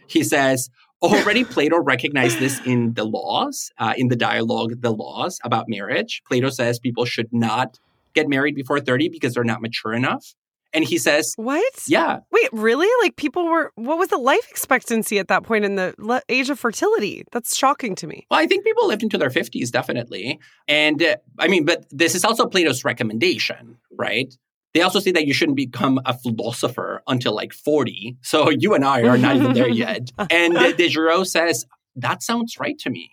He 0.08 0.24
says, 0.24 0.70
already 1.02 1.44
Plato 1.46 1.80
recognized 1.80 2.40
this 2.40 2.60
in 2.66 2.94
the 2.94 3.06
laws, 3.06 3.72
uh, 3.78 3.94
in 3.96 4.10
the 4.10 4.16
dialogue, 4.18 4.82
the 4.82 4.92
laws 4.92 5.40
about 5.44 5.70
marriage. 5.70 6.22
Plato 6.28 6.50
says 6.50 6.80
people 6.80 7.06
should 7.06 7.32
not 7.32 7.80
get 8.14 8.28
married 8.28 8.56
before 8.56 8.82
30 8.82 9.08
because 9.10 9.34
they're 9.34 9.44
not 9.44 9.62
mature 9.62 9.94
enough. 9.94 10.36
And 10.74 10.86
he 10.86 10.98
says, 10.98 11.34
What? 11.38 11.74
Yeah. 11.88 12.20
Wait, 12.32 12.50
really? 12.52 12.88
Like 13.02 13.16
people 13.16 13.46
were, 13.46 13.72
what 13.76 13.98
was 13.98 14.10
the 14.10 14.18
life 14.18 14.50
expectancy 14.50 15.20
at 15.20 15.28
that 15.28 15.44
point 15.44 15.66
in 15.66 15.76
the 15.76 15.94
le- 15.98 16.22
age 16.30 16.50
of 16.50 16.60
fertility? 16.60 17.24
That's 17.32 17.58
shocking 17.58 17.96
to 17.96 18.08
me. 18.08 18.26
Well, 18.32 18.40
I 18.40 18.48
think 18.48 18.64
people 18.64 18.88
lived 18.88 19.04
into 19.04 19.18
their 19.18 19.30
50s, 19.30 19.72
definitely. 19.72 20.40
And 20.68 21.02
uh, 21.04 21.18
I 21.40 21.48
mean, 21.48 21.66
but 21.66 21.86
this 21.92 22.16
is 22.16 22.24
also 22.24 22.46
Plato's 22.48 22.86
recommendation, 22.86 23.78
right? 23.98 24.34
They 24.74 24.82
also 24.82 25.00
say 25.00 25.12
that 25.12 25.28
you 25.28 25.34
shouldn't 25.34 25.58
become 25.58 26.00
a 26.06 26.18
philosopher 26.18 27.04
until 27.08 27.36
like 27.36 27.52
40. 27.52 28.18
So 28.22 28.50
you 28.50 28.74
and 28.74 28.86
I 28.86 29.02
are 29.02 29.18
not 29.18 29.36
even 29.36 29.54
there 29.54 29.70
yet. 29.70 30.12
And 30.32 30.54
de 30.54 30.90
Giraud 30.90 31.28
says, 31.28 31.66
That 31.96 32.24
sounds 32.24 32.58
right 32.60 32.78
to 32.80 32.90
me. 32.90 33.12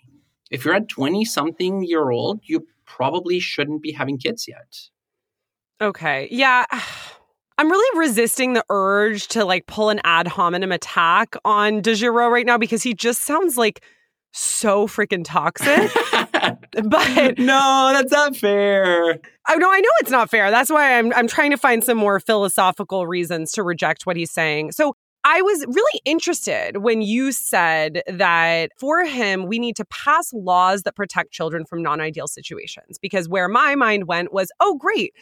If 0.49 0.63
you're 0.65 0.75
a 0.75 0.81
20 0.81 1.25
something 1.25 1.83
year 1.83 2.09
old, 2.09 2.39
you 2.43 2.65
probably 2.85 3.39
shouldn't 3.39 3.81
be 3.81 3.91
having 3.91 4.17
kids 4.17 4.47
yet. 4.47 4.77
Okay. 5.81 6.27
Yeah. 6.31 6.65
I'm 7.59 7.69
really 7.69 7.99
resisting 7.99 8.53
the 8.53 8.63
urge 8.69 9.27
to 9.29 9.43
like 9.43 9.67
pull 9.67 9.89
an 9.89 9.99
ad 10.05 10.29
hominem 10.29 10.71
attack 10.71 11.35
on 11.43 11.81
De 11.81 11.93
right 12.09 12.45
now 12.45 12.57
because 12.57 12.81
he 12.81 12.93
just 12.93 13.23
sounds 13.23 13.57
like 13.57 13.83
so 14.31 14.87
freaking 14.87 15.25
toxic. 15.25 15.91
but 16.85 17.37
no, 17.37 17.89
that's 17.93 18.13
not 18.13 18.37
fair. 18.37 19.19
Oh 19.49 19.55
no, 19.55 19.69
I 19.69 19.81
know 19.81 19.89
it's 19.99 20.09
not 20.09 20.29
fair. 20.29 20.49
That's 20.51 20.69
why 20.69 20.97
I'm 20.97 21.11
I'm 21.13 21.27
trying 21.27 21.51
to 21.51 21.57
find 21.57 21.83
some 21.83 21.97
more 21.97 22.21
philosophical 22.21 23.07
reasons 23.07 23.51
to 23.51 23.63
reject 23.63 24.05
what 24.05 24.15
he's 24.15 24.31
saying. 24.31 24.71
So 24.71 24.95
I 25.25 25.41
was 25.41 25.65
really 25.67 26.01
interested 26.05 26.77
when 26.77 27.01
you 27.01 27.33
said 27.33 28.03
that 28.07 28.71
for 28.77 29.03
him, 29.03 29.47
we 29.47 29.59
need 29.59 29.75
to 29.75 29.85
pass 29.85 30.31
laws 30.31 30.83
that 30.83 30.95
protect 30.95 31.33
children 31.33 31.65
from 31.65 31.83
non 31.83 31.99
ideal 31.99 32.29
situations. 32.29 32.97
Because 32.97 33.27
where 33.27 33.49
my 33.49 33.75
mind 33.75 34.07
went 34.07 34.31
was, 34.31 34.49
oh, 34.61 34.77
great. 34.77 35.13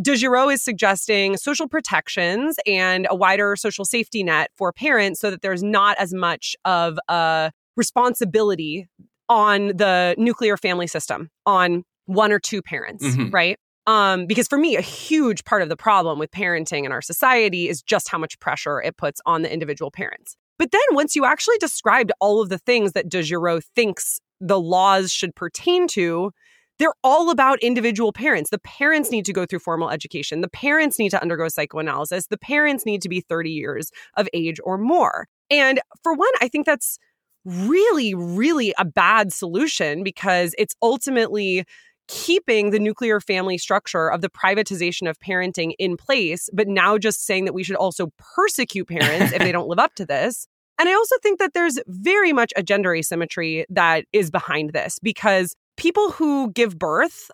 De 0.00 0.16
Giraud 0.16 0.52
is 0.52 0.62
suggesting 0.62 1.36
social 1.36 1.68
protections 1.68 2.56
and 2.66 3.06
a 3.10 3.14
wider 3.14 3.56
social 3.56 3.84
safety 3.84 4.22
net 4.22 4.50
for 4.56 4.72
parents 4.72 5.20
so 5.20 5.30
that 5.30 5.42
there's 5.42 5.62
not 5.62 5.98
as 5.98 6.14
much 6.14 6.56
of 6.64 6.98
a 7.08 7.52
responsibility 7.76 8.88
on 9.28 9.68
the 9.68 10.14
nuclear 10.18 10.56
family 10.56 10.86
system, 10.86 11.28
on 11.46 11.84
one 12.06 12.32
or 12.32 12.38
two 12.38 12.62
parents, 12.62 13.04
mm-hmm. 13.04 13.30
right? 13.30 13.58
Um, 13.86 14.26
because 14.26 14.46
for 14.46 14.58
me, 14.58 14.76
a 14.76 14.80
huge 14.80 15.44
part 15.44 15.62
of 15.62 15.68
the 15.68 15.76
problem 15.76 16.18
with 16.18 16.30
parenting 16.30 16.84
in 16.84 16.92
our 16.92 17.02
society 17.02 17.68
is 17.68 17.82
just 17.82 18.08
how 18.08 18.18
much 18.18 18.38
pressure 18.38 18.80
it 18.80 18.96
puts 18.96 19.20
on 19.26 19.42
the 19.42 19.52
individual 19.52 19.90
parents. 19.90 20.36
But 20.58 20.70
then 20.70 20.82
once 20.92 21.16
you 21.16 21.24
actually 21.24 21.58
described 21.58 22.12
all 22.20 22.40
of 22.40 22.48
the 22.48 22.58
things 22.58 22.92
that 22.92 23.08
de 23.08 23.22
Giraud 23.22 23.64
thinks 23.74 24.20
the 24.40 24.60
laws 24.60 25.10
should 25.10 25.34
pertain 25.34 25.88
to, 25.88 26.30
they're 26.78 26.94
all 27.04 27.30
about 27.30 27.60
individual 27.60 28.12
parents. 28.12 28.50
The 28.50 28.58
parents 28.58 29.10
need 29.10 29.24
to 29.26 29.32
go 29.32 29.46
through 29.46 29.60
formal 29.60 29.90
education. 29.90 30.40
The 30.40 30.48
parents 30.48 30.98
need 30.98 31.10
to 31.10 31.20
undergo 31.22 31.48
psychoanalysis. 31.48 32.26
The 32.26 32.38
parents 32.38 32.84
need 32.86 33.02
to 33.02 33.08
be 33.08 33.20
30 33.20 33.50
years 33.50 33.90
of 34.16 34.28
age 34.32 34.58
or 34.64 34.78
more. 34.78 35.28
And 35.50 35.80
for 36.02 36.14
one, 36.14 36.32
I 36.40 36.48
think 36.48 36.66
that's 36.66 36.98
really, 37.44 38.14
really 38.14 38.72
a 38.78 38.84
bad 38.84 39.32
solution 39.32 40.02
because 40.02 40.54
it's 40.58 40.74
ultimately 40.82 41.64
keeping 42.08 42.70
the 42.70 42.78
nuclear 42.78 43.20
family 43.20 43.58
structure 43.58 44.10
of 44.10 44.20
the 44.20 44.28
privatization 44.28 45.08
of 45.08 45.18
parenting 45.20 45.72
in 45.78 45.96
place, 45.96 46.48
but 46.52 46.68
now 46.68 46.98
just 46.98 47.24
saying 47.24 47.44
that 47.44 47.54
we 47.54 47.62
should 47.62 47.76
also 47.76 48.12
persecute 48.34 48.88
parents 48.88 49.32
if 49.32 49.38
they 49.38 49.52
don't 49.52 49.68
live 49.68 49.78
up 49.78 49.94
to 49.94 50.04
this. 50.04 50.46
And 50.78 50.88
I 50.88 50.94
also 50.94 51.16
think 51.22 51.38
that 51.38 51.54
there's 51.54 51.78
very 51.86 52.32
much 52.32 52.52
a 52.56 52.62
gender 52.62 52.94
asymmetry 52.94 53.64
that 53.68 54.04
is 54.12 54.30
behind 54.30 54.72
this 54.72 54.98
because 55.00 55.54
people 55.82 56.12
who 56.12 56.52
give 56.52 56.78
birth 56.78 57.28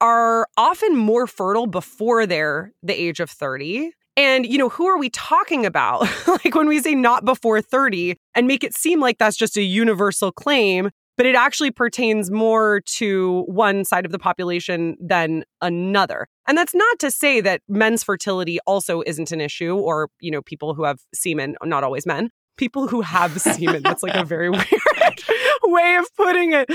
are 0.00 0.48
often 0.56 0.96
more 0.96 1.28
fertile 1.28 1.68
before 1.68 2.26
they're 2.26 2.72
the 2.82 2.92
age 2.92 3.20
of 3.20 3.30
30. 3.30 3.92
And, 4.16 4.44
you 4.44 4.58
know, 4.58 4.68
who 4.68 4.88
are 4.88 4.98
we 4.98 5.08
talking 5.08 5.64
about? 5.64 6.00
like 6.26 6.52
when 6.56 6.66
we 6.66 6.80
say 6.80 6.96
not 6.96 7.24
before 7.24 7.62
30 7.62 8.16
and 8.34 8.48
make 8.48 8.64
it 8.64 8.74
seem 8.74 8.98
like 8.98 9.18
that's 9.18 9.36
just 9.36 9.56
a 9.56 9.62
universal 9.62 10.32
claim, 10.32 10.90
but 11.16 11.26
it 11.26 11.36
actually 11.36 11.70
pertains 11.70 12.28
more 12.28 12.80
to 12.86 13.44
one 13.46 13.84
side 13.84 14.04
of 14.04 14.10
the 14.10 14.18
population 14.18 14.96
than 15.00 15.44
another. 15.60 16.26
And 16.48 16.58
that's 16.58 16.74
not 16.74 16.98
to 16.98 17.10
say 17.12 17.40
that 17.40 17.60
men's 17.68 18.02
fertility 18.02 18.58
also 18.66 19.04
isn't 19.06 19.30
an 19.30 19.40
issue 19.40 19.76
or, 19.76 20.08
you 20.20 20.32
know, 20.32 20.42
people 20.42 20.74
who 20.74 20.82
have 20.82 20.98
semen, 21.14 21.54
not 21.62 21.84
always 21.84 22.04
men, 22.04 22.30
people 22.56 22.88
who 22.88 23.00
have 23.00 23.40
semen. 23.40 23.82
That's 23.84 24.02
like 24.02 24.16
a 24.16 24.24
very 24.24 24.50
weird 24.50 24.66
way 25.64 25.96
of 25.96 26.06
putting 26.16 26.52
it. 26.52 26.68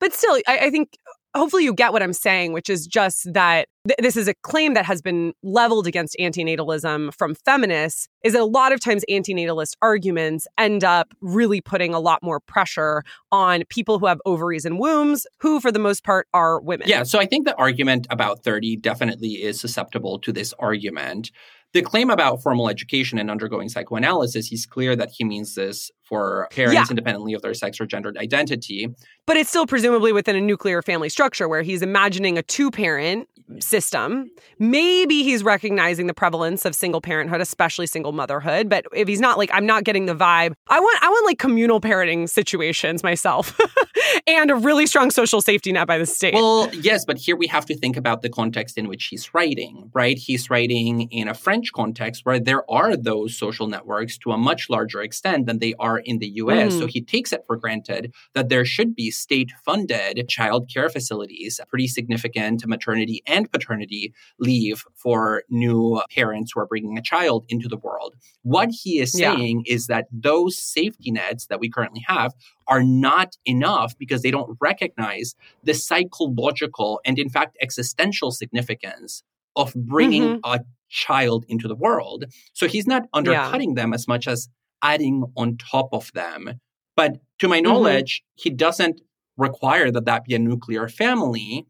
But 0.00 0.12
still, 0.12 0.38
I, 0.46 0.58
I, 0.58 0.70
think 0.70 0.96
hopefully 1.34 1.64
you 1.64 1.74
get 1.74 1.92
what 1.92 2.02
I'm 2.02 2.12
saying, 2.12 2.52
which 2.52 2.68
is 2.68 2.86
just 2.86 3.32
that 3.32 3.68
th- 3.86 3.98
this 4.00 4.16
is 4.16 4.28
a 4.28 4.34
claim 4.42 4.74
that 4.74 4.84
has 4.84 5.02
been 5.02 5.32
leveled 5.42 5.86
against 5.86 6.16
antinatalism 6.18 7.14
from 7.14 7.34
feminists, 7.34 8.08
is 8.24 8.32
that 8.32 8.42
a 8.42 8.46
lot 8.46 8.72
of 8.72 8.80
times 8.80 9.04
antinatalist 9.10 9.74
arguments 9.82 10.46
end 10.58 10.84
up 10.84 11.12
really 11.20 11.60
putting 11.60 11.94
a 11.94 12.00
lot 12.00 12.22
more 12.22 12.40
pressure 12.40 13.02
on 13.30 13.62
people 13.68 13.98
who 13.98 14.06
have 14.06 14.20
ovaries 14.26 14.64
and 14.64 14.78
wombs, 14.78 15.26
who 15.40 15.60
for 15.60 15.70
the 15.70 15.78
most 15.78 16.04
part 16.04 16.26
are 16.34 16.60
women. 16.60 16.88
Yeah, 16.88 17.02
so 17.02 17.18
I 17.18 17.26
think 17.26 17.46
the 17.46 17.56
argument 17.56 18.06
about 18.10 18.42
30 18.42 18.76
definitely 18.76 19.42
is 19.42 19.60
susceptible 19.60 20.18
to 20.20 20.32
this 20.32 20.54
argument. 20.58 21.30
The 21.74 21.82
claim 21.82 22.08
about 22.08 22.42
formal 22.42 22.68
education 22.68 23.18
and 23.18 23.30
undergoing 23.30 23.68
psychoanalysis, 23.68 24.46
he's 24.46 24.64
clear 24.64 24.96
that 24.96 25.10
he 25.10 25.24
means 25.24 25.54
this 25.54 25.90
for 26.02 26.48
parents 26.50 26.74
yeah. 26.74 26.84
independently 26.88 27.34
of 27.34 27.42
their 27.42 27.52
sex 27.52 27.78
or 27.78 27.86
gendered 27.86 28.16
identity. 28.16 28.88
But 29.26 29.36
it's 29.36 29.50
still 29.50 29.66
presumably 29.66 30.12
within 30.12 30.34
a 30.34 30.40
nuclear 30.40 30.80
family 30.80 31.10
structure 31.10 31.46
where 31.46 31.62
he's 31.62 31.82
imagining 31.82 32.38
a 32.38 32.42
two 32.42 32.70
parent 32.70 33.28
system. 33.60 34.30
Maybe 34.58 35.22
he's 35.22 35.42
recognizing 35.42 36.06
the 36.06 36.14
prevalence 36.14 36.64
of 36.64 36.74
single 36.74 37.00
parenthood, 37.00 37.40
especially 37.40 37.86
single 37.86 38.12
motherhood. 38.12 38.68
But 38.68 38.86
if 38.92 39.08
he's 39.08 39.20
not 39.20 39.38
like, 39.38 39.50
I'm 39.52 39.66
not 39.66 39.84
getting 39.84 40.06
the 40.06 40.14
vibe. 40.14 40.54
I 40.68 40.80
want, 40.80 41.02
I 41.02 41.08
want 41.08 41.26
like 41.26 41.38
communal 41.38 41.80
parenting 41.80 42.28
situations 42.28 43.02
myself, 43.02 43.58
and 44.26 44.50
a 44.50 44.54
really 44.54 44.86
strong 44.86 45.10
social 45.10 45.40
safety 45.40 45.72
net 45.72 45.86
by 45.86 45.98
the 45.98 46.06
state. 46.06 46.34
Well, 46.34 46.72
yes, 46.74 47.04
but 47.04 47.18
here 47.18 47.36
we 47.36 47.46
have 47.46 47.66
to 47.66 47.76
think 47.76 47.96
about 47.96 48.22
the 48.22 48.28
context 48.28 48.78
in 48.78 48.88
which 48.88 49.06
he's 49.06 49.32
writing, 49.34 49.90
right? 49.94 50.18
He's 50.18 50.50
writing 50.50 51.02
in 51.10 51.28
a 51.28 51.34
French 51.34 51.72
context 51.72 52.24
where 52.24 52.40
there 52.40 52.68
are 52.70 52.96
those 52.96 53.36
social 53.36 53.66
networks 53.66 54.18
to 54.18 54.32
a 54.32 54.38
much 54.38 54.68
larger 54.68 55.02
extent 55.02 55.46
than 55.46 55.58
they 55.58 55.74
are 55.78 55.98
in 55.98 56.18
the 56.18 56.28
US. 56.36 56.74
Mm. 56.74 56.78
So 56.80 56.86
he 56.86 57.00
takes 57.00 57.32
it 57.32 57.44
for 57.46 57.56
granted 57.56 58.12
that 58.34 58.48
there 58.48 58.64
should 58.64 58.94
be 58.94 59.10
state 59.10 59.50
funded 59.64 60.28
child 60.28 60.70
care 60.72 60.88
facilities, 60.88 61.60
pretty 61.68 61.88
significant 61.88 62.66
maternity 62.66 63.22
and 63.26 63.37
paternity 63.46 64.12
leave 64.38 64.84
for 64.94 65.42
new 65.48 66.00
parents 66.14 66.52
who 66.54 66.60
are 66.60 66.66
bringing 66.66 66.98
a 66.98 67.02
child 67.02 67.44
into 67.48 67.68
the 67.68 67.76
world. 67.76 68.14
What 68.42 68.70
he 68.70 68.98
is 68.98 69.12
saying 69.12 69.64
yeah. 69.64 69.74
is 69.74 69.86
that 69.86 70.06
those 70.12 70.58
safety 70.58 71.10
nets 71.10 71.46
that 71.46 71.60
we 71.60 71.70
currently 71.70 72.04
have 72.06 72.34
are 72.66 72.82
not 72.82 73.36
enough 73.44 73.96
because 73.98 74.22
they 74.22 74.30
don't 74.30 74.56
recognize 74.60 75.34
the 75.64 75.74
psychological 75.74 77.00
and, 77.04 77.18
in 77.18 77.28
fact, 77.28 77.56
existential 77.60 78.30
significance 78.30 79.22
of 79.56 79.74
bringing 79.74 80.22
mm-hmm. 80.22 80.52
a 80.52 80.60
child 80.88 81.44
into 81.48 81.68
the 81.68 81.74
world. 81.74 82.24
So 82.52 82.66
he's 82.66 82.86
not 82.86 83.02
undercutting 83.12 83.70
yeah. 83.70 83.82
them 83.82 83.92
as 83.92 84.08
much 84.08 84.26
as 84.26 84.48
adding 84.82 85.24
on 85.36 85.56
top 85.56 85.88
of 85.92 86.12
them. 86.12 86.60
But 86.96 87.18
to 87.40 87.48
my 87.48 87.58
mm-hmm. 87.58 87.64
knowledge, 87.64 88.22
mm-hmm. 88.22 88.42
he 88.42 88.50
doesn't 88.50 89.00
require 89.36 89.90
that 89.90 90.04
that 90.04 90.24
be 90.24 90.34
a 90.34 90.38
nuclear 90.38 90.88
family. 90.88 91.66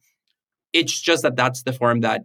It's 0.72 1.00
just 1.00 1.22
that 1.22 1.36
that's 1.36 1.62
the 1.62 1.72
form 1.72 2.00
that 2.00 2.22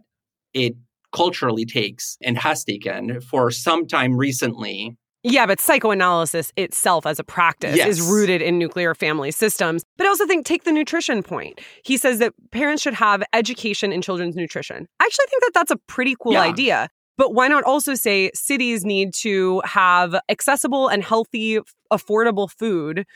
it 0.52 0.74
culturally 1.12 1.64
takes 1.64 2.18
and 2.22 2.36
has 2.38 2.64
taken 2.64 3.20
for 3.20 3.50
some 3.50 3.86
time 3.86 4.16
recently. 4.16 4.96
Yeah, 5.26 5.46
but 5.46 5.58
psychoanalysis 5.58 6.52
itself 6.56 7.06
as 7.06 7.18
a 7.18 7.24
practice 7.24 7.76
yes. 7.76 7.88
is 7.88 8.02
rooted 8.02 8.42
in 8.42 8.58
nuclear 8.58 8.94
family 8.94 9.30
systems. 9.30 9.82
But 9.96 10.06
I 10.06 10.10
also 10.10 10.26
think, 10.26 10.44
take 10.44 10.64
the 10.64 10.72
nutrition 10.72 11.22
point. 11.22 11.62
He 11.82 11.96
says 11.96 12.18
that 12.18 12.34
parents 12.50 12.82
should 12.82 12.92
have 12.92 13.22
education 13.32 13.90
in 13.90 14.02
children's 14.02 14.36
nutrition. 14.36 14.86
I 15.00 15.04
actually 15.04 15.26
think 15.30 15.42
that 15.44 15.52
that's 15.54 15.70
a 15.70 15.78
pretty 15.86 16.14
cool 16.20 16.34
yeah. 16.34 16.42
idea. 16.42 16.88
But 17.16 17.32
why 17.32 17.48
not 17.48 17.64
also 17.64 17.94
say 17.94 18.30
cities 18.34 18.84
need 18.84 19.14
to 19.20 19.62
have 19.64 20.14
accessible 20.28 20.88
and 20.88 21.02
healthy, 21.02 21.58
affordable 21.90 22.50
food 22.50 23.06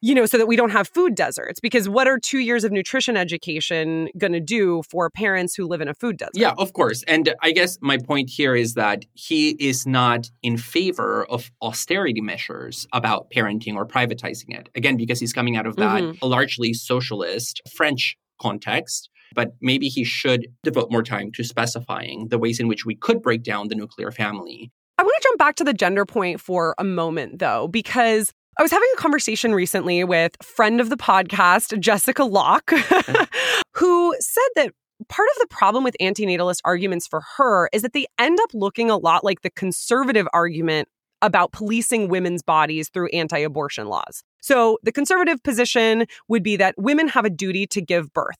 you 0.00 0.14
know, 0.14 0.26
so 0.26 0.38
that 0.38 0.46
we 0.46 0.56
don't 0.56 0.70
have 0.70 0.88
food 0.88 1.14
deserts. 1.14 1.60
Because 1.60 1.88
what 1.88 2.08
are 2.08 2.18
two 2.18 2.38
years 2.38 2.64
of 2.64 2.72
nutrition 2.72 3.16
education 3.16 4.08
going 4.18 4.32
to 4.32 4.40
do 4.40 4.82
for 4.88 5.10
parents 5.10 5.54
who 5.54 5.66
live 5.66 5.80
in 5.80 5.88
a 5.88 5.94
food 5.94 6.16
desert? 6.16 6.32
Yeah, 6.34 6.54
of 6.58 6.72
course. 6.72 7.02
And 7.04 7.34
I 7.42 7.52
guess 7.52 7.78
my 7.80 7.98
point 7.98 8.30
here 8.30 8.54
is 8.54 8.74
that 8.74 9.04
he 9.14 9.50
is 9.50 9.86
not 9.86 10.30
in 10.42 10.56
favor 10.56 11.24
of 11.26 11.50
austerity 11.62 12.20
measures 12.20 12.86
about 12.92 13.30
parenting 13.30 13.74
or 13.74 13.86
privatizing 13.86 14.58
it. 14.58 14.68
Again, 14.74 14.96
because 14.96 15.20
he's 15.20 15.32
coming 15.32 15.56
out 15.56 15.66
of 15.66 15.76
that 15.76 16.02
mm-hmm. 16.02 16.26
largely 16.26 16.72
socialist 16.72 17.62
French 17.72 18.16
context. 18.40 19.10
But 19.34 19.56
maybe 19.60 19.88
he 19.88 20.04
should 20.04 20.46
devote 20.62 20.90
more 20.90 21.02
time 21.02 21.32
to 21.32 21.42
specifying 21.42 22.28
the 22.28 22.38
ways 22.38 22.60
in 22.60 22.68
which 22.68 22.86
we 22.86 22.94
could 22.94 23.20
break 23.20 23.42
down 23.42 23.68
the 23.68 23.74
nuclear 23.74 24.12
family 24.12 24.70
I 24.98 25.02
want 25.02 25.14
to 25.20 25.28
jump 25.28 25.38
back 25.38 25.56
to 25.56 25.64
the 25.64 25.74
gender 25.74 26.06
point 26.06 26.40
for 26.40 26.74
a 26.78 26.84
moment, 26.84 27.38
though, 27.38 27.68
because 27.68 28.32
I 28.58 28.62
was 28.62 28.70
having 28.70 28.88
a 28.94 29.00
conversation 29.00 29.54
recently 29.54 30.02
with 30.02 30.32
friend 30.42 30.80
of 30.80 30.88
the 30.88 30.96
podcast, 30.96 31.78
Jessica 31.78 32.24
Locke, 32.24 32.70
who 33.74 34.16
said 34.18 34.48
that 34.54 34.72
part 35.10 35.28
of 35.34 35.40
the 35.40 35.46
problem 35.50 35.84
with 35.84 35.94
antinatalist 36.00 36.60
arguments 36.64 37.06
for 37.06 37.22
her 37.36 37.68
is 37.74 37.82
that 37.82 37.92
they 37.92 38.06
end 38.18 38.38
up 38.42 38.50
looking 38.54 38.88
a 38.88 38.96
lot 38.96 39.24
like 39.24 39.42
the 39.42 39.50
conservative 39.50 40.26
argument 40.32 40.88
about 41.20 41.52
policing 41.52 42.08
women's 42.08 42.42
bodies 42.42 42.88
through 42.88 43.08
anti 43.08 43.38
abortion 43.38 43.88
laws. 43.88 44.22
So 44.40 44.78
the 44.82 44.92
conservative 44.92 45.42
position 45.42 46.06
would 46.28 46.42
be 46.42 46.56
that 46.56 46.74
women 46.78 47.08
have 47.08 47.26
a 47.26 47.30
duty 47.30 47.66
to 47.68 47.82
give 47.82 48.12
birth. 48.14 48.38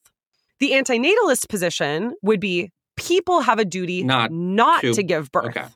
The 0.61 0.71
antinatalist 0.71 1.49
position 1.51 2.15
would 2.23 2.41
be 2.41 2.71
people 2.97 3.43
have 3.43 3.59
a 3.59 3.67
duty 3.67 4.03
not, 4.03 4.33
not 4.33 4.81
to, 4.81 4.95
to 4.95 5.03
give 5.03 5.31
birth. 5.31 5.57
Okay. 5.57 5.67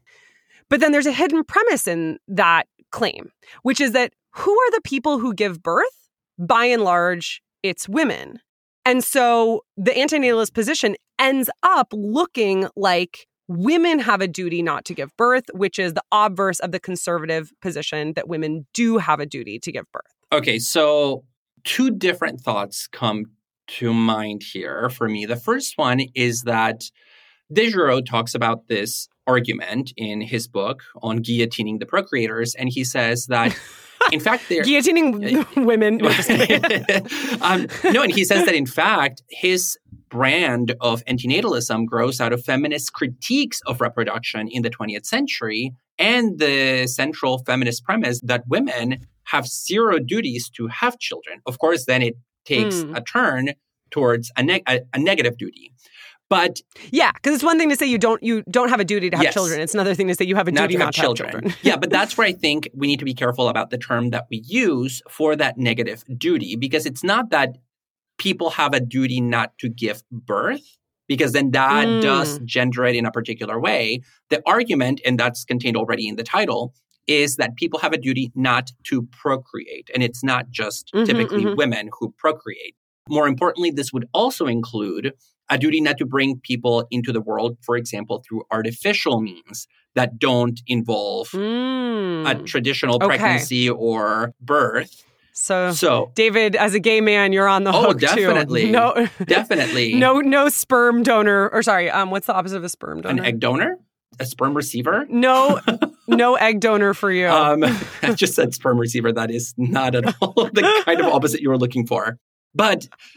But 0.70 0.80
then 0.80 0.93
there's 0.93 1.07
a 1.07 1.12
hidden 1.12 1.45
premise 1.45 1.86
in 1.86 2.18
that 2.28 2.66
claim, 2.91 3.30
which 3.62 3.80
is 3.80 3.93
that 3.93 4.12
who 4.33 4.53
are 4.53 4.70
the 4.72 4.81
people 4.83 5.18
who 5.18 5.35
give 5.35 5.62
birth? 5.62 6.09
By 6.39 6.66
and 6.66 6.83
large, 6.83 7.43
it's 7.62 7.89
women. 7.89 8.41
And 8.85 9.05
so 9.05 9.64
the 9.76 9.91
antinatalist 9.91 10.55
position 10.55 10.97
ends 11.18 11.51
up 11.62 11.89
looking 11.93 12.66
like 12.76 13.26
women 13.47 13.99
have 13.99 14.20
a 14.20 14.28
duty 14.28 14.62
not 14.62 14.85
to 14.87 14.95
give 14.95 15.14
birth, 15.16 15.45
which 15.53 15.78
is 15.78 15.95
the 15.95 16.03
obverse 16.12 16.61
of 16.61 16.72
the 16.72 16.81
conservative 16.81 17.53
position 17.61 18.14
that 18.14 18.28
women 18.28 18.66
do 18.72 18.99
have 18.99 19.20
a 19.20 19.26
duty 19.26 19.59
to 19.59 19.72
give 19.72 19.85
birth. 19.93 20.14
Okay, 20.33 20.59
so 20.59 21.24
two 21.64 21.91
different 21.91 22.41
thoughts 22.41 22.87
come 22.87 23.26
to 23.66 23.93
mind 23.93 24.43
here 24.43 24.89
for 24.89 25.09
me. 25.09 25.26
The 25.26 25.37
first 25.37 25.76
one 25.76 26.01
is 26.14 26.43
that 26.43 26.83
de 27.53 27.70
Giraud 27.70 28.07
talks 28.07 28.35
about 28.35 28.68
this 28.68 29.09
argument 29.26 29.93
in 29.97 30.20
his 30.20 30.49
book 30.49 30.83
on 31.03 31.18
guillotining 31.18 31.81
the 31.81 31.87
procreators, 31.87 32.55
and 32.59 32.68
he 32.68 32.85
says 32.85 33.26
that 33.26 33.57
in 34.12 34.20
fact, 34.20 34.44
they're 34.48 34.62
guillotining 34.62 35.44
women. 35.64 36.01
um, 37.42 37.66
no, 37.92 38.03
and 38.03 38.12
he 38.12 38.24
says 38.24 38.44
that 38.46 38.55
in 38.55 38.66
fact, 38.66 39.22
his 39.28 39.78
brand 40.09 40.74
of 40.80 41.05
antinatalism 41.05 41.86
grows 41.86 42.20
out 42.20 42.32
of 42.32 42.44
feminist 42.44 42.92
critiques 42.92 43.61
of 43.66 43.80
reproduction 43.80 44.48
in 44.48 44.62
the 44.62 44.70
20th 44.70 45.07
century 45.07 45.72
and 45.98 46.38
the 46.38 46.86
central 46.86 47.38
feminist 47.38 47.84
premise 47.84 48.20
that 48.22 48.42
women 48.48 49.07
have 49.24 49.46
zero 49.46 49.98
duties 49.98 50.48
to 50.51 50.66
have 50.66 50.98
children. 50.98 51.40
Of 51.46 51.59
course, 51.59 51.86
then 51.86 52.03
it 52.03 52.16
takes 52.44 52.76
mm. 52.76 52.96
a 52.96 53.01
turn 53.01 53.51
towards 53.90 54.32
a, 54.36 54.42
ne- 54.42 54.62
a, 54.66 54.80
a 54.92 54.98
negative 54.98 55.36
duty. 55.36 55.72
But 56.31 56.62
yeah, 56.93 57.11
because 57.12 57.35
it's 57.35 57.45
one 57.45 57.59
thing 57.59 57.68
to 57.70 57.76
say 57.76 57.87
you 57.87 57.99
don't 57.99 58.22
you 58.22 58.43
don't 58.49 58.70
have 58.70 58.81
a 58.81 58.85
duty 58.85 59.11
to 59.11 59.16
have 59.16 59.24
yes. 59.24 59.35
children. 59.35 59.61
It's 59.61 59.74
another 59.74 59.95
thing 59.95 60.07
to 60.09 60.14
say 60.14 60.24
you 60.24 60.37
have 60.37 60.49
a 60.49 60.53
not 60.53 60.62
duty 60.62 60.74
to 60.74 60.78
not 60.78 60.95
to 60.95 61.01
children. 61.01 61.28
have 61.28 61.43
children. 61.43 61.59
yeah, 61.62 61.76
but 61.76 61.91
that's 61.91 62.16
where 62.16 62.26
I 62.26 62.33
think 62.33 62.70
we 62.72 62.87
need 62.87 63.01
to 63.01 63.05
be 63.05 63.14
careful 63.14 63.49
about 63.49 63.70
the 63.70 63.78
term 63.78 64.11
that 64.11 64.28
we 64.31 64.43
use 64.47 65.03
for 65.11 65.35
that 65.37 65.59
negative 65.59 66.05
duty 66.16 66.55
because 66.55 66.87
it's 66.87 67.03
not 67.03 67.31
that 67.31 67.59
people 68.16 68.51
have 68.51 68.72
a 68.72 68.81
duty 68.81 69.20
not 69.20 69.59
to 69.59 69.68
give 69.68 70.03
birth 70.12 70.78
because 71.09 71.33
then 71.33 71.51
that 71.51 71.89
mm. 71.89 72.01
does 72.01 72.39
gender 72.45 72.85
it 72.85 72.95
in 72.95 73.05
a 73.05 73.11
particular 73.11 73.59
way. 73.59 74.01
The 74.28 74.41
argument, 74.47 75.01
and 75.05 75.18
that's 75.18 75.45
contained 75.45 75.76
already 75.76 76.07
in 76.07 76.14
the 76.14 76.22
title, 76.22 76.72
is 77.09 77.35
that 77.37 77.57
people 77.57 77.81
have 77.81 77.93
a 77.93 77.99
duty 77.99 78.31
not 78.37 78.70
to 78.85 79.03
procreate. 79.11 79.91
And 79.93 80.05
it's 80.05 80.22
not 80.22 80.51
just 80.51 80.93
mm-hmm, 80.95 81.07
typically 81.07 81.45
mm-hmm. 81.45 81.57
women 81.57 81.91
who 81.99 82.14
procreate. 82.16 82.76
More 83.09 83.26
importantly, 83.26 83.72
this 83.72 83.93
would 83.93 84.07
also 84.14 84.47
include 84.47 85.12
a 85.51 85.59
duty 85.59 85.80
not 85.80 85.98
to 85.98 86.07
bring 86.07 86.38
people 86.40 86.86
into 86.90 87.12
the 87.12 87.20
world, 87.20 87.59
for 87.62 87.76
example, 87.76 88.22
through 88.26 88.44
artificial 88.51 89.20
means 89.20 89.66
that 89.94 90.18
don't 90.18 90.61
involve 90.66 91.28
mm. 91.30 92.30
a 92.30 92.42
traditional 92.44 92.96
okay. 92.96 93.07
pregnancy 93.07 93.68
or 93.68 94.32
birth. 94.40 95.05
So, 95.32 95.72
so, 95.72 96.12
David, 96.14 96.55
as 96.55 96.74
a 96.74 96.80
gay 96.80 97.01
man, 97.01 97.32
you're 97.32 97.48
on 97.48 97.64
the 97.64 97.72
oh, 97.72 97.88
hook 97.88 98.01
definitely. 98.01 98.66
too. 98.66 98.72
No, 98.72 99.09
definitely. 99.24 99.94
no, 99.94 100.20
no 100.20 100.48
sperm 100.48 101.03
donor, 101.03 101.48
or 101.48 101.62
sorry, 101.62 101.90
um, 101.90 102.11
what's 102.11 102.26
the 102.26 102.34
opposite 102.34 102.57
of 102.57 102.64
a 102.64 102.68
sperm 102.68 103.01
donor? 103.01 103.22
An 103.22 103.26
egg 103.26 103.40
donor, 103.40 103.78
a 104.18 104.26
sperm 104.26 104.55
receiver. 104.55 105.07
No, 105.09 105.61
no 106.09 106.34
egg 106.34 106.61
donor 106.61 106.94
for 106.94 107.11
you. 107.11 107.28
Um, 107.28 107.64
I 108.03 108.12
just 108.12 108.34
said 108.34 108.55
sperm 108.55 108.78
receiver. 108.78 109.12
That 109.12 109.30
is 109.30 109.55
not 109.57 109.94
at 109.94 110.14
all 110.20 110.32
the 110.34 110.82
kind 110.84 111.01
of 111.01 111.07
opposite 111.07 111.40
you 111.40 111.48
were 111.48 111.59
looking 111.59 111.86
for. 111.86 112.18
But 112.55 112.88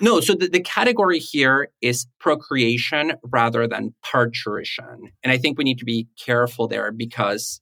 no, 0.00 0.20
so 0.20 0.34
the, 0.34 0.48
the 0.52 0.60
category 0.60 1.18
here 1.18 1.68
is 1.80 2.06
procreation 2.18 3.14
rather 3.22 3.66
than 3.66 3.94
parturition. 4.04 5.12
And 5.22 5.32
I 5.32 5.38
think 5.38 5.58
we 5.58 5.64
need 5.64 5.78
to 5.78 5.84
be 5.84 6.08
careful 6.18 6.68
there 6.68 6.92
because 6.92 7.60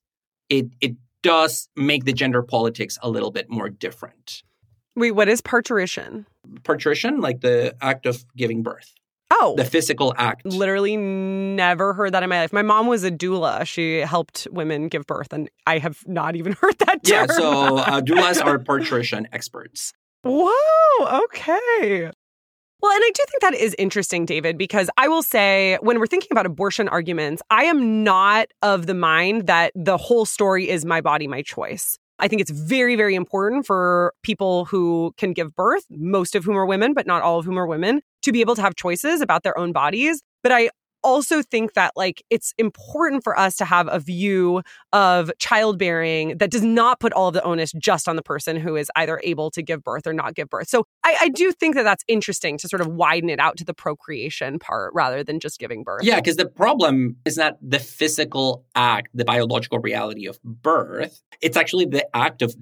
it 0.48 0.66
it 0.80 0.96
does 1.22 1.68
make 1.76 2.04
the 2.04 2.12
gender 2.12 2.42
politics 2.42 2.98
a 3.02 3.08
little 3.08 3.30
bit 3.30 3.48
more 3.48 3.68
different. 3.68 4.42
Wait, 4.96 5.12
what 5.12 5.28
is 5.28 5.40
parturition? 5.40 6.26
Parturition, 6.62 7.20
like 7.20 7.40
the 7.40 7.74
act 7.80 8.06
of 8.06 8.24
giving 8.36 8.62
birth. 8.62 8.92
Oh. 9.30 9.54
The 9.56 9.64
physical 9.64 10.14
act. 10.16 10.44
Literally 10.44 10.96
never 10.96 11.94
heard 11.94 12.12
that 12.12 12.22
in 12.22 12.28
my 12.28 12.42
life. 12.42 12.52
My 12.52 12.62
mom 12.62 12.86
was 12.86 13.02
a 13.04 13.10
doula. 13.10 13.66
She 13.66 13.98
helped 14.00 14.46
women 14.52 14.88
give 14.88 15.06
birth, 15.06 15.32
and 15.32 15.50
I 15.66 15.78
have 15.78 16.06
not 16.06 16.36
even 16.36 16.52
heard 16.60 16.78
that 16.80 17.02
term. 17.02 17.26
Yeah, 17.28 17.34
so 17.34 17.78
uh, 17.78 18.00
doulas 18.00 18.44
are 18.44 18.58
parturition 18.64 19.26
experts. 19.32 19.92
Whoa, 20.24 21.22
okay. 21.24 22.10
Well, 22.80 22.92
and 22.92 23.02
I 23.02 23.10
do 23.14 23.24
think 23.30 23.40
that 23.42 23.54
is 23.54 23.74
interesting, 23.78 24.26
David, 24.26 24.58
because 24.58 24.90
I 24.96 25.08
will 25.08 25.22
say 25.22 25.78
when 25.80 25.98
we're 25.98 26.06
thinking 26.06 26.28
about 26.30 26.46
abortion 26.46 26.88
arguments, 26.88 27.42
I 27.50 27.64
am 27.64 28.04
not 28.04 28.48
of 28.62 28.86
the 28.86 28.94
mind 28.94 29.46
that 29.46 29.72
the 29.74 29.96
whole 29.96 30.26
story 30.26 30.68
is 30.68 30.84
my 30.84 31.00
body, 31.00 31.26
my 31.26 31.42
choice. 31.42 31.98
I 32.18 32.28
think 32.28 32.40
it's 32.40 32.50
very, 32.50 32.94
very 32.96 33.14
important 33.14 33.66
for 33.66 34.12
people 34.22 34.66
who 34.66 35.12
can 35.16 35.32
give 35.32 35.54
birth, 35.54 35.84
most 35.90 36.34
of 36.34 36.44
whom 36.44 36.56
are 36.56 36.66
women, 36.66 36.94
but 36.94 37.06
not 37.06 37.22
all 37.22 37.38
of 37.38 37.44
whom 37.44 37.58
are 37.58 37.66
women, 37.66 38.00
to 38.22 38.32
be 38.32 38.40
able 38.40 38.54
to 38.54 38.62
have 38.62 38.76
choices 38.76 39.20
about 39.20 39.42
their 39.42 39.58
own 39.58 39.72
bodies. 39.72 40.22
But 40.42 40.52
I 40.52 40.70
also 41.04 41.42
think 41.42 41.74
that 41.74 41.92
like 41.94 42.24
it's 42.30 42.54
important 42.58 43.22
for 43.22 43.38
us 43.38 43.56
to 43.56 43.64
have 43.64 43.88
a 43.90 44.00
view 44.00 44.62
of 44.92 45.30
childbearing 45.38 46.38
that 46.38 46.50
does 46.50 46.62
not 46.62 46.98
put 46.98 47.12
all 47.12 47.28
of 47.28 47.34
the 47.34 47.42
onus 47.44 47.72
just 47.72 48.08
on 48.08 48.16
the 48.16 48.22
person 48.22 48.56
who 48.56 48.74
is 48.74 48.90
either 48.96 49.20
able 49.22 49.50
to 49.50 49.62
give 49.62 49.84
birth 49.84 50.06
or 50.06 50.12
not 50.12 50.34
give 50.34 50.48
birth. 50.48 50.68
So 50.68 50.84
I, 51.04 51.16
I 51.22 51.28
do 51.28 51.52
think 51.52 51.74
that 51.76 51.84
that's 51.84 52.04
interesting 52.08 52.58
to 52.58 52.68
sort 52.68 52.80
of 52.80 52.88
widen 52.88 53.30
it 53.30 53.38
out 53.38 53.56
to 53.58 53.64
the 53.64 53.74
procreation 53.74 54.58
part 54.58 54.92
rather 54.94 55.22
than 55.22 55.38
just 55.38 55.58
giving 55.58 55.84
birth. 55.84 56.02
Yeah, 56.02 56.16
because 56.16 56.36
the 56.36 56.46
problem 56.46 57.16
is 57.24 57.36
not 57.36 57.58
the 57.62 57.78
physical 57.78 58.64
act, 58.74 59.08
the 59.14 59.24
biological 59.24 59.78
reality 59.78 60.26
of 60.26 60.42
birth. 60.42 61.20
It's 61.40 61.56
actually 61.56 61.84
the 61.84 62.06
act 62.16 62.42
of 62.42 62.54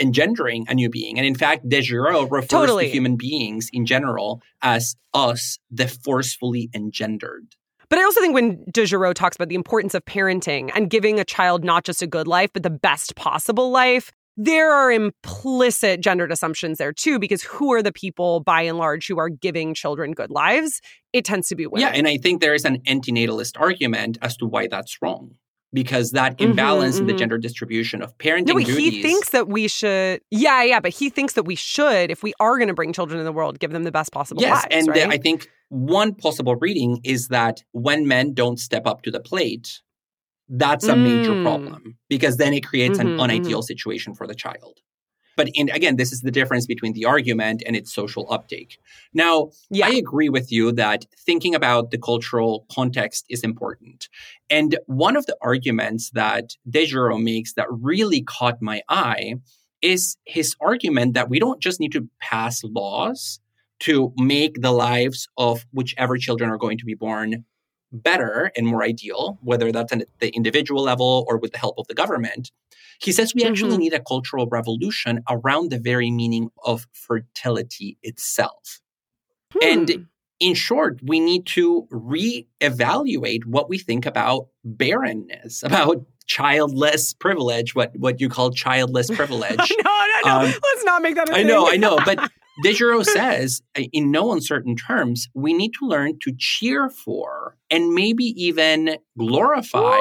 engendering 0.00 0.66
a 0.68 0.74
new 0.74 0.88
being. 0.88 1.18
And 1.18 1.26
in 1.26 1.34
fact, 1.34 1.68
de 1.68 1.80
Giraud 1.80 2.30
refers 2.30 2.48
Totally. 2.48 2.86
to 2.86 2.90
human 2.90 3.16
beings 3.16 3.68
in 3.72 3.86
general 3.86 4.42
as 4.62 4.96
us, 5.12 5.58
the 5.70 5.88
forcefully 5.88 6.70
engendered. 6.74 7.54
But 7.88 7.98
I 7.98 8.04
also 8.04 8.20
think 8.20 8.34
when 8.34 8.64
de 8.72 8.86
Giraud 8.86 9.14
talks 9.14 9.36
about 9.36 9.48
the 9.48 9.54
importance 9.54 9.94
of 9.94 10.04
parenting 10.04 10.70
and 10.74 10.90
giving 10.90 11.20
a 11.20 11.24
child 11.24 11.64
not 11.64 11.84
just 11.84 12.02
a 12.02 12.06
good 12.06 12.26
life, 12.26 12.50
but 12.52 12.62
the 12.62 12.70
best 12.70 13.16
possible 13.16 13.70
life, 13.70 14.10
there 14.36 14.72
are 14.72 14.90
implicit 14.90 16.00
gendered 16.00 16.32
assumptions 16.32 16.78
there 16.78 16.92
too, 16.92 17.18
because 17.18 17.42
who 17.42 17.72
are 17.72 17.82
the 17.82 17.92
people 17.92 18.40
by 18.40 18.62
and 18.62 18.78
large 18.78 19.06
who 19.06 19.18
are 19.18 19.28
giving 19.28 19.74
children 19.74 20.12
good 20.12 20.30
lives? 20.30 20.80
It 21.12 21.24
tends 21.24 21.48
to 21.48 21.54
be 21.54 21.66
women. 21.66 21.82
Yeah, 21.82 21.96
and 21.96 22.08
I 22.08 22.16
think 22.16 22.40
there 22.40 22.54
is 22.54 22.64
an 22.64 22.80
antinatalist 22.80 23.60
argument 23.60 24.18
as 24.22 24.36
to 24.38 24.46
why 24.46 24.66
that's 24.66 25.00
wrong. 25.00 25.36
Because 25.72 26.12
that 26.12 26.38
Mhm, 26.38 26.50
imbalance 26.50 27.00
in 27.00 27.06
the 27.08 27.14
mhm. 27.14 27.18
gender 27.18 27.36
distribution 27.36 28.00
of 28.00 28.16
parenting 28.18 28.46
no, 28.46 28.58
duties. 28.60 28.76
he 28.76 29.02
thinks 29.02 29.30
that 29.30 29.48
we 29.48 29.66
should. 29.66 30.20
Yeah, 30.30 30.62
yeah, 30.62 30.78
but 30.78 30.92
he 30.92 31.10
thinks 31.10 31.32
that 31.34 31.42
we 31.46 31.56
should, 31.56 32.12
if 32.12 32.22
we 32.22 32.32
are 32.38 32.58
going 32.58 32.68
to 32.68 32.74
bring 32.74 32.92
children 32.92 33.18
in 33.18 33.24
the 33.24 33.32
world, 33.32 33.58
give 33.58 33.72
them 33.72 33.82
the 33.82 33.90
best 33.90 34.12
possible 34.12 34.40
yes, 34.40 34.62
lives. 34.62 34.66
and 34.70 34.88
uh, 34.88 34.92
right? 34.92 35.08
I 35.10 35.16
think 35.18 35.48
one 35.68 36.14
possible 36.14 36.56
reading 36.56 37.00
is 37.04 37.28
that 37.28 37.62
when 37.72 38.06
men 38.06 38.34
don't 38.34 38.58
step 38.58 38.86
up 38.86 39.02
to 39.02 39.10
the 39.10 39.20
plate, 39.20 39.80
that's 40.48 40.88
a 40.88 40.96
major 40.96 41.34
Mm. 41.34 41.42
problem 41.42 41.98
because 42.08 42.36
then 42.36 42.52
it 42.54 42.64
creates 42.66 42.98
an 42.98 43.08
Mhm, 43.08 43.18
unideal 43.18 43.62
situation 43.62 44.14
for 44.14 44.26
the 44.26 44.34
child. 44.34 44.80
But 45.36 45.48
in, 45.54 45.68
again, 45.70 45.96
this 45.96 46.12
is 46.12 46.20
the 46.20 46.30
difference 46.30 46.66
between 46.66 46.92
the 46.92 47.04
argument 47.06 47.62
and 47.66 47.74
its 47.76 47.92
social 47.92 48.30
uptake. 48.32 48.78
Now, 49.14 49.50
yeah. 49.70 49.86
I 49.86 49.90
agree 49.90 50.28
with 50.28 50.52
you 50.52 50.70
that 50.72 51.06
thinking 51.26 51.54
about 51.54 51.90
the 51.90 51.98
cultural 51.98 52.66
context 52.72 53.24
is 53.28 53.42
important. 53.42 54.08
And 54.50 54.78
one 54.86 55.16
of 55.16 55.26
the 55.26 55.36
arguments 55.42 56.10
that 56.10 56.56
Desjardins 56.70 57.24
makes 57.24 57.54
that 57.54 57.66
really 57.70 58.22
caught 58.22 58.62
my 58.62 58.82
eye 58.88 59.34
is 59.82 60.16
his 60.24 60.54
argument 60.60 61.14
that 61.14 61.28
we 61.28 61.38
don't 61.40 61.60
just 61.60 61.80
need 61.80 61.92
to 61.92 62.08
pass 62.20 62.62
laws 62.64 63.40
to 63.80 64.12
make 64.16 64.60
the 64.60 64.72
lives 64.72 65.28
of 65.36 65.64
whichever 65.72 66.16
children 66.16 66.50
are 66.50 66.58
going 66.58 66.78
to 66.78 66.84
be 66.84 66.94
born 66.94 67.44
better 67.92 68.50
and 68.56 68.66
more 68.66 68.82
ideal, 68.82 69.38
whether 69.42 69.70
that's 69.70 69.92
at 69.92 70.06
the 70.18 70.30
individual 70.30 70.82
level 70.82 71.24
or 71.28 71.38
with 71.38 71.52
the 71.52 71.58
help 71.58 71.76
of 71.78 71.86
the 71.86 71.94
government. 71.94 72.50
He 73.00 73.12
says 73.12 73.34
we 73.34 73.44
actually 73.44 73.76
Mhm. 73.76 73.80
need 73.80 73.92
a 73.92 74.00
cultural 74.00 74.46
revolution 74.46 75.22
around 75.30 75.70
the 75.70 75.78
very 75.78 76.10
meaning 76.10 76.50
of 76.64 76.86
fertility 76.92 77.96
itself. 78.02 78.80
And 79.62 79.88
Hmm. 79.90 80.02
in 80.40 80.54
short, 80.54 80.98
we 81.04 81.20
need 81.20 81.46
to 81.46 81.86
reevaluate 81.92 83.44
what 83.46 83.68
we 83.68 83.78
think 83.78 84.06
about 84.06 84.48
barrenness, 84.64 85.62
about 85.66 86.04
childless 86.26 87.12
privilege, 87.14 87.74
what, 87.74 87.94
what 87.96 88.20
you 88.20 88.28
call 88.28 88.50
childless 88.50 89.08
privilege. 89.20 89.72
no, 89.84 89.84
no, 89.84 90.20
no. 90.24 90.36
Um, 90.38 90.44
Let's 90.46 90.84
not 90.84 91.02
make 91.02 91.14
that 91.16 91.28
a 91.28 91.36
I 91.36 91.42
know, 91.42 91.68
I 91.68 91.76
know. 91.76 91.98
But 92.04 92.18
Desjardins 92.62 93.12
says, 93.12 93.62
in 93.92 94.10
no 94.10 94.32
uncertain 94.32 94.76
terms, 94.76 95.28
we 95.34 95.52
need 95.52 95.72
to 95.80 95.86
learn 95.86 96.18
to 96.20 96.32
cheer 96.38 96.88
for 96.88 97.56
and 97.70 97.92
maybe 97.92 98.26
even 98.36 98.98
glorify 99.18 100.00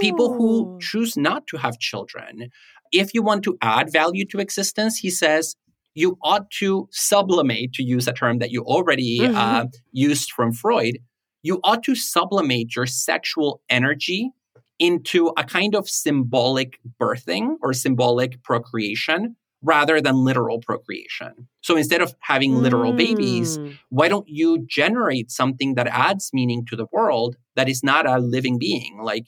people 0.00 0.34
who 0.34 0.78
choose 0.80 1.16
not 1.16 1.46
to 1.48 1.56
have 1.56 1.78
children. 1.78 2.50
If 2.92 3.14
you 3.14 3.22
want 3.22 3.42
to 3.44 3.56
add 3.62 3.92
value 3.92 4.24
to 4.26 4.38
existence, 4.38 4.98
he 4.98 5.10
says, 5.10 5.56
you 5.94 6.16
ought 6.22 6.50
to 6.52 6.88
sublimate, 6.92 7.72
to 7.74 7.82
use 7.82 8.06
a 8.06 8.12
term 8.12 8.38
that 8.38 8.50
you 8.50 8.62
already 8.62 9.20
Mhm. 9.20 9.34
uh, 9.34 9.66
used 9.92 10.30
from 10.30 10.52
Freud, 10.52 10.98
you 11.42 11.58
ought 11.64 11.82
to 11.84 11.94
sublimate 11.94 12.76
your 12.76 12.86
sexual 12.86 13.60
energy 13.68 14.30
into 14.78 15.32
a 15.36 15.42
kind 15.42 15.74
of 15.74 15.88
symbolic 15.88 16.78
birthing 17.00 17.56
or 17.62 17.72
symbolic 17.72 18.42
procreation 18.44 19.34
rather 19.62 20.00
than 20.00 20.24
literal 20.24 20.60
procreation. 20.60 21.48
So 21.62 21.76
instead 21.76 22.00
of 22.00 22.14
having 22.20 22.54
literal 22.54 22.92
babies, 22.92 23.58
Mm. 23.58 23.78
why 23.90 24.08
don't 24.08 24.28
you 24.28 24.64
generate 24.68 25.30
something 25.30 25.74
that 25.74 25.88
adds 25.88 26.30
meaning 26.32 26.64
to 26.66 26.76
the 26.76 26.86
world 26.92 27.36
that 27.56 27.68
is 27.68 27.82
not 27.82 28.06
a 28.06 28.18
living 28.18 28.58
being? 28.58 28.98
Like 29.02 29.24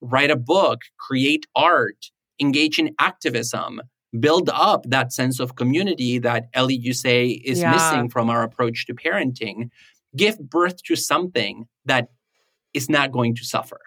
write 0.00 0.30
a 0.30 0.36
book, 0.36 0.80
create 0.98 1.46
art, 1.56 2.10
engage 2.40 2.78
in 2.78 2.94
activism, 3.00 3.80
build 4.20 4.50
up 4.52 4.84
that 4.88 5.12
sense 5.12 5.40
of 5.40 5.56
community 5.56 6.18
that 6.18 6.44
Ellie, 6.54 6.76
you 6.76 6.92
say, 6.92 7.26
is 7.26 7.60
Yeah. 7.60 7.70
missing 7.72 8.08
from 8.08 8.30
our 8.30 8.42
approach 8.42 8.86
to 8.86 8.94
parenting. 8.94 9.70
Give 10.16 10.38
birth 10.38 10.82
to 10.84 10.94
something 10.96 11.66
that 11.86 12.08
is 12.74 12.88
not 12.88 13.10
going 13.12 13.34
to 13.36 13.44
suffer. 13.44 13.80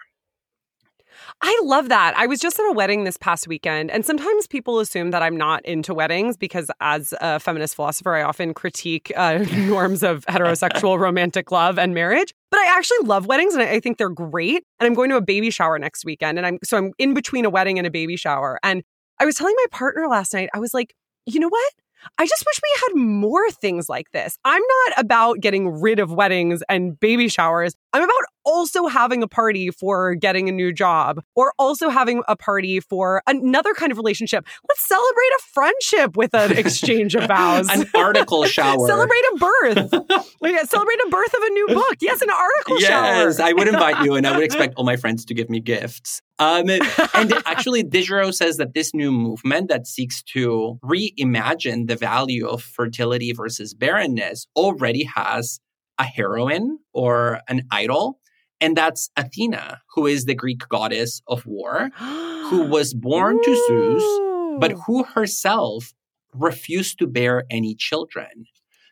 I 1.40 1.60
love 1.64 1.88
that. 1.88 2.14
I 2.16 2.26
was 2.26 2.40
just 2.40 2.58
at 2.58 2.68
a 2.68 2.72
wedding 2.72 3.04
this 3.04 3.16
past 3.16 3.48
weekend, 3.48 3.90
and 3.90 4.04
sometimes 4.04 4.46
people 4.46 4.80
assume 4.80 5.10
that 5.10 5.22
I'm 5.22 5.36
not 5.36 5.64
into 5.64 5.94
weddings 5.94 6.36
because, 6.36 6.70
as 6.80 7.14
a 7.20 7.40
feminist 7.40 7.74
philosopher, 7.74 8.14
I 8.14 8.22
often 8.22 8.54
critique 8.54 9.12
uh, 9.16 9.38
norms 9.56 10.02
of 10.02 10.24
heterosexual 10.26 10.98
romantic 10.98 11.50
love 11.50 11.78
and 11.78 11.94
marriage. 11.94 12.34
But 12.50 12.60
I 12.60 12.76
actually 12.76 12.98
love 13.04 13.26
weddings, 13.26 13.54
and 13.54 13.62
I, 13.62 13.80
think 13.80 13.98
they're 13.98 14.08
great. 14.08 14.64
And 14.78 14.86
I'm 14.86 14.94
going 14.94 15.10
to 15.10 15.16
a 15.16 15.22
baby 15.22 15.50
shower 15.50 15.78
next 15.78 16.04
weekend, 16.04 16.38
and 16.38 16.46
I'm 16.46 16.58
so 16.64 16.76
I'm 16.76 16.92
in 16.98 17.14
between 17.14 17.44
a 17.44 17.50
wedding 17.50 17.78
and 17.78 17.86
a 17.86 17.90
baby 17.90 18.16
shower. 18.16 18.58
And 18.62 18.82
I 19.18 19.24
was 19.24 19.34
telling 19.34 19.54
my 19.56 19.66
partner 19.70 20.06
last 20.08 20.34
night, 20.34 20.48
I 20.54 20.58
was 20.58 20.74
like, 20.74 20.94
you 21.26 21.40
know 21.40 21.48
what? 21.48 21.72
I 22.18 22.26
just 22.26 22.44
wish 22.46 22.60
we 22.62 22.80
had 22.86 23.06
more 23.06 23.50
things 23.50 23.88
like 23.88 24.10
this. 24.12 24.38
I'm 24.44 24.62
not 24.62 25.00
about 25.00 25.40
getting 25.40 25.80
rid 25.80 25.98
of 25.98 26.12
weddings 26.12 26.62
and 26.68 26.98
baby 26.98 27.28
showers. 27.28 27.74
I'm 27.96 28.02
about 28.02 28.24
also 28.44 28.88
having 28.88 29.22
a 29.22 29.26
party 29.26 29.70
for 29.70 30.14
getting 30.14 30.50
a 30.50 30.52
new 30.52 30.70
job 30.70 31.22
or 31.34 31.54
also 31.58 31.88
having 31.88 32.22
a 32.28 32.36
party 32.36 32.78
for 32.78 33.22
another 33.26 33.72
kind 33.72 33.90
of 33.90 33.96
relationship. 33.96 34.46
Let's 34.68 34.86
celebrate 34.86 35.30
a 35.38 35.42
friendship 35.54 36.14
with 36.14 36.34
an 36.34 36.58
exchange 36.58 37.14
of 37.14 37.24
vows. 37.28 37.70
An 37.70 37.86
article 37.94 38.44
shower. 38.46 38.86
Celebrate 38.86 39.22
a 39.32 39.36
birth. 39.38 40.26
yeah, 40.42 40.62
celebrate 40.64 40.98
a 41.06 41.08
birth 41.08 41.32
of 41.32 41.42
a 41.42 41.50
new 41.50 41.66
book. 41.68 41.96
Yes, 42.02 42.20
an 42.20 42.28
article 42.28 42.78
Yes, 42.80 43.38
shower. 43.38 43.46
I 43.46 43.54
would 43.54 43.66
invite 43.66 44.04
you, 44.04 44.14
and 44.14 44.26
I 44.26 44.36
would 44.36 44.44
expect 44.44 44.74
all 44.76 44.84
my 44.84 44.96
friends 44.96 45.24
to 45.24 45.34
give 45.34 45.48
me 45.48 45.60
gifts. 45.60 46.20
Um, 46.38 46.68
and 46.68 47.32
actually, 47.46 47.82
de 47.82 48.02
Giraud 48.02 48.34
says 48.34 48.58
that 48.58 48.74
this 48.74 48.92
new 48.92 49.10
movement 49.10 49.70
that 49.70 49.86
seeks 49.86 50.22
to 50.34 50.78
reimagine 50.84 51.88
the 51.88 51.96
value 51.96 52.46
of 52.46 52.62
fertility 52.62 53.32
versus 53.32 53.72
barrenness 53.72 54.46
already 54.54 55.04
has 55.04 55.60
a 55.98 56.04
heroine 56.04 56.78
or 56.92 57.40
an 57.48 57.62
idol, 57.70 58.18
and 58.60 58.76
that's 58.76 59.10
Athena, 59.16 59.80
who 59.94 60.06
is 60.06 60.24
the 60.24 60.34
Greek 60.34 60.68
goddess 60.68 61.22
of 61.26 61.46
war, 61.46 61.90
who 61.98 62.62
was 62.68 62.94
born 62.94 63.40
to 63.42 63.64
Zeus, 63.66 64.60
but 64.60 64.72
who 64.86 65.04
herself 65.04 65.92
refused 66.32 66.98
to 66.98 67.06
bear 67.06 67.44
any 67.50 67.74
children. 67.74 68.46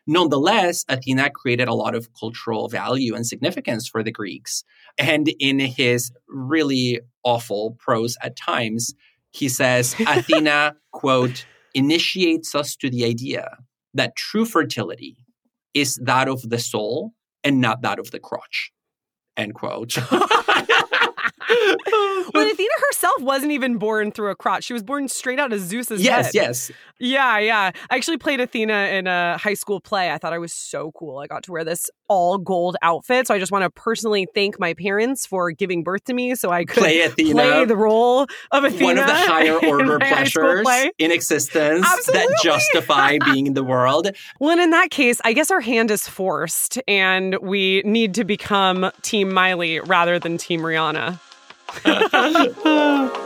Nonetheless, 0.07 0.85
Athena 0.87 1.31
created 1.31 1.67
a 1.67 1.73
lot 1.73 1.95
of 1.95 2.09
cultural 2.13 2.67
value 2.67 3.15
and 3.15 3.25
significance 3.25 3.87
for 3.87 4.03
the 4.03 4.11
Greeks. 4.11 4.63
And 4.99 5.33
in 5.39 5.59
his 5.59 6.11
really 6.27 6.99
awful 7.23 7.75
prose 7.79 8.15
at 8.21 8.35
times, 8.35 8.93
he 9.31 9.49
says, 9.49 9.95
Athena, 10.07 10.75
quote, 10.91 11.45
initiates 11.73 12.53
us 12.53 12.75
to 12.77 12.89
the 12.89 13.03
idea 13.03 13.57
that 13.93 14.15
true 14.15 14.45
fertility 14.45 15.17
is 15.75 15.99
that 16.03 16.27
of 16.27 16.49
the 16.49 16.57
soul 16.57 17.11
and 17.43 17.61
not 17.61 17.83
that 17.83 17.99
of 17.99 18.09
the 18.09 18.19
crotch, 18.19 18.71
end 19.37 19.53
quote. 19.53 19.95
Well, 22.33 22.49
Athena 22.51 22.69
herself 22.89 23.21
wasn't 23.21 23.51
even 23.53 23.77
born 23.77 24.11
through 24.11 24.29
a 24.31 24.35
crotch. 24.35 24.65
She 24.65 24.73
was 24.73 24.83
born 24.83 25.07
straight 25.07 25.39
out 25.39 25.53
of 25.53 25.59
Zeus's 25.61 26.01
yes, 26.01 26.25
head. 26.27 26.33
yes. 26.33 26.69
yes. 26.69 26.77
Yeah, 26.99 27.37
yeah. 27.39 27.71
I 27.89 27.95
actually 27.95 28.17
played 28.17 28.39
Athena 28.39 28.73
in 28.73 29.07
a 29.07 29.37
high 29.37 29.53
school 29.53 29.79
play. 29.79 30.11
I 30.11 30.17
thought 30.17 30.33
I 30.33 30.37
was 30.37 30.51
so 30.53 30.91
cool. 30.97 31.19
I 31.19 31.27
got 31.27 31.43
to 31.43 31.51
wear 31.51 31.63
this 31.63 31.89
all 32.07 32.37
gold 32.37 32.77
outfit. 32.81 33.27
So 33.27 33.33
I 33.33 33.39
just 33.39 33.51
want 33.51 33.63
to 33.63 33.69
personally 33.69 34.27
thank 34.33 34.59
my 34.59 34.73
parents 34.73 35.25
for 35.25 35.51
giving 35.51 35.83
birth 35.83 36.03
to 36.05 36.13
me 36.13 36.35
so 36.35 36.51
I 36.51 36.65
could 36.65 36.77
Play 36.77 37.01
Athena. 37.01 37.33
play 37.33 37.65
the 37.65 37.75
role 37.77 38.27
of 38.51 38.63
Athena. 38.63 38.83
one 38.85 38.97
of 38.97 39.07
the 39.07 39.13
higher 39.15 39.57
order 39.65 39.99
pleasures 39.99 40.67
in 40.97 41.11
existence 41.11 41.85
that 42.07 42.39
justify 42.43 43.17
being 43.25 43.47
in 43.47 43.53
the 43.53 43.63
world. 43.63 44.09
Well, 44.39 44.51
and 44.51 44.61
in 44.61 44.71
that 44.71 44.89
case, 44.89 45.21
I 45.23 45.33
guess 45.33 45.51
our 45.51 45.61
hand 45.61 45.91
is 45.91 46.07
forced 46.07 46.79
and 46.87 47.37
we 47.41 47.81
need 47.85 48.13
to 48.15 48.23
become 48.25 48.91
Team 49.03 49.33
Miley 49.33 49.79
rather 49.81 50.17
than 50.19 50.37
Team 50.37 50.61
Rihanna. 50.61 51.19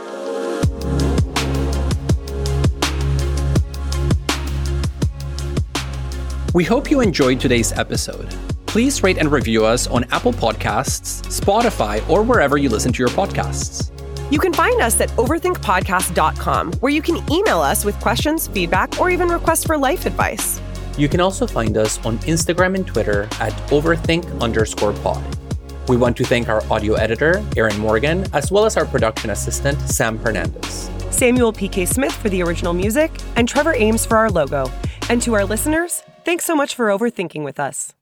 We 6.52 6.64
hope 6.64 6.90
you 6.90 7.00
enjoyed 7.00 7.38
today's 7.40 7.72
episode. 7.72 8.34
please 8.66 9.02
rate 9.02 9.18
and 9.18 9.30
review 9.32 9.64
us 9.64 9.86
on 9.88 10.04
Apple 10.12 10.32
Podcasts, 10.32 11.22
Spotify, 11.26 12.08
or 12.08 12.22
wherever 12.22 12.56
you 12.56 12.68
listen 12.68 12.92
to 12.92 12.98
your 12.98 13.08
podcasts. 13.08 13.90
You 14.30 14.38
can 14.38 14.52
find 14.52 14.80
us 14.80 15.00
at 15.00 15.08
overthinkpodcast.com, 15.10 16.72
where 16.74 16.92
you 16.92 17.02
can 17.02 17.16
email 17.32 17.60
us 17.60 17.84
with 17.84 17.98
questions, 18.00 18.46
feedback, 18.46 19.00
or 19.00 19.10
even 19.10 19.28
requests 19.28 19.64
for 19.64 19.76
life 19.76 20.06
advice. 20.06 20.60
You 20.96 21.08
can 21.08 21.20
also 21.20 21.48
find 21.48 21.76
us 21.76 21.98
on 22.04 22.18
Instagram 22.20 22.76
and 22.76 22.86
Twitter 22.86 23.24
at 23.40 23.52
overthink 23.70 24.40
underscore 24.40 24.92
pod. 24.92 25.24
We 25.90 25.96
want 25.96 26.16
to 26.18 26.24
thank 26.24 26.48
our 26.48 26.62
audio 26.70 26.94
editor, 26.94 27.44
Aaron 27.56 27.76
Morgan, 27.80 28.24
as 28.32 28.52
well 28.52 28.64
as 28.64 28.76
our 28.76 28.86
production 28.86 29.30
assistant, 29.30 29.76
Sam 29.80 30.18
Hernandez. 30.18 30.88
Samuel 31.10 31.52
P.K. 31.52 31.84
Smith 31.86 32.12
for 32.12 32.28
the 32.28 32.44
original 32.44 32.72
music, 32.72 33.10
and 33.34 33.48
Trevor 33.48 33.74
Ames 33.74 34.06
for 34.06 34.16
our 34.16 34.30
logo. 34.30 34.70
And 35.08 35.20
to 35.22 35.34
our 35.34 35.44
listeners, 35.44 36.04
thanks 36.24 36.44
so 36.44 36.54
much 36.54 36.76
for 36.76 36.90
overthinking 36.90 37.42
with 37.42 37.58
us. 37.58 37.92